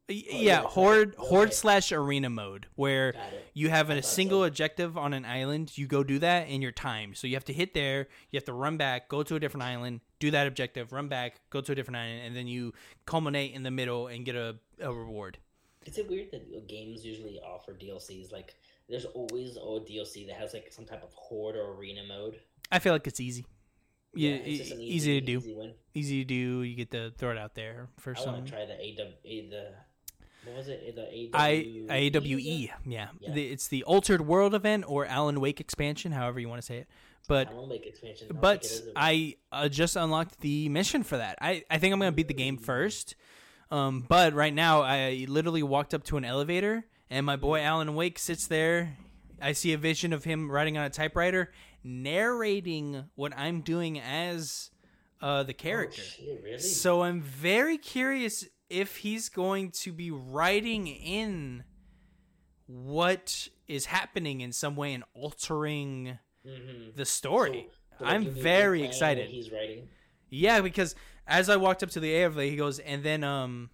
[0.10, 3.14] Y- Oh, yeah, horde horde slash arena mode where
[3.54, 4.46] you have a single so.
[4.46, 5.78] objective on an island.
[5.78, 7.14] You go do that in your time.
[7.14, 8.08] So you have to hit there.
[8.32, 11.40] You have to run back, go to a different island, do that objective, run back,
[11.52, 12.74] go to a different island, and then you
[13.06, 15.38] culminate in the middle and get a, a reward.
[15.86, 18.32] Is it weird that games usually offer DLCs?
[18.32, 18.56] Like,
[18.90, 22.40] there's always a DLC that has like some type of horde or arena mode.
[22.72, 23.46] I feel like it's easy.
[24.16, 25.38] Yeah, it's just an e- easy, to do.
[25.38, 25.74] Easy.
[25.94, 26.62] Easy to do.
[26.64, 28.34] You get to throw it out there for I some.
[28.34, 29.68] want to try the AW, the
[30.46, 30.96] what was it?
[30.96, 33.08] The AW, I AWE, yeah.
[33.20, 33.34] Yeah.
[33.34, 36.78] The, it's the Altered World event or Alan Wake expansion, however you want to say
[36.78, 36.88] it.
[37.28, 38.28] But I won't make expansion.
[38.32, 41.38] I but think it is a- I uh, just unlocked the mission for that.
[41.42, 43.16] I, I think I'm gonna beat the game first.
[43.70, 47.96] Um, but right now I literally walked up to an elevator and my boy Alan
[47.96, 48.98] Wake sits there.
[49.42, 51.52] I see a vision of him writing on a typewriter,
[51.84, 54.70] narrating what I'm doing as
[55.22, 56.02] uh, the Oh, character.
[56.02, 56.60] shit, really?
[56.60, 61.64] So I'm very curious if he's going to be writing in
[62.68, 66.96] what is happening in some way and altering Mm-hmm.
[66.96, 67.68] the story.
[68.00, 69.28] I'm very excited.
[69.30, 69.90] He's writing.
[70.30, 70.96] Yeah, because
[71.28, 73.70] as I walked up to the AFLA, he goes, and then um,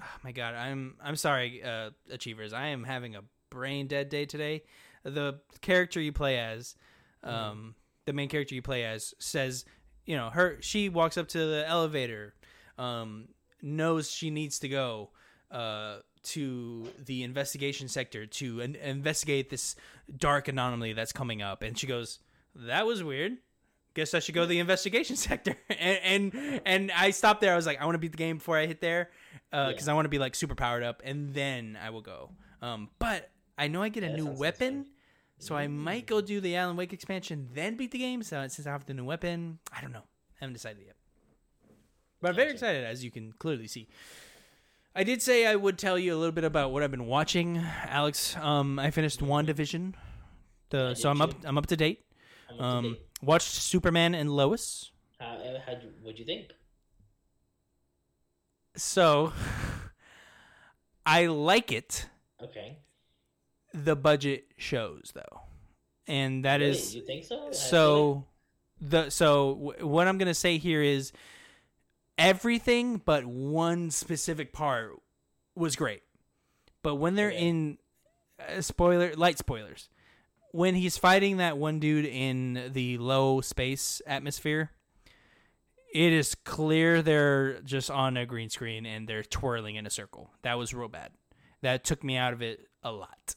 [0.00, 4.26] oh my god, I'm I'm sorry, uh, achievers, I am having a brain dead day
[4.26, 4.62] today.
[5.04, 6.74] The character you play as,
[7.22, 7.74] um,
[8.04, 9.64] the main character you play as, says,
[10.04, 12.34] you know, her she walks up to the elevator,
[12.78, 13.28] um,
[13.62, 15.10] knows she needs to go,
[15.50, 15.98] uh.
[16.30, 19.76] To the investigation sector to in- investigate this
[20.18, 22.18] dark anomaly that's coming up, and she goes,
[22.52, 23.36] "That was weird
[23.96, 25.56] guess I should go to the investigation sector.
[25.68, 27.52] And and, and I stopped there.
[27.52, 29.10] I was like, I want to beat the game before I hit there,
[29.50, 32.30] because I want to be like super powered up, and then I will go.
[32.62, 34.86] Um, but I know I get a That new weapon,
[35.38, 38.22] so I might go do the Alan Wake expansion, then beat the game.
[38.22, 40.04] So since I have the new weapon, I don't know.
[40.04, 40.96] I haven't decided yet.
[42.20, 43.88] But I'm very excited, as you can clearly see.
[44.94, 47.58] I did say I would tell you a little bit about what I've been watching,
[47.88, 48.34] Alex.
[48.40, 49.92] Um, I finished WandaVision,
[50.70, 52.04] the so I'm up I'm up to date.
[52.48, 53.02] To Um, date.
[53.22, 54.90] watched Superman and Lois.
[55.20, 56.52] How, uh, how'd what'd you think?
[58.76, 59.32] So
[61.06, 62.06] I like it.
[62.42, 62.78] Okay.
[63.74, 65.40] The budget shows though,
[66.06, 66.72] and that Really?
[66.72, 67.48] is you think so?
[67.52, 68.24] So.
[68.78, 71.10] The so w- what I'm gonna say here is
[72.18, 74.92] everything but one specific part
[75.54, 76.02] was great,
[76.82, 77.46] but when they're Okay.
[77.48, 77.78] in
[78.38, 79.88] uh, spoiler light spoilers
[80.52, 84.70] when he's fighting that one dude in the low space atmosphere
[85.96, 90.30] it is clear they're just on a green screen and they're twirling in a circle.
[90.42, 91.12] That was real bad.
[91.62, 93.34] That took me out of it a lot.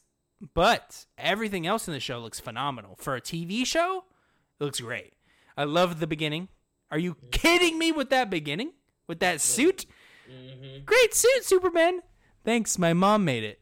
[0.53, 2.95] But everything else in the show looks phenomenal.
[2.99, 4.03] For a tv show
[4.60, 5.14] it looks great.
[5.56, 6.49] I love the beginning.
[6.91, 8.73] Are you kidding me with that beginning?
[9.07, 9.86] With that suit?
[10.30, 10.86] Mhm.
[10.86, 12.02] great suit superman.
[12.44, 13.61] Thanks my mom made it.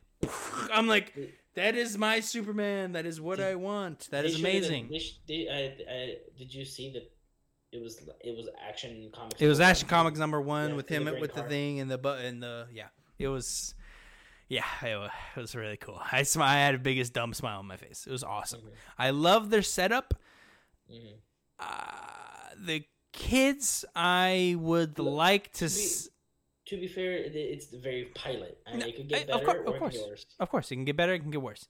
[0.72, 1.14] I'm like
[1.54, 2.94] that is my superman.
[2.94, 4.08] That is what i want.
[4.12, 4.90] That is amazing.
[4.90, 7.12] they they- I- I- did you see that?
[7.72, 9.42] It was it was action comics.
[9.42, 9.90] it was number Action one?
[9.90, 11.50] Comics number one Yeah, with him with the car.
[11.50, 12.88] thing and the but and the yeah.
[13.20, 13.74] It was
[14.50, 16.00] yeah, it was, really cool.
[16.12, 18.06] I smi- I had the biggest dumb smile on my face.
[18.08, 18.62] It was awesome.
[18.62, 18.70] Mhm.
[18.98, 20.14] I love their setup.
[20.90, 21.16] Mhm.
[21.60, 25.68] Uh, the kids, I would like to.
[25.68, 26.10] to be- S-
[26.68, 28.62] To be fair, it's the very pilot.
[28.66, 29.94] I mean, No, it could get I- of better cour- of course.
[29.98, 30.26] get worse.
[30.40, 31.14] of course, it can get better.
[31.14, 31.68] It can get worse.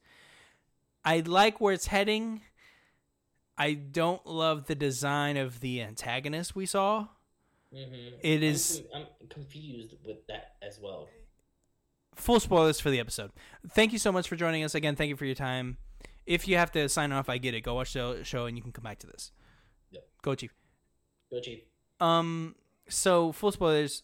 [1.05, 2.41] I like where it's heading.
[3.57, 7.07] I don't love the design of the antagonist we saw.
[7.73, 8.15] Mm-hmm.
[8.21, 11.07] It is- I'm, I'm confused with that as well.
[12.15, 13.31] full spoilers for the episode.
[13.71, 14.95] Thank you so much for joining us again.
[14.95, 15.77] Thank you for your time.
[16.25, 17.61] If you have to sign off, I get it.
[17.61, 19.31] Go watch the show and you can come back to this.
[19.91, 20.07] Yep.
[20.21, 20.53] Go chief.
[21.31, 21.59] Go chief.
[21.99, 22.55] Um.
[22.89, 24.03] So full spoilers.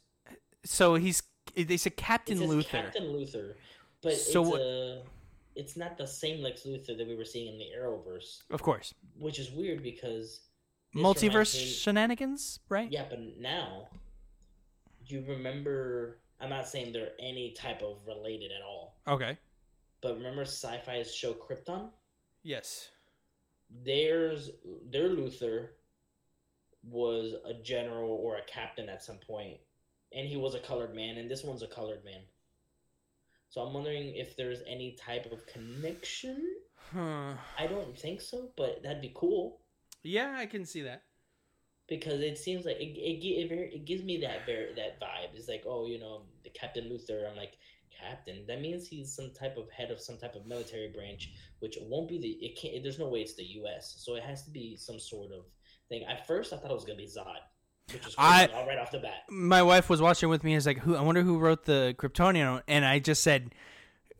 [0.64, 1.22] So he's
[1.56, 2.70] they said Captain Luthor.
[2.70, 3.54] Captain Luthor,
[4.02, 4.96] but So it's what- uh,
[5.56, 8.94] it's not the same Lex Luthor that we were seeing in the Arrowverse, Of course,
[9.18, 10.42] which is weird because
[10.96, 12.92] multiverse me- shenanigans, right?
[12.92, 13.88] Yeah, but now
[15.06, 16.20] you remember.
[16.40, 19.38] I'm not saying they're any type of related at all, Okay.
[20.02, 21.90] but remember Syfy's show Krypton?
[22.42, 22.90] Yes.
[23.86, 24.50] There's
[24.92, 25.70] their Luthor
[26.84, 29.58] was a general or a captain at some point,
[30.12, 32.22] and he was a colored man, and this one's a colored man.
[33.54, 36.56] So I'm wondering if there's any type of connection.
[36.94, 37.36] Huh.
[37.58, 39.62] I don't think so, but that'd be cool
[40.04, 41.04] Yeah, I can see that.
[41.88, 45.36] because it seems like it it, it, very, it gives me that very that vibe.
[45.36, 47.30] It's like oh you know the Captain Luthor.
[47.30, 47.58] I'm like
[47.92, 48.46] captain.
[48.48, 52.10] That means he's some type of head of some type of military branch, which won't
[52.10, 52.84] be the it can't.
[52.84, 53.96] There's no way it's the U.S.
[54.00, 55.46] So it has to be some sort of
[55.90, 56.04] thing.
[56.06, 57.44] At first, I thought it was gonna be Zod,
[57.92, 59.24] which is I- right off the bat.
[59.30, 60.56] my wife was watching with me.
[60.56, 60.96] Is like, who?
[60.96, 62.62] I wonder who wrote the Kryptonian.
[62.68, 63.54] And I just said,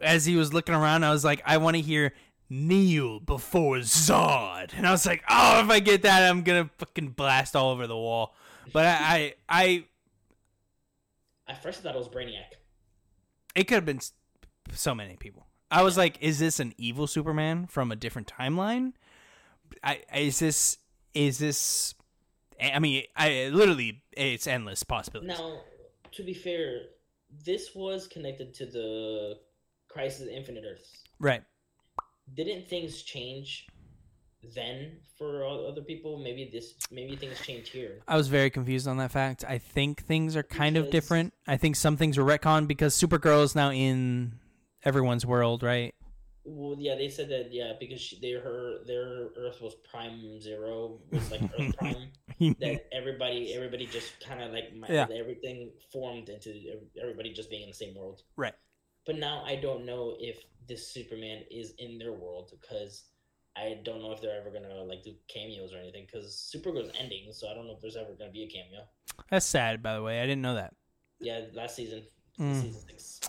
[0.02, 2.14] as he was looking around, I was like, I want to hear
[2.50, 4.74] kneel before Zod.
[4.76, 7.88] And I was like, oh, if I get that, I'm gonna fucking blast all over
[7.88, 8.36] the wall.
[8.72, 9.86] But I, I,
[11.48, 12.58] I At first, I thought it was Brainiac.
[13.56, 14.00] it could have been
[14.72, 15.48] so many people.
[15.72, 18.94] I was like, is this an evil Superman from a different timeline?
[19.84, 20.78] I is this
[21.16, 21.96] is this?
[22.62, 25.38] I mean, I literally it's endless possibilities.
[25.38, 25.62] Now,
[26.12, 26.82] to be fair,
[27.46, 29.40] this was connected to the
[29.90, 31.04] Crisis Infinite Earths.
[31.20, 31.44] Right.
[32.36, 33.68] didn't things change
[34.56, 36.18] then for other people?
[36.18, 38.02] Maybe this, maybe things change here.
[38.08, 39.44] I was very confused on that fact.
[39.48, 41.34] I think things are kind of different.
[41.48, 44.40] I think some things were retconned because Supergirl is now in
[44.84, 45.96] everyone's world, right?
[46.46, 51.00] Well, yeah, they said that yeah because she, they her their Earth was Prime Zero
[51.12, 52.10] was like Earth Prime
[52.60, 55.08] that everybody everybody just kind of like Yeah.
[55.16, 56.54] everything formed into
[57.02, 58.24] everybody just being in the same world.
[58.36, 58.54] Right.
[59.06, 63.04] But now I don't know if this Superman is in their world because
[63.56, 67.32] I don't know if they're ever gonna like do cameos or anything because Supergirl's ending,
[67.32, 68.82] so I don't know if there's ever gonna be a cameo.
[69.30, 70.20] That's sad, by the way.
[70.20, 70.74] I didn't know that.
[71.20, 72.04] Yeah, last season,
[72.40, 72.62] Mm.
[72.62, 73.20] season six.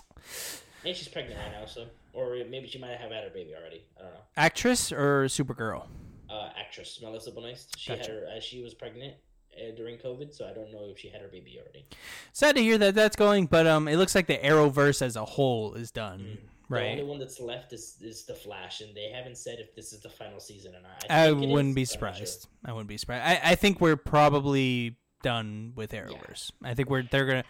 [0.85, 3.83] And she's pregnant right now, so or maybe she might have had her baby already.
[3.99, 4.19] I don't know.
[4.37, 5.87] Actress or Supergirl?
[6.29, 7.77] Uh, actress Melissa Benoist.
[7.77, 8.01] She Gotcha.
[8.03, 9.13] had her as she was pregnant
[9.57, 11.85] uh, during COVID, so I don't know if she had her baby already.
[12.33, 15.25] Sad to hear that that's going, but um, it looks like the Arrowverse as a
[15.25, 16.37] whole is done, Mm.
[16.67, 16.91] The right?
[16.93, 19.99] only one that's left is is the Flash, and they haven't said if this is
[20.01, 21.05] the final season or not.
[21.11, 22.13] I it wouldn't is, be but sure.
[22.15, 22.47] surprised.
[22.65, 23.23] I wouldn't be surprised.
[23.23, 26.49] I, I think we're probably done with Arrowverse.
[26.63, 27.43] I think we're they're gonna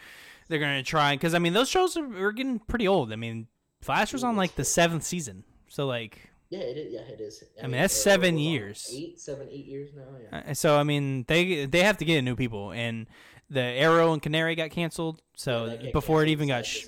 [0.47, 3.11] they're gonna try because I mean those shows are, are getting pretty old.
[3.11, 3.47] I mean,
[3.81, 6.93] Flash was on like the seventh season, so like Yeah, it is.
[6.93, 7.43] Yeah, it is.
[7.61, 8.89] I mean, that's seven years.
[8.93, 10.03] Eight, seven, eight years now.
[10.31, 10.51] Yeah.
[10.51, 13.07] uh, so I mean they they have to get new people and.
[13.47, 16.87] The Arrow and Canary got canceled, so Yeah, before it even got, sh-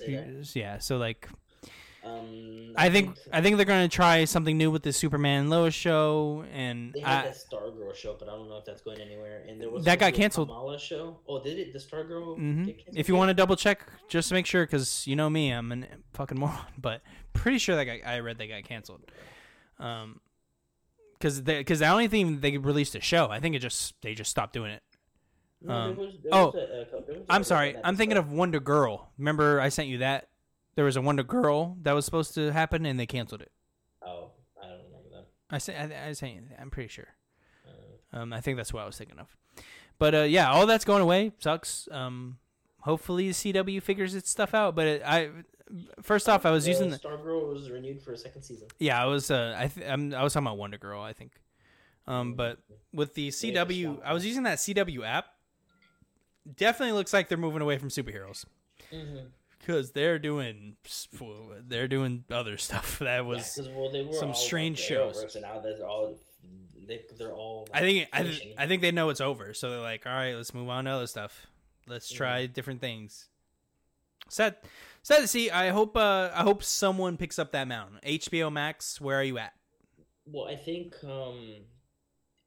[0.56, 0.78] yeah.
[0.78, 1.28] So like,
[2.08, 5.74] Um, I think I think they're gonna try something new with the Superman and Lois
[5.74, 9.00] show, and they had I, that Stargirl show, but I don't know if that's going
[9.00, 9.44] anywhere.
[9.48, 10.48] And there was That got supposed to be a canceled.
[10.48, 11.16] Kamala show.
[11.28, 11.72] Oh, did it?
[11.72, 12.36] The Stargirl.
[12.36, 15.28] hmm canceled If you want to double check, just to make sure, because you know
[15.28, 16.58] me, I'm a fucking moron.
[16.78, 17.02] But
[17.32, 19.10] pretty sure that got, I read they got canceled.
[19.80, 20.20] Um,
[21.18, 23.28] because because I don't think they released a show.
[23.28, 24.82] I think it just they just stopped doing it.
[25.60, 27.76] No, um, there was, there oh, was a- a couple- there was a I'm sorry,
[27.82, 29.10] I'm thinking of Wonder Girl.
[29.18, 30.27] Remember I sent you that?
[30.78, 33.50] There was a Wonder Girl that was supposed to happen, and they canceled it.
[34.00, 34.30] Oh,
[34.62, 35.26] I don't remember that.
[35.50, 37.08] I sent I, I that, I'm pretty sure.
[37.66, 39.26] Uh, Um, I think that's what I was thinking of.
[39.98, 41.32] But uh, yeah, all that's going away.
[41.40, 41.88] Sucks.
[41.90, 42.38] Um,
[42.82, 44.76] hopefully the CW figures its stuff out.
[44.76, 45.30] But it, I
[46.00, 48.68] first off, I was uh, using the Stargirl was renewed for a second season.
[48.78, 51.02] yeah, I was uh, I th- I'm, I was talking about Wonder Girl.
[51.02, 51.32] I think.
[52.06, 52.60] Um, but
[52.92, 55.26] with the CW, I was using that CW app.
[56.56, 58.44] Definitely looks like they're moving away from superheroes
[58.92, 59.26] Mm-hmm.
[59.68, 60.76] Because they're doing
[61.66, 63.58] they're doing other stuff that was.
[63.62, 65.34] yeah, well, some all strange like shows.
[65.36, 66.18] And now they're all
[66.86, 67.68] they, they're all.
[67.72, 70.34] I think I, th- I think they know it's over, so they're like, all right,
[70.34, 71.46] let's move on to other stuff.
[71.86, 72.52] Let's try Mm-hmm.
[72.54, 73.28] different things.
[74.30, 74.56] Sad,
[75.02, 75.50] sad to see.
[75.50, 77.98] I hope uh, I hope someone picks up that mountain.
[78.06, 79.52] HBO Max, where are you at?
[80.26, 81.56] Well, I think um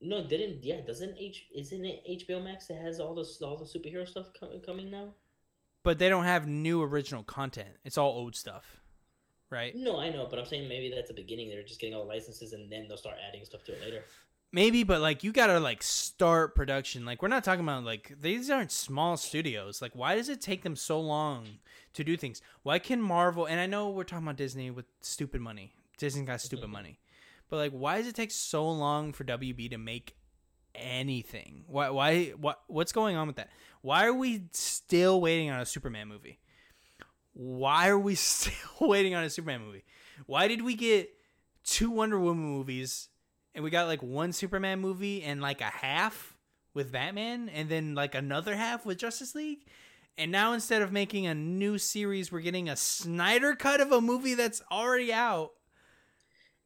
[0.02, 3.66] no, didn't yeah, doesn't H isn't it HBO Max that has all the all the
[3.66, 5.14] superhero stuff co- coming now?
[5.84, 7.70] But they don't have new original content.
[7.84, 8.82] It's all old stuff,
[9.50, 9.76] right?
[9.76, 11.50] No, I know, but I'm saying maybe that's the beginning.
[11.50, 14.04] They're just getting all the licenses and then they'll start adding stuff to it later.
[14.54, 17.06] Maybe, but like you gotta like start production.
[17.06, 19.82] Like we're not talking about like these aren't small studios.
[19.82, 21.48] Like why does it take them so long
[21.94, 22.42] to do things?
[22.64, 23.46] Why can Marvel?
[23.46, 25.72] And I know we're talking about Disney with stupid money.
[25.98, 26.74] Disney got stupid Mhm.
[26.74, 27.00] money,
[27.50, 30.16] but like why does it take so long for WB to make
[30.76, 31.64] anything?
[31.68, 31.90] Why?
[31.90, 32.26] Why?
[32.30, 32.62] What?
[32.68, 33.50] What's going on with that?
[33.82, 36.40] Why are we still waiting on a Superman movie?
[37.34, 39.84] Why are we still waiting on a Superman movie?
[40.26, 41.10] Why did we get
[41.64, 43.10] two Wonder Woman movies
[43.56, 46.38] and we got like one Superman movie and like a half
[46.74, 49.66] with Batman and then like another half with Justice League?
[50.18, 54.02] And now instead of making a new series, we're getting a Snyder cut of a
[54.02, 55.52] movie that's already out.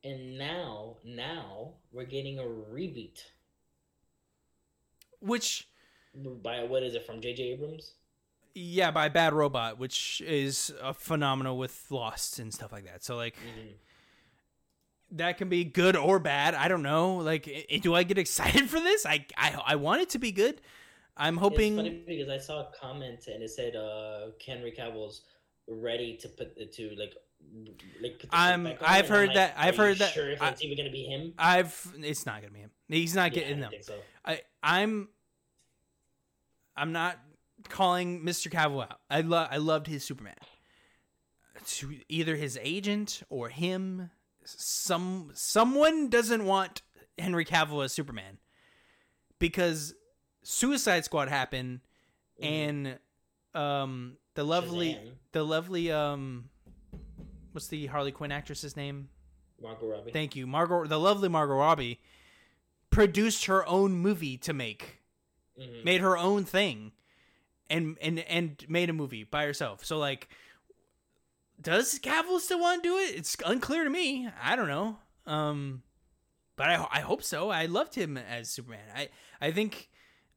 [0.04, 3.22] And now, now we're getting a reboot
[5.26, 5.68] Which
[6.44, 7.44] by what is it from J.J.
[7.54, 7.94] Abrams?
[8.54, 13.04] yeah, by Bad Robot, which is a phenomenal with Lost and stuff like that.
[13.04, 13.74] So like Mhm.
[15.12, 16.56] that can be good or bad.
[16.56, 17.18] I don't know.
[17.18, 19.06] Like, i- do I get excited for this?
[19.06, 20.62] I I, I want it to be good.
[21.18, 21.76] I'm It's hoping.
[21.78, 25.24] funny because I saw a comment and it said uh Henry Cavill's
[25.68, 27.14] ready to put to like
[28.02, 30.42] like I'm- suit back on, I've I'm heard like, that- I've heard that- Sure, if
[30.42, 31.34] I- it's even gonna be him.
[31.38, 31.94] I've.
[32.00, 32.72] It's not gonna be him.
[32.88, 33.72] He's not Yeah, getting them.
[33.82, 34.00] so.
[34.24, 35.10] I I'm
[36.76, 37.20] I'm not
[37.70, 38.52] calling Mr.
[38.52, 39.00] Cavill out.
[39.10, 40.36] I love I loved his Superman.
[41.66, 44.12] To either his agent or him,
[44.44, 46.82] some someone doesn't want
[47.18, 48.38] Henry Cavill as Superman
[49.40, 49.94] because
[50.44, 51.80] Suicide Squad happened
[52.42, 52.46] Mhm.
[52.46, 53.00] and
[53.60, 56.50] um the lovely Shazam, the lovely um
[57.54, 59.10] what's the Harley Quinn actress's name?
[59.62, 60.12] Margot Robbie.
[60.12, 60.86] Thank you, Margot.
[60.88, 62.02] The lovely Margot Robbie
[62.90, 65.00] produced her own movie to make,
[65.60, 65.84] Mhm.
[65.84, 66.92] made her own thing,
[67.70, 69.84] and and and made a movie by herself.
[69.86, 70.28] So like,
[71.62, 73.16] does Cavill still want to do it?
[73.16, 74.30] It's unclear to me.
[74.42, 75.00] I don't know.
[75.26, 75.84] Um,
[76.56, 77.50] but I I hope so.
[77.50, 78.86] I loved him as Superman.
[78.96, 79.10] I
[79.42, 79.90] I think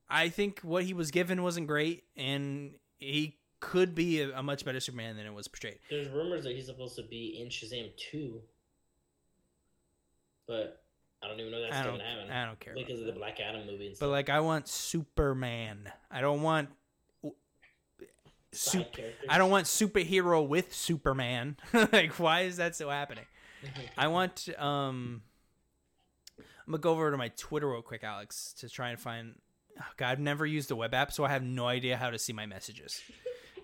[0.09, 4.65] I think what he was given wasn't great, and he could be a, a much
[4.65, 5.81] better Superman than it was portrayed.
[5.91, 8.41] There's rumors that he's supposed to be in Shazam 2.
[10.47, 10.83] But
[11.23, 12.31] I don't even know that's I don't gonna happen.
[12.31, 13.13] I don't care because of that.
[13.15, 15.91] the Black Adam movie and But like, I want Superman.
[16.11, 16.69] I don't want.
[18.53, 19.27] Sup- Side characters.
[19.29, 21.57] I don't want superhero with Superman.
[21.93, 23.25] like, why is that so happening?
[23.97, 25.23] I want um.
[26.39, 29.35] I'm gonna go over to my Twitter real quick, Alex, to try and find.
[29.79, 32.19] Oh God, I've never used a web app, so I have no idea how to
[32.19, 33.01] see my messages.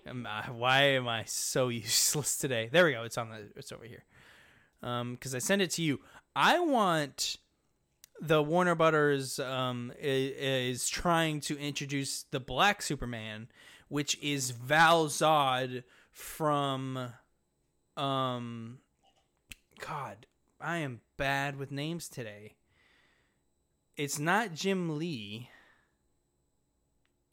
[0.07, 2.69] Um, uh, why am I so useless today?
[2.71, 3.05] There we go.
[3.05, 3.47] It's on the.
[3.55, 4.03] It's over here.
[4.83, 5.99] Um, because I sent it to you.
[6.35, 7.37] I want
[8.21, 13.47] the Warner Brothers um is, is trying to introduce the Black Superman,
[13.87, 17.13] which is Val Zod from
[17.97, 18.79] um
[19.79, 20.25] God,
[20.59, 22.55] I am bad with names today.
[23.97, 25.49] It's not Jim Lee.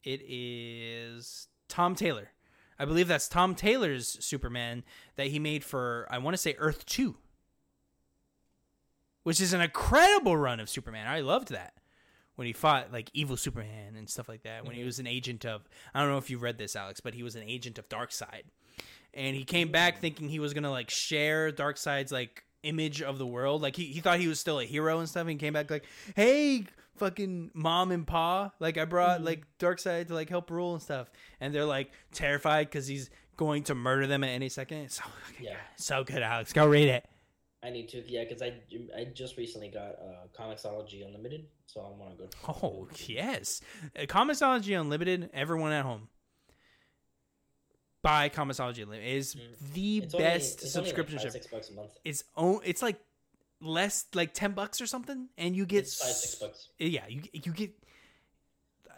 [0.03, 2.31] It is Tom Taylor.
[2.77, 4.83] I believe that's Tom Taylor's Superman
[5.15, 7.15] that he made for I want to say Earth 2.
[9.23, 11.07] Which is an incredible run of Superman.
[11.07, 11.73] I loved that.
[12.35, 14.65] When he fought like evil Superman and stuff like that.
[14.65, 14.87] When he mm-hmm.
[14.87, 17.35] was an agent of I don't know if you read this Alex, but he was
[17.35, 18.43] an agent of Darkseid
[19.13, 19.99] and he came back mm.
[19.99, 23.61] thinking he was gonna like share Darkseid's like image of the world.
[23.61, 25.21] Like he, he thought he was still a hero and stuff.
[25.21, 25.85] And he came back like,
[26.15, 29.27] "Hey, fucking mom and pa, like I brought mm-hmm.
[29.27, 33.63] like Darkseid to like help rule and stuff." And they're like terrified because he's going
[33.63, 34.79] to murder them at any second.
[34.79, 35.03] It's so
[35.39, 35.55] Yeah.
[35.75, 36.53] so good, Alex.
[36.53, 37.05] Go read it.
[37.63, 38.53] I need to, yeah, because I
[38.97, 42.29] I just recently got uh, Comixology Unlimited, so I want to go.
[42.63, 43.61] Oh yes,
[43.97, 45.29] uh, Comixology Unlimited.
[45.33, 46.09] Everyone at home.
[48.01, 49.07] Buy Comixology Unlimited.
[49.07, 49.35] It is
[49.73, 50.03] the Mm.
[50.03, 51.91] It's only- best it's only like subscription five, six bucks a month.
[52.03, 52.99] it's own it's like
[53.61, 56.67] less like 10 bucks or something and you get It's five six bucks.
[56.79, 57.71] yeah you you get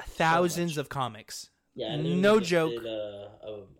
[0.08, 0.82] thousands much.
[0.82, 3.28] of comics Yeah, no joke Did, uh,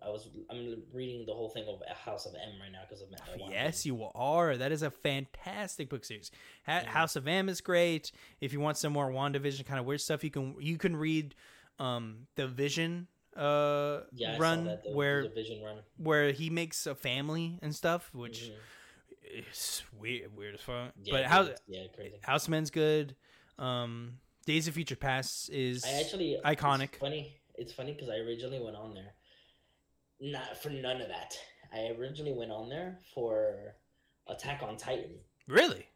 [0.04, 3.08] I was I'm reading the whole thing of House of M right now because of
[3.38, 3.54] Wanda.
[3.54, 6.30] yes you are that is a fantastic book series
[6.66, 10.00] ha- house of m is great if you want some more wandavision kind of weird
[10.00, 11.34] stuff you can you can read
[11.78, 15.78] um the vision uh yeah, run the, where the Vision run.
[15.96, 19.44] where he makes a family and stuff which Mhm.
[19.50, 22.16] is weird weird as fuck Yeah, but how yeah, crazy.
[22.22, 23.16] House Houseman's good.
[23.58, 26.90] Um, Days of Future Past is I actually iconic.
[26.90, 27.34] It's funny.
[27.58, 29.14] It's funny because I originally went on there,
[30.20, 31.36] not for none of that.
[31.72, 33.74] I originally went on there for
[34.28, 35.18] Attack on Titan.
[35.48, 35.86] really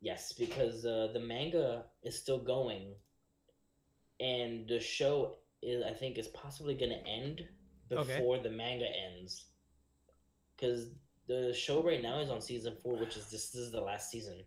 [0.00, 2.92] Yes, because uh, the manga is still going,
[4.20, 7.42] and the show is I think is possibly going to end
[7.92, 8.16] Okay.
[8.16, 9.46] before the manga ends.
[10.56, 10.88] Because
[11.26, 14.10] the show right now is on season four, which is this, this is the last
[14.10, 14.44] season,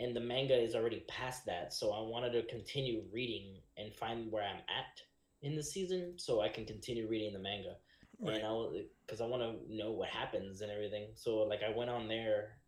[0.00, 1.72] and the manga is already past that.
[1.72, 5.00] So I wanted to continue reading and find where I'm at
[5.42, 7.76] in the season, so I can continue reading the manga
[8.20, 8.36] Right.
[8.36, 11.08] and I because I want to know what happens and everything.
[11.14, 12.58] So like I went on there,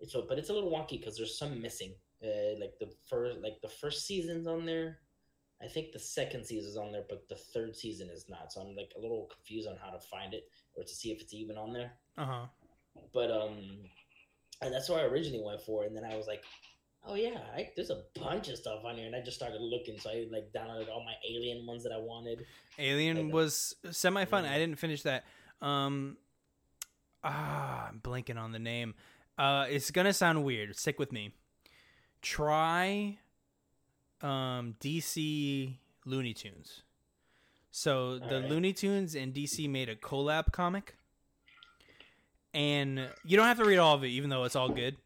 [0.00, 1.94] it's a, but it's a little wonky because there's some missing.
[2.22, 4.98] Uh, like the first like the first season's on there.
[5.62, 8.52] I think the second season's on there, but the third season is not.
[8.52, 11.20] So I'm like a little confused on how to find it or to see if
[11.20, 11.92] it's even on there.
[12.18, 12.46] Uh huh.
[13.12, 13.58] But um,
[14.62, 16.42] and that's what I originally went for, and then I was like,
[17.06, 19.98] oh yeah, I, there's a bunch of stuff on here, and I just started looking.
[19.98, 22.44] So I like downloaded all my Alien ones that I wanted.
[22.78, 24.44] Alien Like, was semi fun.
[24.44, 25.24] I didn't finish that.
[25.60, 26.16] Um,
[27.22, 28.94] ah, I'm blanking on the name.
[29.38, 30.76] Uh, it's gonna sound weird.
[30.76, 31.32] Stick with me.
[32.22, 33.18] Try,
[34.22, 35.76] um, DC
[36.06, 36.82] Looney Tunes.
[37.70, 38.50] So the Alright.
[38.50, 40.96] Looney Tunes and DC made a collab comic,
[42.54, 44.96] and you don't have to read all of it, even though it's all good.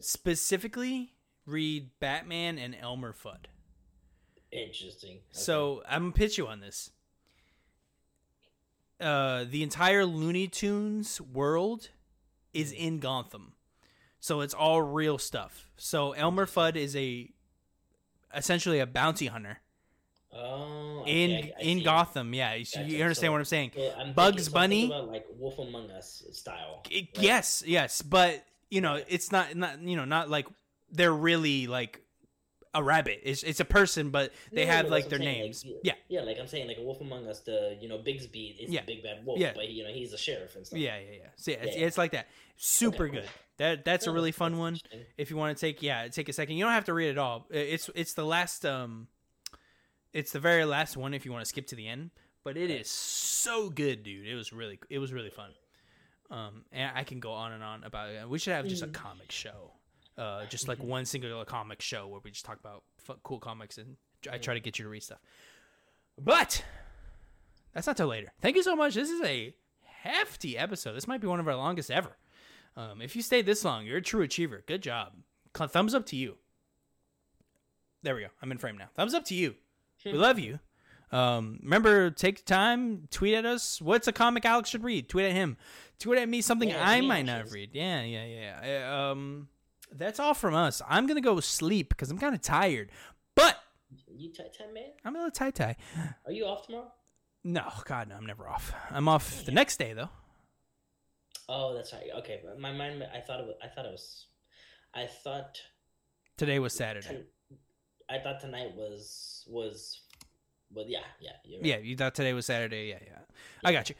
[0.00, 1.14] Specifically,
[1.46, 3.46] read Batman and Elmer Fudd.
[4.50, 5.12] Interesting.
[5.16, 5.20] Okay.
[5.32, 6.90] So I'm gonna pitch you on this.
[9.00, 11.88] Uh, the entire Looney Tunes world
[12.52, 13.54] is in Gotham,
[14.20, 15.70] so it's all real stuff.
[15.76, 17.30] So Elmer Fudd is a
[18.34, 19.58] essentially a bounty hunter
[20.32, 21.84] Oh, in okay, I- I in see.
[21.84, 22.32] Gotham.
[22.32, 22.84] Yeah, you, Gotcha.
[22.84, 23.72] you understand So- what I'm saying?
[23.98, 24.86] I'm Bugs Bunny?
[24.86, 26.82] about like Wolf Among Us style.
[26.88, 27.24] It- right?
[27.24, 30.46] Yes, yes, but you know, it's not not you know not like
[30.90, 32.00] they're really like
[32.74, 33.20] a rabbit.
[33.22, 35.64] It's it's a person, but they No, have like their saying, names.
[35.64, 35.92] like, yeah.
[36.08, 38.80] yeah, like I'm saying, like a Wolf Among Us, the you know Bigby is Yeah.
[38.80, 39.52] the big bad wolf, Yeah.
[39.54, 40.78] but you know he's a sheriff and stuff.
[40.78, 41.28] Yeah, yeah, yeah.
[41.36, 41.86] So yeah, it's, Yeah.
[41.86, 42.28] it's like that.
[42.56, 43.16] Super Okay.
[43.20, 43.28] good.
[43.58, 44.78] That that's a Oh, really fun one.
[45.18, 46.56] If you want to take yeah, take a second.
[46.56, 47.46] You don't have to read it all.
[47.50, 49.08] It's it's the last um
[50.14, 52.10] it's the very last one if you want to skip to the end,
[52.44, 54.26] but it is so good, dude.
[54.26, 55.50] It was really it was really fun.
[56.32, 58.28] Um and I can go on and on about it.
[58.28, 58.94] We should have just a Mm.
[58.94, 59.72] comic show.
[60.16, 60.84] Uh just like Mhm.
[60.86, 63.96] one singular comic show where we just talk about fu- cool comics and
[64.30, 65.20] I try to get you to read stuff.
[66.18, 66.64] But
[67.72, 68.32] that's not till later.
[68.40, 68.94] Thank you so much.
[68.94, 69.54] This is a
[69.84, 70.92] hefty episode.
[70.94, 72.16] This might be one of our longest ever.
[72.76, 74.62] Um, if you stayed this long, you're a true achiever.
[74.66, 75.14] Good job.
[75.54, 76.38] Thumbs up to you.
[78.02, 78.28] There we go.
[78.40, 78.88] I'm in frame now.
[78.96, 79.54] Thumbs up to you.
[80.04, 80.58] We love you.
[81.12, 83.80] Um, remember, take time, tweet at us.
[83.82, 85.08] What's a comic Alex should read?
[85.08, 85.56] Tweet at him.
[86.02, 87.70] Tweet at me something Yeah, I might not read.
[87.72, 88.88] Yeah, yeah, yeah.
[88.90, 89.48] Uh, Um,
[89.92, 90.82] that's all from us.
[90.88, 92.90] I'm gonna go sleep because I'm kind of tired.
[93.36, 93.56] But
[94.12, 94.90] You tight time man?
[95.04, 95.76] I'm a little tie tie.
[96.26, 96.90] Are you off tomorrow?
[97.44, 98.72] No, God, no, I'm never off.
[98.90, 100.08] I'm off the next day though.
[101.48, 102.08] Oh, that's right.
[102.18, 103.04] Okay, my mind.
[103.14, 103.56] I thought it was.
[103.62, 104.26] I thought it was.
[104.94, 105.60] I thought.
[106.36, 107.26] Today was Saturday.
[108.10, 110.00] I thought tonight was was.
[110.72, 111.30] Well, yeah, yeah.
[111.58, 111.64] Right.
[111.64, 112.88] Yeah, you thought today was Saturday.
[112.88, 113.18] Yeah, yeah.
[113.62, 113.94] I got you.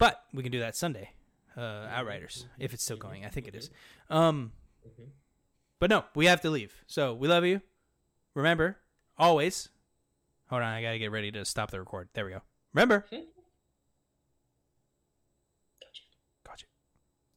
[0.00, 1.10] But we can do that Sunday.
[1.56, 3.26] Uh, Outriders, if it's still going.
[3.26, 3.70] I think it is.
[4.08, 4.52] Um,
[5.78, 6.72] but no, we have to leave.
[6.86, 7.60] So we love you.
[8.34, 8.78] Remember,
[9.18, 9.68] always.
[10.48, 12.08] Hold on, I gotta get ready to stop the record.
[12.14, 12.40] There we go.
[12.72, 13.04] Remember,